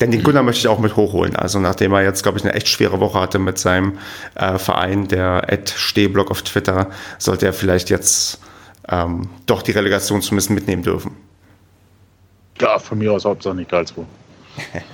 Denn 0.00 0.10
den 0.10 0.22
Gunnar 0.22 0.42
möchte 0.42 0.60
ich 0.60 0.68
auch 0.68 0.78
mit 0.78 0.96
hochholen. 0.96 1.36
Also 1.36 1.58
nachdem 1.58 1.92
er 1.92 2.02
jetzt, 2.02 2.22
glaube 2.22 2.38
ich, 2.38 2.44
eine 2.44 2.52
echt 2.54 2.68
schwere 2.68 3.00
Woche 3.00 3.18
hatte 3.18 3.38
mit 3.38 3.58
seinem 3.58 3.98
äh, 4.34 4.58
Verein, 4.58 5.08
der 5.08 5.50
Ed 5.50 5.70
Stehblock 5.70 6.30
auf 6.30 6.42
Twitter, 6.42 6.90
sollte 7.18 7.46
er 7.46 7.54
vielleicht 7.54 7.88
jetzt 7.88 8.40
ähm, 8.88 9.28
doch 9.46 9.62
die 9.62 9.72
Relegation 9.72 10.20
zumindest 10.20 10.50
mitnehmen 10.50 10.82
dürfen. 10.82 11.16
Ja, 12.60 12.78
von 12.78 12.98
mir 12.98 13.12
aus 13.12 13.24
Hauptsache 13.24 13.54
nicht 13.54 13.70
Karlsruhe. 13.70 14.06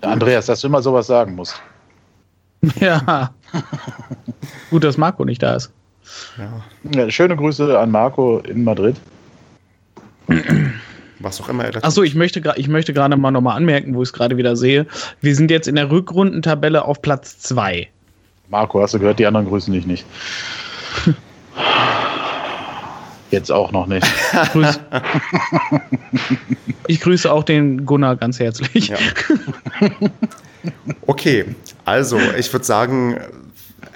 Andreas, 0.00 0.46
dass 0.46 0.60
du 0.60 0.66
immer 0.66 0.82
sowas 0.82 1.06
sagen 1.06 1.34
musst. 1.34 1.60
Ja. 2.78 3.34
Gut, 4.70 4.84
dass 4.84 4.96
Marco 4.96 5.24
nicht 5.24 5.42
da 5.42 5.56
ist. 5.56 5.72
Ja. 6.38 6.62
ja 6.94 7.10
schöne 7.10 7.34
Grüße 7.34 7.76
an 7.76 7.90
Marco 7.90 8.38
in 8.38 8.62
Madrid. 8.62 8.94
Was 11.22 11.40
auch 11.40 11.48
immer 11.48 11.64
er 11.64 11.84
Achso, 11.84 12.02
ich 12.02 12.14
möchte, 12.14 12.42
ich 12.56 12.68
möchte 12.68 12.92
gerade 12.92 13.16
mal 13.16 13.30
nochmal 13.30 13.56
anmerken, 13.56 13.94
wo 13.94 14.02
ich 14.02 14.08
es 14.08 14.12
gerade 14.12 14.36
wieder 14.36 14.56
sehe. 14.56 14.86
Wir 15.20 15.34
sind 15.34 15.50
jetzt 15.50 15.68
in 15.68 15.76
der 15.76 15.90
Rückrundentabelle 15.90 16.84
auf 16.84 17.00
Platz 17.00 17.38
2. 17.38 17.88
Marco, 18.48 18.82
hast 18.82 18.94
du 18.94 18.98
gehört, 18.98 19.18
die 19.18 19.26
anderen 19.26 19.46
grüßen 19.46 19.72
dich 19.72 19.86
nicht. 19.86 20.04
Jetzt 23.30 23.50
auch 23.50 23.72
noch 23.72 23.86
nicht. 23.86 24.06
Ich 24.06 24.52
grüße, 24.52 24.80
ich 26.86 27.00
grüße 27.00 27.32
auch 27.32 27.44
den 27.44 27.86
Gunnar 27.86 28.16
ganz 28.16 28.38
herzlich. 28.38 28.88
Ja. 28.88 28.98
Okay, 31.06 31.46
also 31.84 32.18
ich 32.38 32.52
würde 32.52 32.64
sagen, 32.64 33.18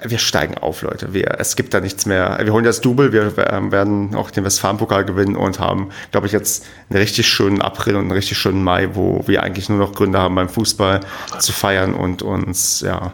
wir 0.03 0.19
steigen 0.19 0.57
auf, 0.57 0.81
Leute. 0.81 1.13
Wir, 1.13 1.35
es 1.39 1.55
gibt 1.55 1.73
da 1.73 1.79
nichts 1.79 2.05
mehr. 2.05 2.37
Wir 2.41 2.53
holen 2.53 2.63
das 2.63 2.81
Double, 2.81 3.11
wir 3.11 3.33
ähm, 3.51 3.71
werden 3.71 4.15
auch 4.15 4.31
den 4.31 4.43
Westfalenpokal 4.43 5.05
gewinnen 5.05 5.35
und 5.35 5.59
haben, 5.59 5.89
glaube 6.11 6.27
ich, 6.27 6.33
jetzt 6.33 6.65
einen 6.89 6.99
richtig 6.99 7.27
schönen 7.27 7.61
April 7.61 7.95
und 7.95 8.03
einen 8.03 8.11
richtig 8.11 8.37
schönen 8.37 8.63
Mai, 8.63 8.89
wo 8.93 9.23
wir 9.27 9.43
eigentlich 9.43 9.69
nur 9.69 9.79
noch 9.79 9.93
Gründe 9.93 10.19
haben, 10.19 10.35
beim 10.35 10.49
Fußball 10.49 11.01
zu 11.39 11.51
feiern 11.51 11.93
und 11.93 12.21
uns 12.21 12.81
ja 12.81 13.13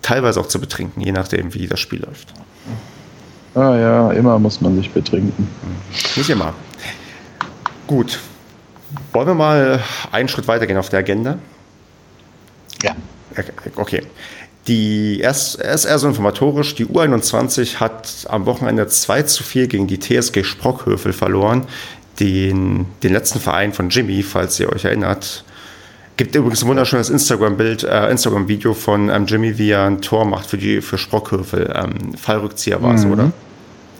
teilweise 0.00 0.40
auch 0.40 0.46
zu 0.46 0.60
betrinken, 0.60 1.00
je 1.02 1.12
nachdem, 1.12 1.54
wie 1.54 1.66
das 1.66 1.80
Spiel 1.80 2.02
läuft. 2.02 2.32
Ah 3.54 3.76
ja, 3.76 4.12
immer 4.12 4.38
muss 4.38 4.60
man 4.60 4.76
sich 4.76 4.90
betrinken. 4.90 5.48
Nicht 6.16 6.30
immer. 6.30 6.54
Gut. 7.86 8.18
Wollen 9.12 9.26
wir 9.26 9.34
mal 9.34 9.80
einen 10.10 10.28
Schritt 10.28 10.48
weitergehen 10.48 10.78
auf 10.78 10.88
der 10.88 11.00
Agenda? 11.00 11.38
Ja. 12.82 12.96
Okay. 13.76 14.02
Die 14.68 15.20
erst, 15.20 15.60
erst 15.60 15.86
eher 15.86 15.98
so 15.98 16.06
informatorisch, 16.06 16.74
die 16.74 16.86
U21 16.86 17.76
hat 17.76 18.26
am 18.28 18.46
Wochenende 18.46 18.86
2 18.86 19.22
zu 19.22 19.42
4 19.42 19.66
gegen 19.66 19.86
die 19.88 19.98
TSG 19.98 20.44
Sprockhövel 20.44 21.12
verloren. 21.12 21.66
Den, 22.20 22.86
den 23.02 23.12
letzten 23.12 23.40
Verein 23.40 23.72
von 23.72 23.88
Jimmy, 23.88 24.22
falls 24.22 24.60
ihr 24.60 24.70
euch 24.72 24.84
erinnert. 24.84 25.44
Gibt 26.16 26.36
übrigens 26.36 26.62
ein 26.62 26.68
wunderschönes 26.68 27.08
Instagram-Bild, 27.08 27.84
äh, 27.84 28.10
Instagram-Video 28.10 28.74
von 28.74 29.08
ähm, 29.08 29.24
Jimmy, 29.26 29.56
wie 29.58 29.70
er 29.70 29.86
ein 29.86 30.02
Tor 30.02 30.26
macht 30.26 30.46
für 30.46 30.58
die 30.58 30.82
für 30.82 30.98
Sprockhövel. 30.98 31.72
Ähm, 31.74 32.14
Fallrückzieher 32.16 32.82
war 32.82 32.94
es, 32.94 33.04
mhm. 33.04 33.12
oder? 33.12 33.32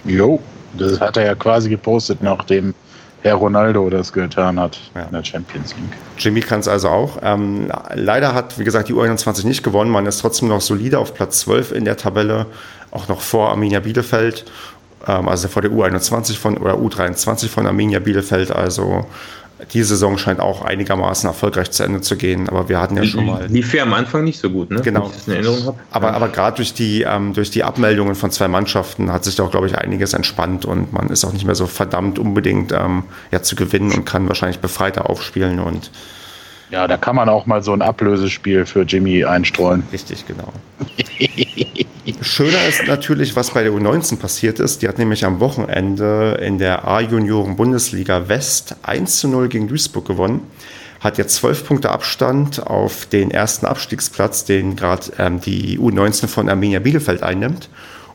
Jo, 0.05 0.41
das 0.77 1.01
hat 1.01 1.17
er 1.17 1.25
ja 1.25 1.35
quasi 1.35 1.71
gepostet, 1.71 2.23
nachdem 2.23 2.75
Herr 3.23 3.37
Ronaldo 3.37 3.89
das 3.89 4.13
getan 4.13 4.59
hat 4.59 4.79
ja. 4.95 5.03
in 5.03 5.13
der 5.13 5.25
Champions 5.25 5.75
League. 5.77 5.97
Jimmy 6.19 6.41
kann 6.41 6.61
es 6.61 6.69
also 6.69 6.89
auch. 6.89 7.19
Ähm, 7.23 7.71
leider 7.95 8.35
hat, 8.35 8.59
wie 8.59 8.65
gesagt, 8.65 8.89
die 8.89 8.95
U21 8.95 9.47
nicht 9.47 9.63
gewonnen. 9.63 9.91
Man 9.91 10.07
ist 10.07 10.19
trotzdem 10.19 10.49
noch 10.49 10.61
solide 10.61 10.99
auf 10.99 11.15
Platz 11.15 11.41
12 11.41 11.73
in 11.73 11.85
der 11.85 11.97
Tabelle, 11.97 12.47
auch 12.91 13.07
noch 13.09 13.21
vor 13.21 13.51
Arminia 13.51 13.79
Bielefeld, 13.79 14.45
ähm, 15.07 15.29
also 15.29 15.47
vor 15.47 15.63
der 15.63 15.71
U21 15.71 16.37
von 16.37 16.59
oder 16.59 16.75
U23 16.75 17.49
von 17.49 17.67
Arminia 17.67 18.01
Bielefeld. 18.01 18.51
Also 18.51 19.07
die 19.73 19.83
Saison 19.83 20.19
scheint 20.19 20.41
auch 20.41 20.63
einigermaßen 20.63 21.29
erfolgreich 21.29 21.71
zu 21.71 21.83
Ende 21.83 22.01
zu 22.01 22.17
gehen, 22.17 22.49
aber 22.49 22.69
wir 22.69 22.81
hatten 22.81 22.97
ja 22.97 23.05
schon 23.05 23.27
mal. 23.27 23.47
Lief 23.47 23.73
ja 23.75 23.85
am 23.85 23.93
Anfang 23.93 24.25
nicht 24.25 24.41
so 24.41 24.51
gut, 24.51 24.71
ne? 24.71 24.81
Genau. 24.81 25.07
ich 25.07 25.17
das 25.17 25.29
in 25.29 25.35
Erinnerung 25.35 25.67
habe. 25.67 25.79
Aber, 25.91 26.15
aber 26.15 26.29
gerade 26.29 26.57
durch 26.57 26.75
die, 26.75 27.03
ähm, 27.03 27.33
durch 27.33 27.51
die 27.51 27.65
Abmeldungen 27.65 28.15
von 28.15 28.31
zwei 28.31 28.49
Mannschaften 28.49 29.13
hat 29.13 29.25
sich 29.25 29.37
da 29.37 29.45
auch, 29.45 29.51
glaube 29.51 29.67
ich, 29.67 29.77
einiges 29.77 30.15
entspannt 30.15 30.65
und 30.65 30.93
man 30.93 31.09
ist 31.09 31.25
auch 31.25 31.33
nicht 31.33 31.45
mehr 31.45 31.55
so 31.55 31.67
verdammt 31.67 32.19
unbedingt 32.19 32.73
ähm, 32.73 33.05
ja, 33.31 33.43
zu 33.43 33.57
gewinnen 33.57 33.93
und 33.93 34.05
kann 34.05 34.29
wahrscheinlich 34.29 34.59
befreiter 34.59 35.09
aufspielen 35.09 35.61
und 35.61 35.91
ja, 36.73 36.89
da 36.89 36.97
kann 36.97 37.15
man 37.15 37.29
auch 37.29 37.45
mal 37.45 37.63
so 37.63 37.75
ein 37.75 37.83
Ablösespiel 37.83 38.65
für 38.65 38.83
Jimmy 38.83 39.25
einstreuen. 39.25 39.83
Richtig, 39.93 40.27
genau. 40.27 40.53
Schöner 42.23 42.67
ist 42.67 42.87
natürlich, 42.87 43.37
was 43.37 43.51
bei 43.51 43.63
der 43.63 43.73
U19 43.73 44.19
passiert 44.19 44.59
ist. 44.59 44.81
Die 44.81 44.89
hat 44.89 44.99
nämlich 44.99 45.27
am 45.27 45.39
Wochenende 45.39 46.41
in 46.43 46.57
der 46.59 46.89
A-Junioren-Bundesliga 46.89 48.29
West 48.29 48.77
1 48.83 49.19
zu 49.19 49.29
0 49.29 49.49
gegen 49.49 49.69
Duisburg 49.69 50.07
gewonnen. 50.07 50.41
Hat 51.01 51.19
jetzt 51.19 51.35
zwölf 51.35 51.67
Punkte 51.67 51.91
Abstand 51.91 52.67
auf 52.67 53.05
den 53.05 53.31
ersten 53.31 53.67
Abstiegsplatz, 53.67 54.47
den 54.47 54.75
gerade 54.75 55.13
ähm, 55.19 55.41
die 55.41 55.79
U19 55.79 56.27
von 56.27 56.49
Arminia 56.49 56.79
Bielefeld 56.79 57.23
einnimmt. 57.23 57.69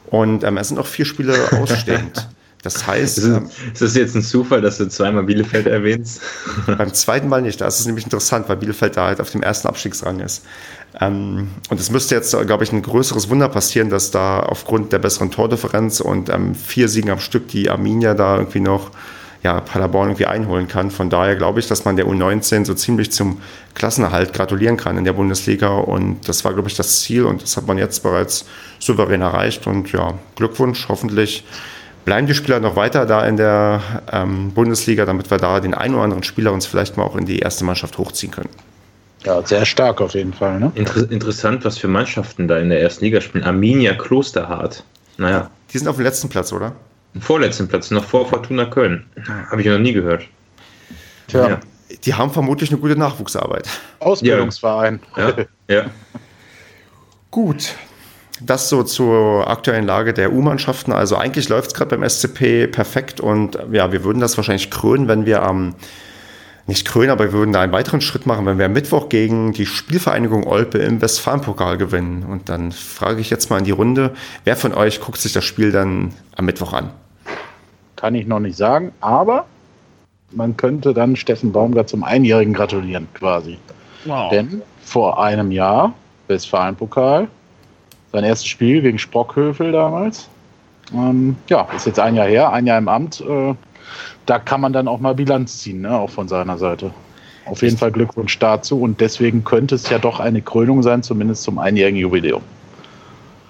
Und 0.07 0.43
ähm, 0.43 0.57
es 0.57 0.69
sind 0.69 0.77
noch 0.77 0.87
vier 0.87 1.05
Spiele 1.05 1.35
ausstehend. 1.51 2.27
Das 2.73 2.85
heißt. 2.85 3.17
Ist, 3.19 3.23
es, 3.23 3.37
ähm, 3.37 3.49
ist 3.73 3.81
das 3.81 3.95
jetzt 3.95 4.15
ein 4.15 4.21
Zufall, 4.21 4.61
dass 4.61 4.77
du 4.77 4.87
zweimal 4.89 5.23
Bielefeld 5.23 5.67
erwähnst? 5.67 6.21
beim 6.65 6.93
zweiten 6.93 7.29
Mal 7.29 7.41
nicht. 7.41 7.61
Das 7.61 7.79
ist 7.79 7.85
nämlich 7.85 8.05
interessant, 8.05 8.49
weil 8.49 8.57
Bielefeld 8.57 8.97
da 8.97 9.07
halt 9.07 9.21
auf 9.21 9.31
dem 9.31 9.41
ersten 9.41 9.67
Abstiegsrang 9.67 10.19
ist. 10.19 10.43
Ähm, 10.99 11.49
und 11.69 11.79
es 11.79 11.89
müsste 11.91 12.15
jetzt, 12.15 12.35
glaube 12.45 12.63
ich, 12.63 12.71
ein 12.71 12.81
größeres 12.81 13.29
Wunder 13.29 13.49
passieren, 13.49 13.89
dass 13.89 14.11
da 14.11 14.39
aufgrund 14.39 14.91
der 14.91 14.99
besseren 14.99 15.31
Tordifferenz 15.31 15.99
und 15.99 16.29
ähm, 16.29 16.55
vier 16.55 16.89
Siegen 16.89 17.09
am 17.09 17.19
Stück 17.19 17.47
die 17.47 17.69
Arminia 17.69 18.13
da 18.13 18.37
irgendwie 18.37 18.59
noch 18.59 18.91
ja, 19.43 19.61
Paderborn 19.61 20.09
irgendwie 20.09 20.25
einholen 20.25 20.67
kann. 20.67 20.91
Von 20.91 21.09
daher 21.09 21.35
glaube 21.35 21.59
ich, 21.59 21.67
dass 21.67 21.85
man 21.85 21.95
der 21.95 22.05
U19 22.07 22.65
so 22.65 22.73
ziemlich 22.73 23.11
zum 23.11 23.41
Klassenerhalt 23.75 24.33
gratulieren 24.33 24.75
kann 24.75 24.97
in 24.97 25.05
der 25.05 25.13
Bundesliga. 25.13 25.77
Und 25.77 26.27
das 26.27 26.43
war, 26.43 26.53
glaube 26.53 26.67
ich, 26.67 26.75
das 26.75 27.01
Ziel 27.01 27.23
und 27.23 27.43
das 27.43 27.55
hat 27.55 27.67
man 27.67 27.77
jetzt 27.77 28.03
bereits 28.03 28.45
souverän 28.79 29.21
erreicht. 29.21 29.67
Und 29.67 29.91
ja, 29.91 30.15
Glückwunsch, 30.35 30.87
hoffentlich 30.89 31.45
bleiben 32.07 32.25
die 32.25 32.33
Spieler 32.33 32.61
noch 32.61 32.77
weiter 32.77 33.05
da 33.05 33.27
in 33.27 33.35
der 33.35 33.81
ähm, 34.13 34.53
Bundesliga, 34.53 35.03
damit 35.03 35.29
wir 35.29 35.39
da 35.39 35.59
den 35.59 35.73
einen 35.73 35.93
oder 35.93 36.05
anderen 36.05 36.23
Spieler 36.23 36.53
uns 36.53 36.65
vielleicht 36.65 36.95
mal 36.95 37.03
auch 37.03 37.17
in 37.17 37.25
die 37.25 37.39
erste 37.39 37.65
Mannschaft 37.65 37.97
hochziehen 37.97 38.31
können. 38.31 38.47
Ja, 39.25 39.45
sehr 39.45 39.65
stark 39.65 39.99
auf 39.99 40.13
jeden 40.13 40.31
Fall. 40.31 40.57
Ne? 40.57 40.71
Inter 40.75 41.11
interessant, 41.11 41.65
was 41.65 41.77
für 41.77 41.89
Mannschaften 41.89 42.47
da 42.47 42.59
in 42.59 42.69
der 42.69 42.81
ersten 42.81 43.03
Liga 43.03 43.19
spielen. 43.19 43.43
Arminia 43.43 43.93
Klosterhardt. 43.93 44.85
Naja. 45.17 45.51
Die 45.73 45.77
sind 45.77 45.89
auf 45.89 45.97
dem 45.97 46.05
letzten 46.05 46.29
Platz, 46.29 46.53
oder? 46.53 46.71
Vorletzten 47.19 47.67
Platz, 47.67 47.91
noch 47.91 48.05
vor 48.05 48.25
Fortuna 48.25 48.63
Köln. 48.63 49.05
Habe 49.51 49.59
ich 49.59 49.67
noch 49.67 49.77
nie 49.77 49.91
gehört. 49.91 50.23
Tja. 51.27 51.49
Ja. 51.49 51.59
Die 52.05 52.13
haben 52.13 52.31
vermutlich 52.31 52.71
eine 52.71 52.79
gute 52.79 52.95
Nachwuchsarbeit. 52.95 53.67
Ausbildungsverein. 53.99 55.01
Ja. 55.17 55.33
ja. 55.67 55.85
Gut, 57.31 57.75
das 58.39 58.69
so 58.69 58.83
zur 58.83 59.49
aktuellen 59.49 59.85
Lage 59.85 60.13
der 60.13 60.33
U-Mannschaften. 60.33 60.91
Also 60.91 61.15
eigentlich 61.15 61.49
läuft 61.49 61.69
es 61.69 61.73
gerade 61.73 61.97
beim 61.97 62.07
SCP 62.07 62.67
perfekt 62.67 63.19
und 63.19 63.57
ja, 63.71 63.91
wir 63.91 64.03
würden 64.03 64.19
das 64.19 64.37
wahrscheinlich 64.37 64.69
krönen, 64.69 65.07
wenn 65.07 65.25
wir 65.25 65.43
am, 65.43 65.75
nicht 66.67 66.87
krönen, 66.87 67.09
aber 67.09 67.25
wir 67.25 67.33
würden 67.33 67.53
da 67.53 67.61
einen 67.61 67.71
weiteren 67.71 68.01
Schritt 68.01 68.25
machen, 68.25 68.45
wenn 68.45 68.57
wir 68.57 68.65
am 68.65 68.73
Mittwoch 68.73 69.09
gegen 69.09 69.53
die 69.53 69.65
Spielvereinigung 69.65 70.45
Olpe 70.45 70.77
im 70.79 71.01
Westfalenpokal 71.01 71.77
gewinnen. 71.77 72.23
Und 72.23 72.49
dann 72.49 72.71
frage 72.71 73.21
ich 73.21 73.29
jetzt 73.29 73.49
mal 73.49 73.59
in 73.59 73.65
die 73.65 73.71
Runde, 73.71 74.13
wer 74.43 74.55
von 74.55 74.73
euch 74.73 74.99
guckt 74.99 75.19
sich 75.19 75.33
das 75.33 75.45
Spiel 75.45 75.71
dann 75.71 76.13
am 76.35 76.45
Mittwoch 76.45 76.73
an? 76.73 76.89
Kann 77.95 78.13
ich 78.15 78.27
noch 78.27 78.39
nicht 78.39 78.57
sagen, 78.57 78.91
aber 79.01 79.45
man 80.31 80.57
könnte 80.57 80.93
dann 80.93 81.15
Steffen 81.15 81.51
Baumgart 81.51 81.89
zum 81.89 82.03
Einjährigen 82.03 82.53
gratulieren, 82.53 83.07
quasi. 83.13 83.57
Wow. 84.05 84.29
Denn 84.29 84.61
vor 84.83 85.21
einem 85.21 85.51
Jahr 85.51 85.93
Westfalenpokal 86.27 87.27
sein 88.17 88.23
erstes 88.23 88.47
Spiel 88.47 88.81
gegen 88.81 88.97
Sprockhövel 88.97 89.71
damals. 89.71 90.27
Ähm, 90.91 91.35
ja, 91.49 91.67
ist 91.75 91.85
jetzt 91.85 91.99
ein 91.99 92.15
Jahr 92.15 92.27
her, 92.27 92.51
ein 92.51 92.65
Jahr 92.65 92.79
im 92.79 92.87
Amt. 92.87 93.21
Äh, 93.21 93.53
da 94.25 94.39
kann 94.39 94.59
man 94.59 94.73
dann 94.73 94.87
auch 94.87 94.99
mal 94.99 95.13
Bilanz 95.13 95.59
ziehen, 95.59 95.81
ne, 95.81 95.95
auch 95.95 96.09
von 96.09 96.27
seiner 96.27 96.57
Seite. 96.57 96.91
Auf 97.45 97.61
jeden 97.61 97.77
Fall 97.77 97.91
Glückwunsch 97.91 98.39
dazu 98.39 98.81
und 98.81 98.99
deswegen 98.99 99.43
könnte 99.43 99.75
es 99.75 99.89
ja 99.89 99.99
doch 99.99 100.19
eine 100.19 100.41
Krönung 100.41 100.83
sein, 100.83 101.03
zumindest 101.03 101.43
zum 101.43 101.59
einjährigen 101.59 101.99
Jubiläum. 101.99 102.41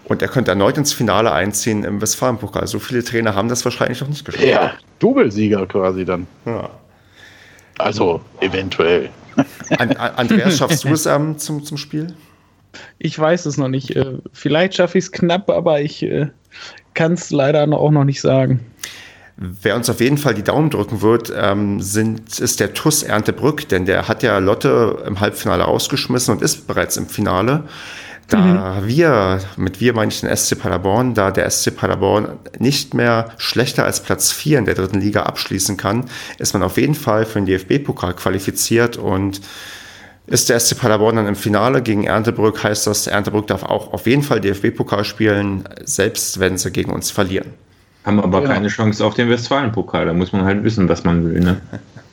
Und 0.03 0.21
er 0.21 0.27
könnte 0.27 0.51
erneut 0.51 0.77
ins 0.77 0.93
Finale 0.93 1.31
einziehen 1.31 1.83
im 1.83 2.01
Westfalenpokal. 2.01 2.67
So 2.67 2.79
viele 2.79 3.03
Trainer 3.03 3.35
haben 3.35 3.49
das 3.49 3.65
wahrscheinlich 3.65 4.01
noch 4.01 4.07
nicht 4.09 4.23
geschafft. 4.23 4.45
Ja, 4.45 4.73
Doublesieger 4.99 5.65
quasi 5.65 6.05
dann. 6.05 6.27
Ja. 6.45 6.69
Also 7.77 8.21
eventuell. 8.41 9.09
An, 9.77 9.91
Andreas, 9.91 10.57
schaffst 10.57 10.83
du 10.83 10.89
es 10.89 11.05
ähm, 11.05 11.37
zum, 11.37 11.63
zum 11.63 11.77
Spiel? 11.77 12.13
Ich 12.99 13.17
weiß 13.17 13.45
es 13.45 13.57
noch 13.57 13.67
nicht. 13.67 13.95
Äh, 13.95 14.13
vielleicht 14.33 14.75
schaffe 14.75 14.97
ich 14.97 15.05
es 15.05 15.11
knapp, 15.11 15.49
aber 15.49 15.81
ich 15.81 16.03
äh, 16.03 16.27
kann 16.93 17.13
es 17.13 17.31
leider 17.31 17.63
auch 17.77 17.91
noch 17.91 18.03
nicht 18.03 18.21
sagen. 18.21 18.59
Wer 19.37 19.75
uns 19.75 19.87
auf 19.87 20.01
jeden 20.01 20.17
Fall 20.17 20.33
die 20.33 20.43
Daumen 20.43 20.71
drücken 20.71 21.03
wird, 21.03 21.31
ähm, 21.35 21.79
sind, 21.79 22.39
ist 22.39 22.59
der 22.59 22.73
TUS 22.73 23.03
Erntebrück, 23.03 23.69
denn 23.69 23.85
der 23.85 24.07
hat 24.07 24.23
ja 24.23 24.39
Lotte 24.39 25.03
im 25.05 25.19
Halbfinale 25.19 25.63
rausgeschmissen 25.63 26.33
und 26.33 26.41
ist 26.41 26.65
bereits 26.65 26.97
im 26.97 27.07
Finale. 27.07 27.65
Da 28.29 28.81
mhm. 28.81 28.87
wir, 28.87 29.39
mit 29.55 29.79
wir 29.79 29.93
meine 29.93 30.11
ich 30.11 30.21
den 30.21 30.35
SC 30.35 30.59
Paderborn, 30.59 31.13
da 31.13 31.31
der 31.31 31.49
SC 31.49 31.75
Paderborn 31.75 32.39
nicht 32.57 32.93
mehr 32.93 33.31
schlechter 33.37 33.85
als 33.85 34.01
Platz 34.01 34.31
4 34.31 34.59
in 34.59 34.65
der 34.65 34.73
dritten 34.73 34.99
Liga 34.99 35.23
abschließen 35.23 35.77
kann, 35.77 36.05
ist 36.39 36.53
man 36.53 36.63
auf 36.63 36.77
jeden 36.77 36.95
Fall 36.95 37.25
für 37.25 37.39
den 37.39 37.45
DFB-Pokal 37.45 38.15
qualifiziert 38.15 38.97
und 38.97 39.41
ist 40.27 40.49
der 40.49 40.59
SC 40.59 40.77
Paderborn 40.77 41.15
dann 41.15 41.27
im 41.27 41.35
Finale 41.35 41.81
gegen 41.81 42.03
Erntebrück, 42.03 42.61
heißt 42.63 42.85
das, 42.85 43.07
Erntebrück 43.07 43.47
darf 43.47 43.63
auch 43.63 43.93
auf 43.93 44.05
jeden 44.05 44.23
Fall 44.23 44.41
DFB-Pokal 44.41 45.05
spielen, 45.05 45.67
selbst 45.85 46.39
wenn 46.39 46.57
sie 46.57 46.71
gegen 46.71 46.91
uns 46.91 47.09
verlieren. 47.09 47.53
Haben 48.03 48.19
aber 48.19 48.41
genau. 48.41 48.53
keine 48.53 48.67
Chance 48.67 49.03
auf 49.05 49.15
den 49.15 49.29
Westfalen-Pokal. 49.29 50.05
Da 50.05 50.13
muss 50.13 50.31
man 50.31 50.43
halt 50.43 50.63
wissen, 50.63 50.87
was 50.87 51.03
man 51.03 51.25
will. 51.25 51.39
Ne? 51.39 51.61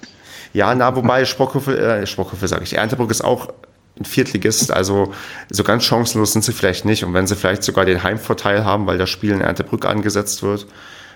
ja, 0.53 0.75
na, 0.75 0.95
wobei 0.95 1.25
Sprockhöfe, 1.25 1.79
äh, 1.79 2.07
Sprockhöfe 2.07 2.49
sage 2.49 2.65
ich, 2.65 2.77
Erntebrück 2.77 3.11
ist 3.11 3.23
auch 3.23 3.53
ein 3.99 4.05
Viertligist, 4.05 4.73
also 4.73 5.13
so 5.51 5.63
ganz 5.63 5.85
chancenlos 5.85 6.33
sind 6.33 6.45
sie 6.45 6.53
vielleicht 6.53 6.85
nicht. 6.85 7.05
Und 7.05 7.15
wenn 7.15 7.27
sie 7.27 7.37
vielleicht 7.37 7.63
sogar 7.63 7.85
den 7.85 8.03
Heimvorteil 8.03 8.65
haben, 8.65 8.87
weil 8.87 8.99
das 8.99 9.11
Spiel 9.11 9.33
in 9.33 9.41
Erntebrück 9.41 9.85
angesetzt 9.85 10.43
wird. 10.43 10.67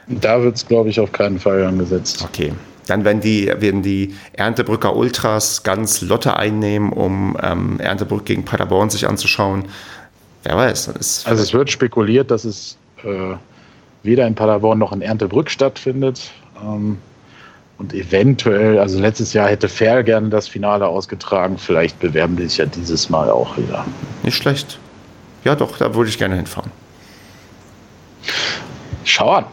Da 0.06 0.42
wird 0.42 0.56
es, 0.56 0.66
glaube 0.66 0.90
ich, 0.90 1.00
auf 1.00 1.12
keinen 1.12 1.38
Fall 1.38 1.64
angesetzt. 1.64 2.22
Okay. 2.24 2.52
Dann 2.88 3.04
werden 3.04 3.20
die, 3.20 3.46
werden 3.46 3.82
die 3.82 4.14
Erntebrücker 4.32 4.96
Ultras 4.96 5.62
ganz 5.62 6.00
Lotte 6.00 6.36
einnehmen, 6.36 6.90
um 6.90 7.36
ähm, 7.42 7.78
Erntebrück 7.80 8.24
gegen 8.24 8.46
Paderborn 8.46 8.88
sich 8.88 9.06
anzuschauen. 9.06 9.66
Wer 10.42 10.56
weiß. 10.56 11.26
also 11.26 11.42
es 11.42 11.52
wird 11.52 11.70
spekuliert, 11.70 12.30
dass 12.30 12.46
es 12.46 12.78
äh, 13.04 13.34
weder 14.02 14.26
in 14.26 14.34
Paderborn 14.34 14.78
noch 14.78 14.92
in 14.92 15.02
Erntebrück 15.02 15.50
stattfindet. 15.50 16.30
Ähm, 16.62 16.96
und 17.76 17.92
eventuell, 17.92 18.78
also 18.78 18.98
letztes 18.98 19.34
Jahr 19.34 19.48
hätte 19.48 19.68
Fair 19.68 20.02
gerne 20.02 20.30
das 20.30 20.48
Finale 20.48 20.86
ausgetragen. 20.86 21.58
Vielleicht 21.58 22.00
bewerben 22.00 22.36
die 22.36 22.44
sich 22.44 22.56
ja 22.56 22.66
dieses 22.66 23.10
Mal 23.10 23.30
auch 23.30 23.56
wieder. 23.58 23.84
Nicht 24.22 24.36
schlecht. 24.36 24.78
Ja, 25.44 25.54
doch, 25.54 25.76
da 25.76 25.94
würde 25.94 26.08
ich 26.08 26.16
gerne 26.16 26.36
hinfahren. 26.36 26.72
Schau 29.04 29.30
an. 29.30 29.44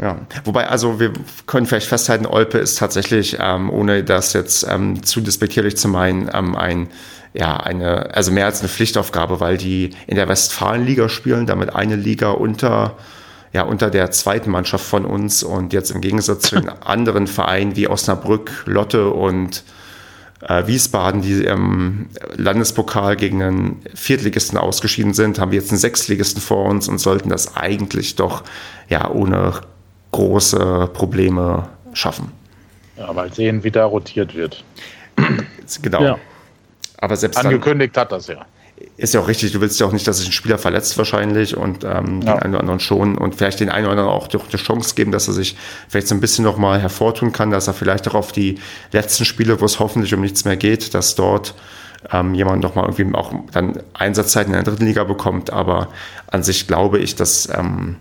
Ja, 0.00 0.18
wobei, 0.44 0.66
also 0.66 0.98
wir 0.98 1.12
können 1.46 1.66
vielleicht 1.66 1.86
festhalten, 1.86 2.24
Olpe 2.24 2.56
ist 2.56 2.78
tatsächlich, 2.78 3.36
ähm, 3.38 3.68
ohne 3.68 4.02
das 4.02 4.32
jetzt 4.32 4.66
ähm, 4.66 5.02
zu 5.02 5.20
despektierlich 5.20 5.76
zu 5.76 5.88
meinen, 5.88 6.30
ähm, 6.32 6.56
ein, 6.56 6.88
ja, 7.34 7.58
eine, 7.58 8.14
also 8.14 8.32
mehr 8.32 8.46
als 8.46 8.60
eine 8.60 8.70
Pflichtaufgabe, 8.70 9.40
weil 9.40 9.58
die 9.58 9.90
in 10.06 10.16
der 10.16 10.26
Westfalenliga 10.26 11.10
spielen, 11.10 11.46
damit 11.46 11.74
eine 11.74 11.96
Liga 11.96 12.30
unter, 12.30 12.96
ja, 13.52 13.62
unter 13.62 13.90
der 13.90 14.10
zweiten 14.10 14.50
Mannschaft 14.50 14.86
von 14.86 15.04
uns 15.04 15.42
und 15.42 15.74
jetzt 15.74 15.90
im 15.90 16.00
Gegensatz 16.00 16.44
zu 16.44 16.58
den 16.58 16.68
anderen 16.80 17.26
Vereinen 17.26 17.76
wie 17.76 17.86
Osnabrück, 17.86 18.50
Lotte 18.64 19.10
und 19.10 19.64
äh, 20.40 20.66
Wiesbaden, 20.66 21.20
die 21.20 21.44
im 21.44 22.08
Landespokal 22.36 23.16
gegen 23.16 23.42
einen 23.42 23.82
Viertligisten 23.94 24.56
ausgeschieden 24.56 25.12
sind, 25.12 25.38
haben 25.38 25.50
wir 25.50 25.58
jetzt 25.58 25.72
einen 25.72 25.78
Sechstligisten 25.78 26.40
vor 26.40 26.64
uns 26.70 26.88
und 26.88 26.96
sollten 26.96 27.28
das 27.28 27.54
eigentlich 27.54 28.16
doch 28.16 28.44
ja 28.88 29.10
ohne 29.10 29.60
große 30.12 30.90
Probleme 30.92 31.68
schaffen. 31.92 32.32
Ja, 32.96 33.12
mal 33.12 33.32
sehen, 33.32 33.64
wie 33.64 33.70
da 33.70 33.84
rotiert 33.84 34.34
wird. 34.34 34.64
Genau. 35.82 36.02
Ja. 36.02 36.18
Aber 36.98 37.14
selbst 37.14 37.38
Angekündigt 37.38 37.96
dann, 37.96 38.02
hat 38.02 38.10
das 38.10 38.26
ja. 38.26 38.44
Ist 38.96 39.14
ja 39.14 39.20
auch 39.20 39.28
richtig, 39.28 39.52
du 39.52 39.60
willst 39.60 39.78
ja 39.78 39.86
auch 39.86 39.92
nicht, 39.92 40.04
dass 40.08 40.18
sich 40.18 40.28
ein 40.28 40.32
Spieler 40.32 40.58
verletzt 40.58 40.98
wahrscheinlich 40.98 41.56
und 41.56 41.84
ähm, 41.84 42.22
ja. 42.22 42.34
den 42.34 42.42
einen 42.42 42.54
oder 42.54 42.60
anderen 42.60 42.80
schon 42.80 43.16
und 43.16 43.36
vielleicht 43.36 43.60
den 43.60 43.68
einen 43.68 43.86
oder 43.86 43.92
anderen 43.92 44.10
auch 44.10 44.26
durch 44.26 44.42
eine 44.48 44.56
Chance 44.56 44.96
geben, 44.96 45.12
dass 45.12 45.28
er 45.28 45.34
sich 45.34 45.56
vielleicht 45.88 46.08
so 46.08 46.14
ein 46.16 46.20
bisschen 46.20 46.44
nochmal 46.44 46.80
hervortun 46.80 47.30
kann, 47.30 47.52
dass 47.52 47.68
er 47.68 47.74
vielleicht 47.74 48.08
auch 48.08 48.14
auf 48.14 48.32
die 48.32 48.58
letzten 48.90 49.24
Spiele, 49.24 49.60
wo 49.60 49.64
es 49.64 49.78
hoffentlich 49.78 50.12
um 50.12 50.20
nichts 50.20 50.44
mehr 50.44 50.56
geht, 50.56 50.92
dass 50.92 51.14
dort 51.14 51.54
ähm, 52.10 52.34
jemand 52.34 52.62
nochmal 52.62 52.86
irgendwie 52.88 53.14
auch 53.14 53.32
dann 53.52 53.80
Einsatzzeiten 53.94 54.52
in 54.52 54.64
der 54.64 54.72
dritten 54.72 54.86
Liga 54.86 55.04
bekommt. 55.04 55.52
Aber 55.52 55.88
an 56.26 56.42
sich 56.42 56.66
glaube 56.66 56.98
ich, 56.98 57.14
dass 57.14 57.48
ähm, 57.54 57.96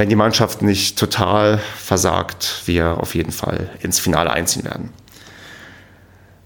wenn 0.00 0.08
die 0.08 0.16
Mannschaft 0.16 0.62
nicht 0.62 0.98
total 0.98 1.58
versagt, 1.76 2.62
wir 2.64 2.96
auf 2.96 3.14
jeden 3.14 3.32
Fall 3.32 3.68
ins 3.82 3.98
Finale 4.00 4.30
einziehen 4.30 4.64
werden. 4.64 4.88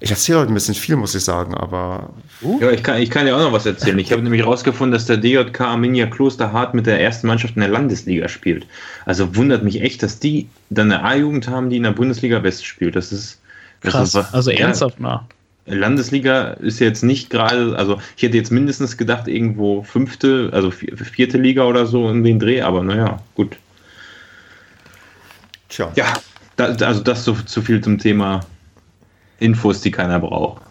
Ich 0.01 0.11
erzähle 0.11 0.41
heute 0.41 0.51
ein 0.51 0.55
bisschen 0.55 0.75
viel, 0.75 0.97
muss 0.97 1.15
ich 1.15 1.23
sagen, 1.23 1.55
aber. 1.55 2.11
Uh. 2.43 2.59
Ja, 2.61 2.73
ich 2.73 2.83
kann, 2.83 3.01
ich 3.01 3.11
kann 3.11 3.27
dir 3.27 3.37
auch 3.37 3.41
noch 3.41 3.53
was 3.53 3.65
erzählen. 3.65 3.97
Ich 4.01 4.11
habe 4.11 4.23
nämlich 4.25 4.43
herausgefunden, 4.43 4.91
dass 4.91 5.07
der 5.07 5.19
DJK 5.19 5.61
Arminia 5.61 6.07
Klosterhardt 6.07 6.75
mit 6.75 6.87
der 6.87 7.01
ersten 7.01 7.29
Mannschaft 7.29 7.55
in 7.55 7.61
der 7.61 7.71
Landesliga 7.71 8.27
spielt. 8.27 8.67
Also 9.07 9.37
wundert 9.37 9.63
mich 9.63 9.81
echt, 9.83 10.03
dass 10.03 10.19
die 10.19 10.49
dann 10.71 10.91
eine 10.91 11.05
A-Jugend 11.05 11.47
haben, 11.47 11.71
die 11.71 11.77
in 11.77 11.85
der 11.85 11.93
Bundesliga 11.93 12.43
West 12.43 12.67
spielt. 12.67 12.97
Das 12.97 13.13
ist. 13.13 13.41
Das 13.83 13.93
Krass, 13.93 14.15
ist, 14.17 14.35
also 14.35 14.51
ernsthaft 14.51 14.99
mal. 14.99 15.29
Landesliga 15.67 16.53
ist 16.53 16.79
jetzt 16.79 17.03
nicht 17.03 17.31
gerade, 17.31 17.77
also 17.77 17.99
ich 18.17 18.23
hätte 18.23 18.37
jetzt 18.37 18.51
mindestens 18.51 18.97
gedacht, 18.97 19.29
irgendwo 19.29 19.83
fünfte, 19.83 20.51
also 20.53 20.71
vierte 20.71 21.39
Liga 21.39 21.65
oder 21.65 21.87
so 21.87 22.09
in 22.11 22.23
den 22.23 22.39
Dreh, 22.39 22.61
aber 22.61 22.83
naja, 22.83 23.21
gut. 23.35 23.57
Tja. 25.71 25.91
Ja, 25.97 26.13
da, 26.57 26.67
also 26.67 27.03
das 27.03 27.25
so 27.25 27.35
zu 27.35 27.63
viel 27.63 27.81
zum 27.81 27.99
Thema 27.99 28.41
Infos, 29.39 29.81
die 29.81 29.91
keiner 29.91 30.21
braucht. 30.21 30.63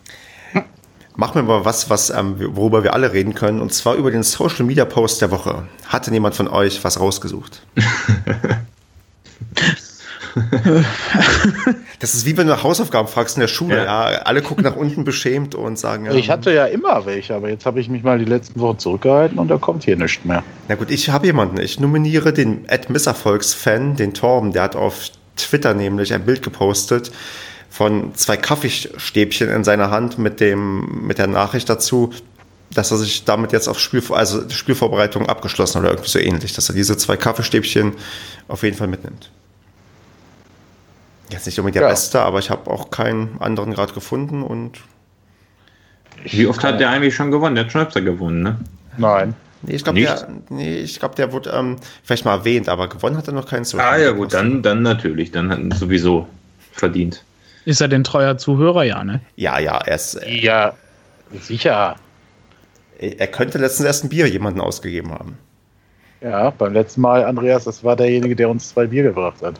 Machen 1.16 1.36
wir 1.36 1.44
mal 1.44 1.66
was, 1.66 1.92
was 1.92 2.10
ähm, 2.10 2.36
worüber 2.56 2.84
wir 2.84 2.94
alle 2.94 3.14
reden 3.14 3.36
können, 3.36 3.62
und 3.62 3.74
zwar 3.74 3.96
über 3.96 4.10
den 4.10 4.24
Social 4.24 4.66
Media 4.66 4.86
Post 4.86 5.22
der 5.22 5.32
Woche. 5.32 5.68
Hatte 5.86 6.12
jemand 6.12 6.36
von 6.36 6.48
euch 6.48 6.84
was 6.84 7.00
rausgesucht? 7.00 7.66
das 12.00 12.14
ist 12.14 12.26
wie 12.26 12.36
wenn 12.38 12.48
du 12.48 12.64
Hausaufgaben 12.64 13.08
fragst 13.08 13.38
in 13.38 13.42
der 13.42 13.48
Schule. 13.48 13.78
Ja. 13.78 14.12
ja. 14.12 14.18
alle 14.20 14.42
gucken 14.42 14.64
nach 14.64 14.76
unten 14.76 15.04
beschämt 15.04 15.56
und 15.56 15.78
sagen. 15.78 16.06
Ja, 16.06 16.14
ich 16.14 16.30
hatte 16.30 16.52
ja 16.52 16.66
immer 16.66 17.06
welche, 17.06 17.36
aber 17.36 17.50
jetzt 17.50 17.66
habe 17.66 17.80
ich 17.80 17.90
mich 17.90 18.04
mal 18.04 18.20
die 18.20 18.26
letzten 18.26 18.60
Wochen 18.60 18.80
zurückgehalten 18.80 19.40
und 19.40 19.48
da 19.50 19.58
kommt 19.58 19.84
hier 19.84 19.96
nichts 19.96 20.26
mehr. 20.26 20.44
Na 20.68 20.76
gut, 20.76 20.90
ich 20.90 21.10
habe 21.10 21.26
jemanden. 21.28 21.60
Ich 21.60 21.80
nominiere 21.80 22.34
den 22.34 22.66
Ed 22.68 22.90
Misserfolgs-Fan, 22.90 23.96
den 23.96 24.14
Torben, 24.14 24.54
der 24.54 24.64
hat 24.64 24.76
auf 24.76 25.10
Twitter 25.36 25.74
nämlich 25.74 26.14
ein 26.14 26.26
Bild 26.26 26.42
gepostet 26.42 27.12
von 27.70 28.14
zwei 28.14 28.38
Kaffeestäbchen 28.38 29.50
in 29.50 29.64
seiner 29.64 29.90
Hand 29.90 30.20
mit 30.20 30.40
dem 30.40 31.08
mit 31.08 31.18
der 31.18 31.26
Nachricht 31.26 31.70
dazu, 31.70 32.12
dass 32.74 32.92
er 32.92 32.98
sich 32.98 33.26
damit 33.26 33.52
jetzt 33.52 33.68
auf 33.68 33.80
Spiel, 33.80 34.04
also 34.12 34.48
Spielvorbereitung 34.50 35.28
abgeschlossen 35.28 35.80
oder 35.80 35.90
irgendwie 35.90 36.10
so 36.10 36.20
ähnlich, 36.20 36.54
dass 36.54 36.70
er 36.70 36.76
diese 36.76 36.98
zwei 36.98 37.18
Kaffeestäbchen 37.18 37.94
auf 38.48 38.64
jeden 38.64 38.78
Fall 38.78 38.88
mitnimmt. 38.88 39.32
Jetzt 41.34 41.48
nicht 41.48 41.60
unbedingt 41.60 41.78
der 41.78 41.84
ja. 41.84 41.90
Beste, 41.90 42.22
aber 42.22 42.38
ich 42.38 42.52
habe 42.52 42.70
auch 42.70 42.92
keinen 42.92 43.42
anderen 43.42 43.74
gerade 43.74 43.92
gefunden 43.92 44.44
und. 44.44 44.82
Wie 46.24 46.46
oft 46.46 46.64
hat 46.64 46.80
der 46.80 46.92
eigentlich 46.92 47.16
schon 47.16 47.32
gewonnen? 47.32 47.56
Der 47.56 47.66
hat 47.66 47.72
schon 47.72 47.82
öfter 47.82 48.02
gewonnen, 48.02 48.44
ne? 48.44 48.60
Nein. 48.98 49.34
Nee, 49.64 49.76
ich 49.76 49.84
glaube, 49.84 50.00
der, 50.00 50.28
nee, 50.50 50.86
glaub, 51.00 51.16
der 51.16 51.32
wurde 51.32 51.50
ähm, 51.50 51.78
vielleicht 52.04 52.24
mal 52.24 52.38
erwähnt, 52.38 52.70
aber 52.70 52.88
gewonnen 52.88 53.18
hat 53.18 53.28
er 53.28 53.34
noch 53.34 53.48
keinen 53.48 53.64
Social 53.66 53.88
Ah 53.88 53.98
ja 53.98 54.12
gut, 54.12 54.34
dann, 54.34 54.62
dann 54.62 54.84
natürlich, 54.84 55.32
dann 55.32 55.50
hat 55.50 55.60
er 55.60 55.76
sowieso 55.76 56.28
verdient. 56.72 57.24
Ist 57.66 57.82
er 57.82 57.88
denn 57.88 58.04
treuer 58.04 58.38
Zuhörer, 58.38 58.84
ja, 58.84 59.04
ne? 59.04 59.22
Ja, 59.36 59.58
ja, 59.58 59.80
er 59.80 59.96
ist. 59.96 60.16
Äh, 60.16 60.36
ja, 60.36 60.74
sicher. 61.42 61.96
Er 63.00 63.28
könnte 63.28 63.58
letztens 63.58 63.88
erst 63.88 64.04
ein 64.04 64.10
Bier 64.10 64.28
jemanden 64.28 64.62
ausgegeben 64.62 65.12
haben. 65.12 65.38
Ja, 66.22 66.52
beim 66.52 66.74
letzten 66.74 67.02
Mal, 67.02 67.26
Andreas, 67.26 67.64
das 67.64 67.84
war 67.84 67.96
derjenige, 67.96 68.36
der 68.36 68.50
uns 68.50 68.70
zwei 68.70 68.86
Bier 68.86 69.04
gebracht 69.04 69.42
hat. 69.42 69.60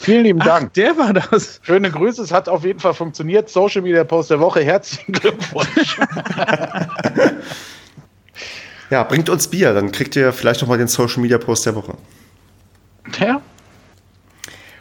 Vielen 0.00 0.24
lieben 0.24 0.38
Dank. 0.38 0.68
Ach, 0.70 0.72
der 0.72 0.96
war 0.96 1.12
das. 1.12 1.60
Schöne 1.62 1.90
Grüße, 1.90 2.22
es 2.22 2.32
hat 2.32 2.48
auf 2.48 2.64
jeden 2.64 2.80
Fall 2.80 2.94
funktioniert. 2.94 3.50
Social 3.50 3.82
Media 3.82 4.02
Post 4.02 4.30
der 4.30 4.40
Woche, 4.40 4.64
herzlichen 4.64 5.12
Glückwunsch. 5.12 5.98
ja, 8.90 9.02
bringt 9.02 9.28
uns 9.28 9.46
Bier, 9.46 9.74
dann 9.74 9.92
kriegt 9.92 10.16
ihr 10.16 10.32
vielleicht 10.32 10.62
noch 10.62 10.68
mal 10.68 10.78
den 10.78 10.88
Social 10.88 11.20
Media 11.20 11.36
Post 11.36 11.66
der 11.66 11.74
Woche. 11.74 11.92
Ja. 13.18 13.42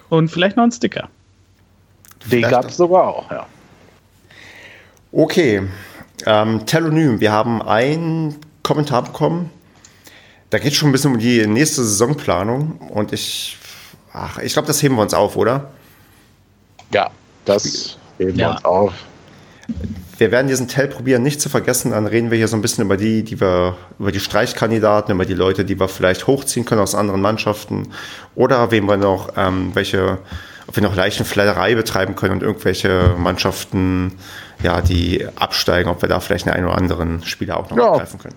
Und 0.07 0.32
vielleicht 0.32 0.55
noch 0.55 0.63
einen 0.63 0.72
Sticker. 0.72 1.09
Den 2.32 2.43
gab 2.43 2.70
es 2.70 2.78
sogar 2.78 3.09
auch, 3.09 3.30
ja. 3.30 3.45
Okay. 5.11 5.63
Ähm, 6.26 6.65
Telonym, 6.65 7.20
wir 7.20 7.34
haben 7.34 7.61
einen 7.61 8.38
Kommentar 8.63 9.03
bekommen. 9.03 9.49
Da 10.49 10.59
geht 10.59 10.72
es 10.72 10.78
schon 10.78 10.89
ein 10.89 10.91
bisschen 10.93 11.11
um 11.11 11.20
die 11.20 11.45
nächste 11.45 11.84
Saisonplanung 11.84 12.78
und 12.78 13.11
ich 13.11 13.57
Ach, 14.14 14.39
ich 14.39 14.53
glaube, 14.53 14.68
das 14.68 14.82
heben 14.82 14.95
wir 14.95 15.01
uns 15.01 15.14
auf, 15.14 15.36
oder? 15.36 15.70
Ja, 16.93 17.12
das 17.45 17.97
heben 18.18 18.38
ja. 18.38 18.47
wir 18.47 18.51
uns 18.55 18.66
auf. 18.66 18.93
Wir 20.18 20.32
werden 20.32 20.47
diesen 20.47 20.68
Tell 20.68 20.88
probieren, 20.88 21.24
nicht 21.24 21.39
zu 21.39 21.47
vergessen. 21.47 21.91
Dann 21.91 22.07
reden 22.07 22.32
wir 22.32 22.38
hier 22.38 22.47
so 22.47 22.57
ein 22.57 22.62
bisschen 22.62 22.84
über 22.84 22.97
die, 22.97 23.24
die 23.24 23.39
wir, 23.39 23.78
über 23.99 24.12
die 24.12 24.20
Streichkandidaten, 24.20 25.14
über 25.14 25.26
die 25.26 25.34
Leute, 25.34 25.64
die 25.64 25.80
wir 25.80 25.88
vielleicht 25.88 26.28
hochziehen 26.28 26.66
können 26.66 26.82
aus 26.82 26.95
anderen 26.95 27.22
Mannschaften. 27.22 27.88
Oder 28.36 28.72
wem 28.72 28.88
wir 28.88 28.97
noch, 28.97 29.30
ähm, 29.38 29.72
welche, 29.76 30.18
ob 30.68 30.76
wir 30.76 30.84
noch 30.84 30.95
leichte 30.95 31.24
Flatterei 31.24 31.76
betreiben 31.76 32.16
können 32.16 32.34
und 32.34 32.43
irgendwelche 32.43 33.16
Mannschaften, 33.18 34.18
ja, 34.62 34.82
die 34.82 35.26
absteigen, 35.36 35.89
ob 35.89 36.01
wir 36.01 36.10
da 36.10 36.20
vielleicht 36.20 36.47
einen 36.49 36.66
oder 36.66 36.76
anderen 36.76 37.24
Spieler 37.24 37.57
auch 37.57 37.70
noch 37.70 37.78
ja. 37.78 37.95
greifen 37.95 38.20
können. 38.20 38.36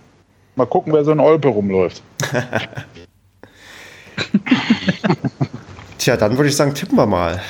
Mal 0.55 0.67
gucken, 0.67 0.93
wer 0.93 1.03
so 1.03 1.13
in 1.13 1.21
Olpe 1.21 1.49
rumläuft. 1.49 2.03
Tja, 5.99 6.17
dann 6.17 6.37
würde 6.37 6.49
ich 6.49 6.57
sagen, 6.57 6.75
tippen 6.75 6.97
wir 6.97 7.07
mal. 7.07 7.41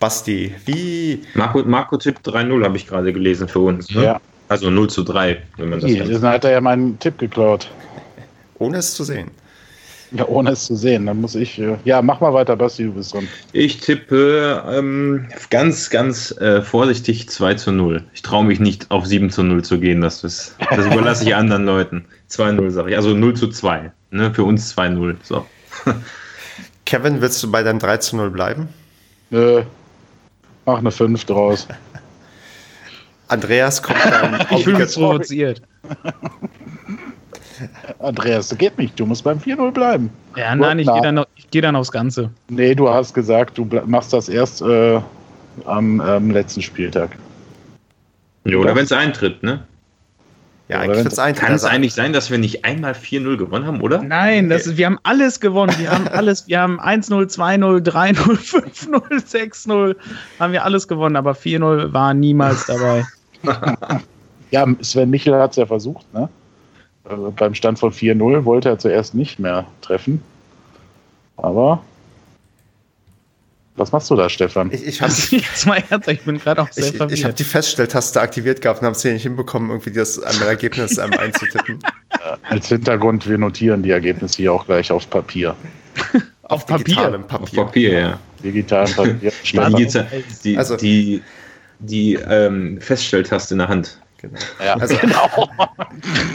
Basti, 0.00 0.54
wie. 0.64 1.22
Marco, 1.34 1.62
Marco 1.64 1.96
Tipp 1.96 2.18
3-0 2.24 2.64
habe 2.64 2.76
ich 2.76 2.86
gerade 2.86 3.12
gelesen 3.12 3.48
für 3.48 3.60
uns. 3.60 3.90
Ne? 3.90 4.04
Ja. 4.04 4.20
Also 4.48 4.70
0 4.70 4.88
zu 4.88 5.02
3, 5.02 5.42
wenn 5.56 5.68
man 5.68 5.80
das 5.80 5.90
Hier, 5.90 6.04
Dann 6.04 6.22
hat 6.22 6.44
er 6.44 6.52
ja 6.52 6.60
meinen 6.60 6.98
Tipp 6.98 7.18
geklaut. 7.18 7.70
Ohne 8.58 8.78
es 8.78 8.94
zu 8.94 9.04
sehen. 9.04 9.30
Ja, 10.12 10.26
ohne 10.26 10.52
es 10.52 10.64
zu 10.64 10.74
sehen. 10.74 11.04
Dann 11.04 11.20
muss 11.20 11.34
ich. 11.34 11.58
Äh, 11.58 11.76
ja, 11.84 12.00
mach 12.00 12.20
mal 12.20 12.32
weiter, 12.32 12.56
Basti, 12.56 12.84
du 12.84 12.92
bist 12.92 13.12
dran. 13.12 13.28
Ich 13.52 13.78
tippe 13.80 14.64
ähm, 14.66 15.26
ganz, 15.50 15.90
ganz 15.90 16.30
äh, 16.40 16.62
vorsichtig 16.62 17.28
2 17.28 17.54
zu 17.54 17.72
0. 17.72 18.02
Ich 18.14 18.22
traue 18.22 18.44
mich 18.44 18.58
nicht 18.58 18.90
auf 18.90 19.04
7 19.04 19.28
zu 19.30 19.42
0 19.42 19.64
zu 19.64 19.78
gehen. 19.78 20.00
Das, 20.00 20.24
ist, 20.24 20.56
das 20.70 20.86
überlasse 20.86 21.24
ich 21.24 21.34
anderen 21.34 21.66
Leuten. 21.66 22.06
2-0 22.30 22.70
sage 22.70 22.90
ich. 22.90 22.96
Also 22.96 23.14
0 23.14 23.34
zu 23.34 23.48
2. 23.48 23.92
Ne? 24.10 24.32
Für 24.32 24.44
uns 24.44 24.74
2-0. 24.74 25.16
So. 25.22 25.46
Kevin, 26.88 27.20
willst 27.20 27.42
du 27.42 27.50
bei 27.50 27.62
deinem 27.62 27.80
3 27.80 27.98
zu 27.98 28.16
0 28.16 28.30
bleiben? 28.30 28.66
Nö. 29.28 29.62
Mach 30.64 30.78
eine 30.78 30.90
5 30.90 31.22
draus. 31.26 31.68
Andreas 33.28 33.82
kommt 33.82 34.02
dann 34.06 34.46
Ich 34.50 34.64
fühle 34.64 34.78
mich 34.78 34.94
provoziert. 34.94 35.60
Andreas, 37.98 38.48
das 38.48 38.56
geht 38.56 38.78
nicht. 38.78 38.98
Du 38.98 39.04
musst 39.04 39.22
beim 39.22 39.36
4-0 39.36 39.70
bleiben. 39.70 40.08
Ja, 40.34 40.54
nein, 40.54 40.78
ich 40.78 40.86
gehe 40.86 41.02
dann, 41.02 41.26
geh 41.50 41.60
dann 41.60 41.76
aufs 41.76 41.92
Ganze. 41.92 42.30
Nee, 42.48 42.74
du 42.74 42.88
hast 42.88 43.12
gesagt, 43.12 43.58
du 43.58 43.68
machst 43.84 44.14
das 44.14 44.30
erst 44.30 44.62
äh, 44.62 44.98
am 45.66 46.00
ähm, 46.00 46.30
letzten 46.30 46.62
Spieltag. 46.62 47.18
Ja, 48.44 48.56
oder 48.56 48.74
wenn 48.74 48.84
es 48.84 48.92
eintritt, 48.92 49.42
ne? 49.42 49.62
Ja, 50.68 50.80
eigentlich 50.80 51.18
ein. 51.18 51.34
Kann 51.34 51.54
es 51.54 51.64
eigentlich 51.64 51.94
sein, 51.94 52.12
dass 52.12 52.30
wir 52.30 52.36
nicht 52.36 52.64
einmal 52.64 52.92
4-0 52.92 53.38
gewonnen 53.38 53.66
haben, 53.66 53.80
oder? 53.80 54.02
Nein, 54.02 54.50
das 54.50 54.66
ist, 54.66 54.76
wir 54.76 54.86
haben 54.86 54.98
alles 55.02 55.40
gewonnen. 55.40 55.74
Wir 55.78 55.90
haben 55.90 56.06
alles, 56.08 56.46
wir 56.46 56.60
haben 56.60 56.78
1-0, 56.78 57.34
2-0, 57.34 57.80
3-0, 57.80 58.16
5-0, 58.90 59.66
6-0, 59.66 59.96
haben 60.38 60.52
wir 60.52 60.64
alles 60.64 60.86
gewonnen, 60.86 61.16
aber 61.16 61.32
4-0 61.32 61.92
war 61.92 62.14
niemals 62.14 62.66
dabei. 62.66 63.06
Ja, 64.50 64.66
Sven 64.80 65.10
Michel 65.10 65.34
hat 65.34 65.50
es 65.50 65.56
ja 65.56 65.66
versucht, 65.66 66.06
ne? 66.14 66.28
Äh, 67.08 67.14
beim 67.36 67.54
Stand 67.54 67.78
von 67.78 67.92
4-0 67.92 68.44
wollte 68.44 68.70
er 68.70 68.78
zuerst 68.78 69.14
nicht 69.14 69.38
mehr 69.38 69.66
treffen. 69.82 70.22
Aber 71.36 71.82
was 73.78 73.92
machst 73.92 74.10
du 74.10 74.16
da, 74.16 74.28
Stefan? 74.28 74.70
Ich, 74.72 74.84
ich 74.86 75.00
habe 75.00 75.10
Also 75.12 75.36
jetzt 75.36 75.66
mal 75.66 75.76
ernsthaft, 75.76 76.08
ich 76.08 76.20
bin 76.22 76.38
gerade 76.38 76.62
auch 76.62 76.72
sehr 76.72 76.84
ich, 76.84 76.94
ich 76.94 77.00
hab 77.00 77.10
verwirrt. 77.10 77.38
die 77.38 77.44
Feststelltaste 77.44 78.20
aktiviert 78.20 78.60
gehabt 78.60 78.80
und 78.80 78.86
habe 78.86 78.96
es 78.96 79.02
hier 79.02 79.12
nicht 79.12 79.22
hinbekommen, 79.22 79.70
irgendwie 79.70 79.90
das 79.92 80.18
ähm, 80.18 80.42
Ergebnis 80.46 80.98
ähm, 80.98 81.12
einzutippen. 81.18 81.78
Als 82.48 82.68
Hintergrund, 82.68 83.28
wir 83.28 83.38
notieren 83.38 83.82
die 83.82 83.90
Ergebnisse 83.90 84.36
hier 84.38 84.52
auch 84.52 84.66
gleich 84.66 84.90
auf 84.90 85.08
Papier. 85.08 85.54
Auf 86.42 86.66
Papier. 86.66 86.84
digitalem 86.84 87.22
Auf 87.24 87.28
Papier. 87.28 87.64
Papier, 87.64 87.92
ja. 88.00 88.18
Digitalen 88.42 88.92
Papier. 88.94 89.32
Digital- 89.42 90.06
die, 90.44 90.56
Also- 90.58 90.76
die, 90.76 91.22
die 91.80 92.14
ähm, 92.14 92.80
Feststelltaste 92.80 93.54
in 93.54 93.58
der 93.58 93.68
Hand. 93.68 93.98
Genau. 94.20 94.38
Ja, 94.64 94.74
Also- 94.74 94.96
genau. 94.96 95.48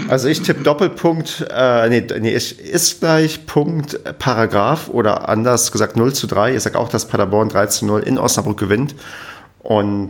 Also 0.07 0.29
ich 0.29 0.41
tippe 0.41 0.63
Doppelpunkt, 0.63 1.45
äh, 1.53 1.89
nee, 1.89 2.05
nee, 2.19 2.35
ich, 2.35 2.59
ist 2.59 2.99
gleich 3.01 3.45
Punkt 3.45 3.95
äh, 4.05 4.13
Paragraph 4.13 4.87
oder 4.89 5.27
anders 5.27 5.71
gesagt 5.71 5.97
0 5.97 6.13
zu 6.13 6.27
3. 6.27 6.55
Ich 6.55 6.63
sage 6.63 6.79
auch, 6.79 6.87
dass 6.89 7.07
Paderborn 7.07 7.49
3 7.49 7.65
zu 7.67 7.85
0 7.85 8.01
in 8.03 8.17
Osnabrück 8.17 8.57
gewinnt. 8.57 8.95
Und 9.59 10.09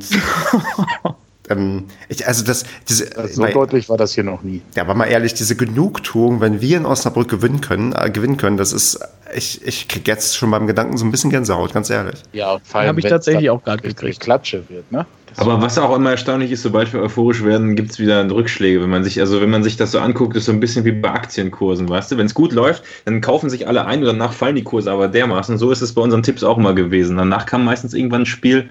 ähm, 1.49 1.85
ich, 2.09 2.27
also 2.27 2.43
das, 2.43 2.63
diese, 2.87 3.09
So 3.27 3.41
mal, 3.41 3.51
deutlich 3.51 3.89
war 3.89 3.97
das 3.97 4.13
hier 4.13 4.23
noch 4.23 4.43
nie. 4.43 4.61
ja, 4.75 4.83
aber 4.83 4.93
mal 4.93 5.05
ehrlich, 5.05 5.33
diese 5.33 5.55
Genugtuung, 5.55 6.41
wenn 6.41 6.61
wir 6.61 6.77
in 6.77 6.85
Osnabrück 6.85 7.29
gewinnen 7.29 7.61
können, 7.61 7.93
äh, 7.93 8.09
gewinnen 8.09 8.37
können, 8.37 8.57
das 8.57 8.71
ist, 8.73 8.99
ich, 9.35 9.65
ich 9.65 9.87
krieg 9.87 10.07
jetzt 10.07 10.37
schon 10.37 10.51
beim 10.51 10.67
Gedanken 10.67 10.97
so 10.97 11.05
ein 11.05 11.11
bisschen 11.11 11.29
Gänsehaut, 11.29 11.73
ganz 11.73 11.89
ehrlich. 11.89 12.21
Ja, 12.33 12.59
vor 12.63 12.81
Hab 12.83 12.97
ich 12.97 13.03
wenn's 13.03 13.11
tatsächlich 13.11 13.49
auch 13.49 13.65
richtig 13.65 13.95
gekriegt. 13.95 14.19
Klatsche 14.19 14.63
wird, 14.69 14.91
ne? 14.91 15.05
Aber 15.37 15.61
was 15.61 15.77
auch 15.77 15.95
immer 15.95 16.11
erstaunlich 16.11 16.51
ist, 16.51 16.61
sobald 16.63 16.91
wir 16.93 17.01
euphorisch 17.01 17.43
werden, 17.43 17.75
gibt 17.75 17.91
es 17.91 17.99
wieder 17.99 18.29
Rückschläge. 18.29 18.81
Wenn 18.81 18.89
man 18.89 19.03
sich, 19.03 19.19
also 19.19 19.41
wenn 19.41 19.49
man 19.49 19.63
sich 19.63 19.77
das 19.77 19.91
so 19.91 19.99
anguckt, 19.99 20.35
ist 20.35 20.45
so 20.45 20.51
ein 20.51 20.59
bisschen 20.59 20.85
wie 20.85 20.91
bei 20.91 21.09
Aktienkursen, 21.09 21.89
weißt 21.89 22.11
du? 22.11 22.17
Wenn 22.17 22.25
es 22.25 22.33
gut 22.33 22.53
läuft, 22.53 22.83
dann 23.05 23.21
kaufen 23.21 23.49
sich 23.49 23.67
alle 23.67 23.85
ein 23.85 23.99
und 23.99 24.05
danach 24.05 24.33
fallen 24.33 24.55
die 24.55 24.63
Kurse 24.63 24.91
aber 24.91 25.07
dermaßen. 25.07 25.57
So 25.57 25.71
ist 25.71 25.81
es 25.81 25.93
bei 25.93 26.01
unseren 26.01 26.23
Tipps 26.23 26.43
auch 26.43 26.57
immer 26.57 26.73
gewesen. 26.73 27.17
Danach 27.17 27.45
kam 27.45 27.65
meistens 27.65 27.93
irgendwann 27.93 28.21
ein 28.23 28.25
Spiel, 28.25 28.69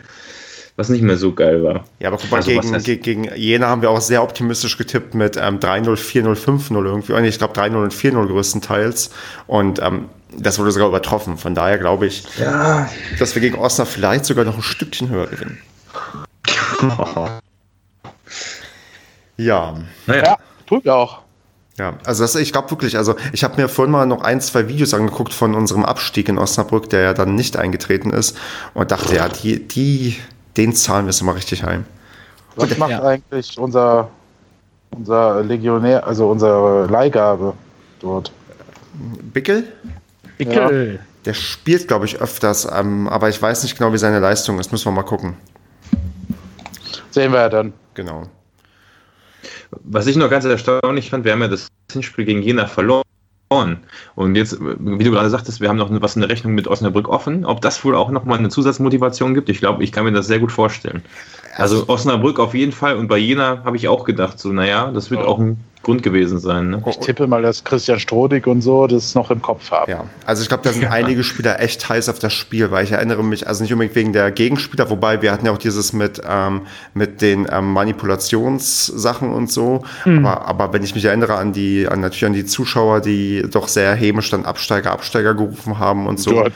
was 0.77 0.89
nicht 0.89 1.03
mehr 1.03 1.17
so 1.17 1.33
geil 1.35 1.63
war. 1.63 1.85
Ja, 1.99 2.09
aber 2.09 2.19
guck 2.19 2.31
mal, 2.31 2.39
Also, 2.39 2.51
gegen, 2.85 3.03
gegen 3.03 3.25
Jena 3.37 3.67
haben 3.69 3.83
wir 3.83 3.91
auch 3.91 4.01
sehr 4.01 4.23
optimistisch 4.23 4.79
getippt 4.79 5.15
mit 5.15 5.37
ähm, 5.37 5.59
3-0, 5.59 5.97
4-0, 5.97 6.35
5-0 6.35 6.85
irgendwie. 6.85 7.29
Ich 7.29 7.39
glaube 7.39 7.55
3-0 7.55 7.75
und 7.83 7.93
4-0 7.93 8.27
größtenteils. 8.27 9.11
Und 9.47 9.83
ähm, 9.83 10.07
das 10.37 10.59
wurde 10.59 10.71
sogar 10.73 10.89
übertroffen. 10.89 11.37
Von 11.37 11.55
daher 11.55 11.77
glaube 11.79 12.07
ich, 12.07 12.25
Ja. 12.39 12.89
dass 13.19 13.35
wir 13.35 13.43
gegen 13.43 13.57
Osnabrück 13.57 13.93
vielleicht 13.93 14.25
sogar 14.25 14.45
noch 14.45 14.57
ein 14.57 14.63
Stückchen 14.63 15.11
höher 15.11 15.27
gewinnen. 15.27 15.59
Ja, 19.37 19.75
Naja. 20.07 20.23
ja, 20.25 20.37
tut 20.67 20.85
ja 20.85 20.95
auch. 20.95 21.21
ja, 21.79 21.95
also 22.05 22.23
das, 22.23 22.35
ich 22.37 22.53
glaube 22.53 22.71
wirklich, 22.71 22.97
also 22.97 23.17
ich 23.33 23.45
habe 23.45 23.61
mir 23.61 23.69
vorhin 23.69 23.91
mal 23.93 24.07
noch 24.07 24.23
ein, 24.23 24.41
zwei 24.41 24.69
Videos 24.69 24.95
angeguckt 24.95 25.33
von 25.33 25.55
unserem 25.55 25.85
Abstieg 25.85 26.29
in 26.29 26.39
Osnabrück, 26.39 26.91
der 26.91 27.01
ja 27.01 27.15
dann 27.15 27.35
nicht 27.35 27.57
eingetreten 27.57 28.11
ist 28.11 28.37
und 28.75 28.91
dachte, 28.91 29.17
ja, 29.17 29.29
die, 29.29 29.67
die, 29.67 30.17
den 30.57 30.75
zahlen 30.75 31.07
wir 31.07 31.11
es 31.11 31.23
mal 31.23 31.33
richtig 31.33 31.65
heim. 31.65 31.85
Was 32.57 32.77
macht 32.77 32.91
Ja. 32.91 33.03
eigentlich 33.03 33.59
unser, 33.59 34.09
unser 34.91 35.43
Legionär, 35.43 36.07
also 36.07 36.31
unsere 36.31 36.87
Leihgabe 36.87 37.55
dort? 38.01 38.31
Bickel? 39.33 39.65
Pickel. 40.37 41.01
Der 41.25 41.35
spielt, 41.35 41.89
glaube 41.89 42.05
ich, 42.05 42.21
öfters, 42.21 42.69
ähm, 42.71 43.09
aber 43.09 43.29
ich 43.31 43.41
weiß 43.41 43.63
nicht 43.63 43.79
genau, 43.79 43.93
wie 43.93 43.99
seine 43.99 44.19
Leistung 44.19 44.59
ist. 44.59 44.71
Müssen 44.73 44.85
wir 44.87 44.93
mal 44.93 45.03
gucken. 45.05 45.37
Sehen 47.13 47.33
wir 47.33 47.41
ja 47.41 47.49
dann. 47.49 47.73
Genau. 47.95 48.29
Was 49.83 50.07
ich 50.07 50.17
noch 50.17 50.31
ganz 50.31 50.45
erstaunlich 50.45 51.11
fand, 51.11 51.25
wir 51.25 51.33
haben 51.33 51.43
ja 51.43 51.49
das 51.49 51.69
Hinspiel 51.91 52.25
gegen 52.25 52.43
Jena 52.43 52.67
verloren. 52.67 53.05
Und 54.15 54.35
jetzt, 54.35 54.59
wie 54.61 55.05
du 55.05 55.11
gerade 55.11 55.29
sagtest, 55.29 55.61
wir 55.61 55.69
haben 55.69 55.77
noch 55.77 55.91
was 56.01 56.17
in 56.17 56.23
der 56.23 56.31
Rechnung 56.31 56.55
mit 56.55 56.67
Osnabrück 56.67 57.09
offen. 57.09 57.45
Ob 57.45 57.61
das 57.61 57.85
wohl 57.85 57.95
auch 57.95 58.11
nochmal 58.11 58.39
eine 58.39 58.49
Zusatzmotivation 58.49 59.35
gibt, 59.35 59.51
ich 59.51 59.59
glaube, 59.59 59.85
ich 59.85 59.93
kann 59.93 60.05
mir 60.05 60.13
das 60.13 60.27
sehr 60.27 60.39
gut 60.39 60.53
vorstellen. 60.53 61.03
Also 61.57 61.87
Osnabrück 61.87 62.39
auf 62.39 62.55
jeden 62.55 62.73
Fall 62.73 62.97
und 62.97 63.09
bei 63.09 63.19
Jena 63.19 63.63
habe 63.65 63.77
ich 63.77 63.89
auch 63.89 64.05
gedacht, 64.05 64.39
so, 64.39 64.53
naja, 64.53 64.91
das 64.91 65.11
wird 65.11 65.21
auch 65.21 65.39
ein 65.39 65.63
Grund 65.83 66.03
gewesen 66.03 66.39
sein. 66.39 66.71
Ne? 66.71 66.83
Ich 66.87 66.99
tippe 66.99 67.27
mal, 67.27 67.43
dass 67.43 67.65
Christian 67.65 67.99
Strodig 67.99 68.47
und 68.47 68.61
so 68.63 68.87
das 68.87 69.15
noch 69.15 69.31
im 69.31 69.43
Kopf 69.43 69.71
haben. 69.71 69.91
Ja, 69.91 70.05
also 70.27 70.43
ich 70.43 70.49
glaube, 70.49 70.63
da 70.63 70.73
sind 70.73 70.87
einige 70.91 71.25
Spieler 71.25 71.61
echt 71.61 71.89
heiß 71.89 72.09
auf 72.09 72.19
das 72.19 72.33
Spiel, 72.33 72.71
weil 72.71 72.85
ich 72.85 72.93
erinnere 72.93 73.25
mich, 73.25 73.47
also 73.49 73.63
nicht 73.63 73.73
unbedingt 73.73 73.97
wegen 73.97 74.13
der 74.13 74.31
Gegenspieler, 74.31 74.91
wobei 74.91 75.23
wir 75.23 75.33
hatten 75.33 75.47
ja 75.47 75.53
auch 75.53 75.59
dieses 75.59 75.93
mit, 75.93 76.21
ähm, 76.27 76.63
mit 76.95 77.21
den 77.21 77.49
ähm, 77.51 77.73
Manipulationssachen 77.73 79.33
und 79.33 79.51
so. 79.51 79.83
Aber, 80.05 80.47
aber 80.47 80.73
wenn 80.73 80.83
ich 80.83 80.95
mich 80.95 81.05
erinnere 81.05 81.35
an 81.35 81.53
die, 81.53 81.89
an 81.89 82.01
natürlich 82.01 82.27
an 82.27 82.33
die 82.33 82.45
Zuschauer, 82.45 83.01
die 83.01 83.45
doch 83.51 83.69
sehr 83.69 83.95
hämisch 83.95 84.31
dann 84.31 84.45
Absteiger, 84.45 84.93
Absteiger 84.93 85.35
gerufen 85.35 85.79
haben 85.79 86.07
und 86.07 86.21
so. 86.21 86.45
Du, 86.45 86.51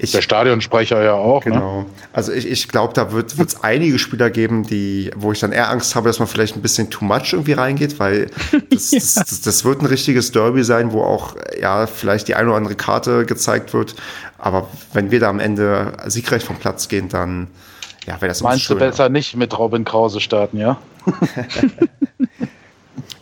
Ich, 0.00 0.12
Der 0.12 0.22
Stadionsprecher 0.22 1.02
ja 1.02 1.14
auch. 1.14 1.44
Ne? 1.44 1.52
Genau. 1.52 1.86
Also 2.12 2.32
ich, 2.32 2.46
ich 2.48 2.68
glaube, 2.68 2.94
da 2.94 3.12
wird 3.12 3.32
es 3.36 3.64
einige 3.64 3.98
Spieler 3.98 4.30
geben, 4.30 4.62
die, 4.62 5.10
wo 5.16 5.32
ich 5.32 5.40
dann 5.40 5.50
eher 5.50 5.68
Angst 5.70 5.96
habe, 5.96 6.08
dass 6.08 6.20
man 6.20 6.28
vielleicht 6.28 6.54
ein 6.54 6.62
bisschen 6.62 6.88
too 6.88 7.04
much 7.04 7.32
irgendwie 7.32 7.54
reingeht, 7.54 7.98
weil 7.98 8.30
das, 8.70 8.90
das, 8.90 9.14
das, 9.14 9.40
das 9.40 9.64
wird 9.64 9.82
ein 9.82 9.86
richtiges 9.86 10.30
Derby 10.30 10.62
sein, 10.62 10.92
wo 10.92 11.02
auch 11.02 11.34
ja 11.60 11.86
vielleicht 11.88 12.28
die 12.28 12.36
eine 12.36 12.48
oder 12.48 12.58
andere 12.58 12.76
Karte 12.76 13.26
gezeigt 13.26 13.74
wird. 13.74 13.96
Aber 14.38 14.68
wenn 14.92 15.10
wir 15.10 15.18
da 15.18 15.28
am 15.28 15.40
Ende 15.40 15.94
siegreich 16.06 16.44
vom 16.44 16.56
Platz 16.56 16.88
gehen, 16.88 17.08
dann 17.08 17.48
ja, 18.06 18.14
wäre 18.20 18.28
das 18.28 18.40
Meinst 18.40 18.70
du 18.70 18.76
besser 18.76 19.08
nicht 19.08 19.36
mit 19.36 19.58
Robin 19.58 19.84
Krause 19.84 20.20
starten, 20.20 20.58
ja? 20.58 20.78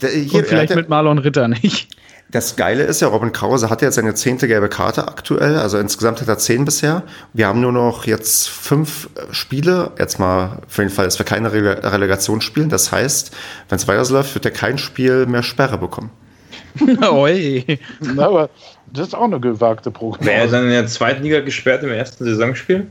Hier, 0.01 0.35
Und 0.35 0.47
vielleicht 0.47 0.71
der, 0.71 0.77
mit 0.77 0.89
Marlon 0.89 1.19
Ritter 1.19 1.49
nicht. 1.49 1.89
Das 2.31 2.57
Geile 2.57 2.83
ist 2.83 3.01
ja, 3.01 3.09
Robin 3.09 3.31
Krause 3.31 3.71
hat 3.71 3.83
jetzt 3.83 3.95
seine 3.95 4.15
zehnte 4.15 4.49
gelbe 4.49 4.69
Karte 4.69 5.07
aktuell, 5.07 5.59
also 5.59 5.79
insgesamt 5.79 6.21
hat 6.21 6.27
er 6.27 6.39
zehn 6.39 6.65
bisher. 6.65 7.05
Wir 7.33 7.47
haben 7.47 7.61
nur 7.61 7.71
noch 7.71 8.05
jetzt 8.05 8.49
fünf 8.49 9.09
äh, 9.15 9.33
Spiele, 9.33 9.93
jetzt 9.99 10.19
mal 10.19 10.59
für 10.67 10.83
den 10.83 10.91
Fall, 10.91 11.05
dass 11.05 11.21
wir 11.21 11.27
keine 11.27 11.53
Rele 11.53 11.81
Relegation 11.85 12.41
spielen. 12.41 12.69
Das 12.69 12.91
heißt, 12.91 13.31
wenn 13.69 13.77
es 13.77 13.87
weiter 13.87 14.05
so 14.05 14.15
läuft, 14.15 14.35
wird 14.35 14.45
er 14.45 14.51
kein 14.51 14.77
Spiel 14.77 15.27
mehr 15.27 15.45
Sperre 15.45 15.79
bekommen. 15.79 16.11
Oi. 17.11 17.79
Na, 18.01 18.27
aber 18.27 18.51
das 18.93 19.09
ist 19.09 19.15
auch 19.15 19.25
eine 19.25 19.39
gewagte 19.39 19.93
Prognose. 19.93 20.29
Wäre 20.29 20.41
er 20.43 20.49
dann 20.49 20.65
in 20.65 20.71
der 20.71 20.87
zweiten 20.89 21.23
Liga 21.23 21.41
gesperrt 21.41 21.85
im 21.85 21.91
ersten 21.91 22.25
Saisonspiel? 22.25 22.89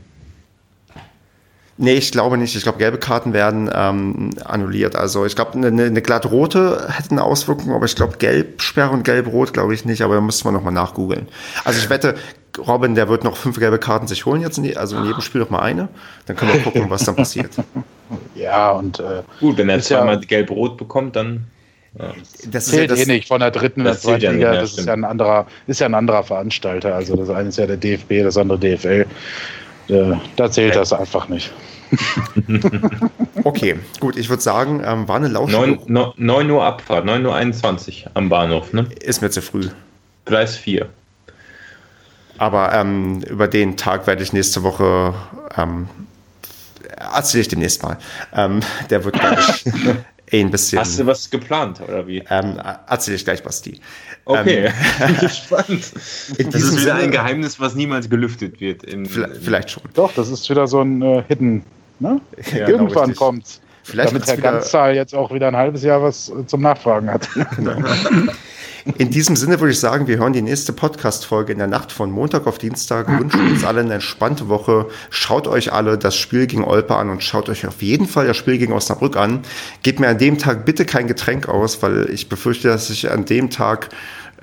Nee, 1.78 1.94
ich 1.94 2.10
glaube 2.10 2.38
nicht. 2.38 2.56
Ich 2.56 2.62
glaube, 2.62 2.78
gelbe 2.78 2.96
Karten 2.98 3.34
werden 3.34 3.70
ähm, 3.72 4.30
annulliert. 4.44 4.96
Also 4.96 5.26
ich 5.26 5.36
glaube, 5.36 5.52
eine, 5.54 5.66
eine 5.66 6.00
glatt 6.02 6.30
rote 6.30 6.88
hätte 6.90 7.10
eine 7.10 7.22
Auswirkung, 7.22 7.74
aber 7.74 7.84
ich 7.84 7.94
glaube, 7.94 8.16
Gelbsperre 8.16 8.90
und 8.90 9.02
Gelb-Rot 9.04 9.52
glaube 9.52 9.74
ich 9.74 9.84
nicht, 9.84 10.00
aber 10.00 10.14
da 10.14 10.20
müsste 10.22 10.44
man 10.44 10.54
nochmal 10.54 10.72
nachgoogeln. 10.72 11.28
Also 11.64 11.78
ich 11.78 11.90
wette, 11.90 12.14
Robin, 12.66 12.94
der 12.94 13.10
wird 13.10 13.24
noch 13.24 13.36
fünf 13.36 13.58
gelbe 13.58 13.78
Karten 13.78 14.06
sich 14.06 14.24
holen 14.24 14.40
jetzt, 14.40 14.56
in 14.56 14.64
die, 14.64 14.76
also 14.78 14.96
in 14.96 15.04
jedem 15.04 15.20
Spiel 15.20 15.42
noch 15.42 15.50
mal 15.50 15.58
eine. 15.60 15.88
Dann 16.24 16.36
können 16.36 16.54
wir 16.54 16.60
gucken, 16.62 16.86
was 16.88 17.04
dann 17.04 17.16
passiert. 17.16 17.50
Ja, 18.36 18.70
und 18.70 19.00
äh, 19.00 19.22
Gut, 19.40 19.56
wenn 19.58 19.68
er 19.68 19.78
Ist 19.78 19.88
ja- 19.88 19.98
zweimal 19.98 20.20
gelb-rot 20.20 20.76
bekommt, 20.76 21.16
dann. 21.16 21.48
Ja. 21.98 22.12
Das 22.52 22.66
zählt 22.66 22.90
das, 22.92 23.00
eh 23.00 23.06
nicht 23.06 23.26
von 23.26 23.40
der 23.40 23.50
dritten 23.50 23.80
in 23.80 23.84
der 23.84 23.94
das 23.94 24.02
zählt 24.02 24.20
zweiten 24.20 24.24
ja 24.24 24.30
nicht, 24.30 24.38
Liga. 24.38 24.52
ja, 24.54 24.60
das 24.60 24.68
ist 24.70 24.72
stimmt. 24.74 24.86
ja 24.86 24.92
ein 24.92 25.04
anderer, 25.04 25.46
ist 25.66 25.80
ja 25.80 25.86
ein 25.86 25.94
anderer 25.94 26.22
Veranstalter. 26.22 26.94
Also 26.94 27.16
das 27.16 27.30
eine 27.30 27.48
ist 27.48 27.58
ja 27.58 27.66
der 27.66 27.78
DFB, 27.78 28.22
das 28.22 28.36
andere 28.36 28.58
DFL. 28.60 29.06
Äh, 29.88 30.16
da 30.36 30.50
zählt 30.50 30.76
das 30.76 30.92
einfach 30.92 31.28
nicht. 31.28 31.52
Okay, 33.44 33.76
gut, 34.00 34.16
ich 34.16 34.28
würde 34.28 34.42
sagen, 34.42 34.82
ähm, 34.84 35.06
war 35.06 35.16
eine 35.16 35.28
Lausche. 35.28 35.52
9, 35.86 36.14
9 36.16 36.50
Uhr 36.50 36.64
Abfahrt, 36.64 37.04
9 37.04 37.24
Uhr 37.24 37.34
21 37.34 38.08
am 38.14 38.28
Bahnhof, 38.28 38.72
ne? 38.72 38.88
Ist 39.00 39.22
mir 39.22 39.30
zu 39.30 39.40
früh. 39.40 39.68
Gleis 40.24 40.56
4. 40.56 40.88
Aber 42.38 42.72
ähm, 42.74 43.22
über 43.22 43.46
den 43.46 43.76
Tag 43.76 44.08
werde 44.08 44.24
ich 44.24 44.32
nächste 44.32 44.64
Woche 44.64 45.14
ähm, 45.56 45.88
erzähle 46.96 47.42
ich 47.42 47.48
demnächst 47.48 47.82
mal. 47.82 47.98
Ähm, 48.34 48.60
der 48.90 49.04
wird, 49.04 49.20
glaube 49.20 49.38
ich, 49.38 49.64
ein 50.32 50.50
bisschen. 50.50 50.78
Hast 50.78 50.98
du 50.98 51.06
was 51.06 51.30
geplant 51.30 51.80
oder 51.80 52.06
wie? 52.06 52.22
Ähm, 52.30 52.60
erzähl 52.88 53.14
ich 53.14 53.24
gleich, 53.24 53.42
Basti. 53.42 53.80
Okay, 54.24 54.66
Ähm, 54.66 55.06
bin 55.06 55.16
gespannt. 55.20 55.92
in 56.38 56.50
Das 56.50 56.62
ist 56.62 56.80
wieder 56.80 56.96
ein 56.96 57.10
Geheimnis, 57.10 57.60
was 57.60 57.74
niemals 57.74 58.10
gelüftet 58.10 58.60
wird. 58.60 58.82
In, 58.82 59.06
vielleicht, 59.06 59.36
vielleicht 59.36 59.70
schon. 59.70 59.82
Doch, 59.94 60.12
das 60.14 60.28
ist 60.28 60.48
wieder 60.50 60.66
so 60.66 60.80
ein 60.80 61.00
äh, 61.02 61.22
Hidden. 61.28 61.62
Ne? 62.00 62.20
Ja, 62.52 62.68
Irgendwann 62.68 63.08
genau, 63.10 63.18
kommt's. 63.18 63.60
Vielleicht 63.84 64.10
Damit 64.10 64.26
Herr 64.26 64.36
wieder- 64.38 64.52
Ganzzahl 64.52 64.94
jetzt 64.96 65.14
auch 65.14 65.32
wieder 65.32 65.46
ein 65.46 65.56
halbes 65.56 65.84
Jahr 65.84 66.02
was 66.02 66.28
äh, 66.28 66.44
zum 66.46 66.60
Nachfragen 66.60 67.08
hat. 67.08 67.28
In 68.98 69.10
diesem 69.10 69.34
Sinne 69.34 69.58
würde 69.58 69.72
ich 69.72 69.80
sagen, 69.80 70.06
wir 70.06 70.18
hören 70.18 70.32
die 70.32 70.42
nächste 70.42 70.72
Podcast-Folge 70.72 71.52
in 71.52 71.58
der 71.58 71.66
Nacht 71.66 71.90
von 71.90 72.10
Montag 72.12 72.46
auf 72.46 72.58
Dienstag. 72.58 73.08
Wünschen 73.08 73.50
uns 73.50 73.64
alle 73.64 73.80
eine 73.80 73.94
entspannte 73.94 74.48
Woche. 74.48 74.86
Schaut 75.10 75.48
euch 75.48 75.72
alle 75.72 75.98
das 75.98 76.16
Spiel 76.16 76.46
gegen 76.46 76.62
Olpe 76.62 76.94
an 76.94 77.10
und 77.10 77.22
schaut 77.22 77.48
euch 77.48 77.66
auf 77.66 77.82
jeden 77.82 78.06
Fall 78.06 78.28
das 78.28 78.36
Spiel 78.36 78.58
gegen 78.58 78.72
Osnabrück 78.72 79.16
an. 79.16 79.40
Gebt 79.82 79.98
mir 79.98 80.08
an 80.08 80.18
dem 80.18 80.38
Tag 80.38 80.64
bitte 80.64 80.84
kein 80.84 81.08
Getränk 81.08 81.48
aus, 81.48 81.82
weil 81.82 82.08
ich 82.10 82.28
befürchte, 82.28 82.68
dass 82.68 82.88
ich 82.88 83.10
an 83.10 83.24
dem 83.24 83.50
Tag 83.50 83.88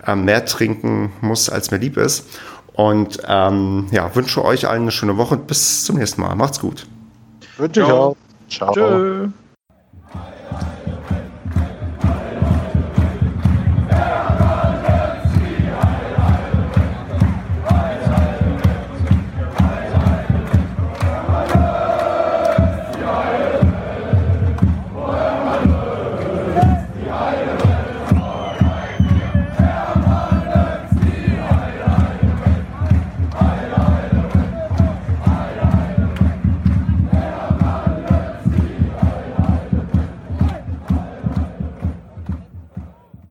äh, 0.05 0.15
mehr 0.15 0.45
trinken 0.45 1.13
muss, 1.21 1.49
als 1.49 1.71
mir 1.71 1.77
lieb 1.77 1.95
ist. 1.95 2.27
Und 2.73 3.19
ähm, 3.27 3.87
ja, 3.91 4.13
wünsche 4.13 4.43
euch 4.43 4.67
allen 4.67 4.81
eine 4.83 4.91
schöne 4.91 5.15
Woche 5.15 5.35
und 5.35 5.47
bis 5.47 5.85
zum 5.85 5.97
nächsten 5.97 6.21
Mal. 6.21 6.35
Macht's 6.35 6.59
gut. 6.59 6.85
Wünsche 7.57 7.79
ich 7.81 7.85
Ciao. 7.85 7.97
auch. 7.97 8.17
Ciao. 8.49 8.73
Tschö. 8.73 9.29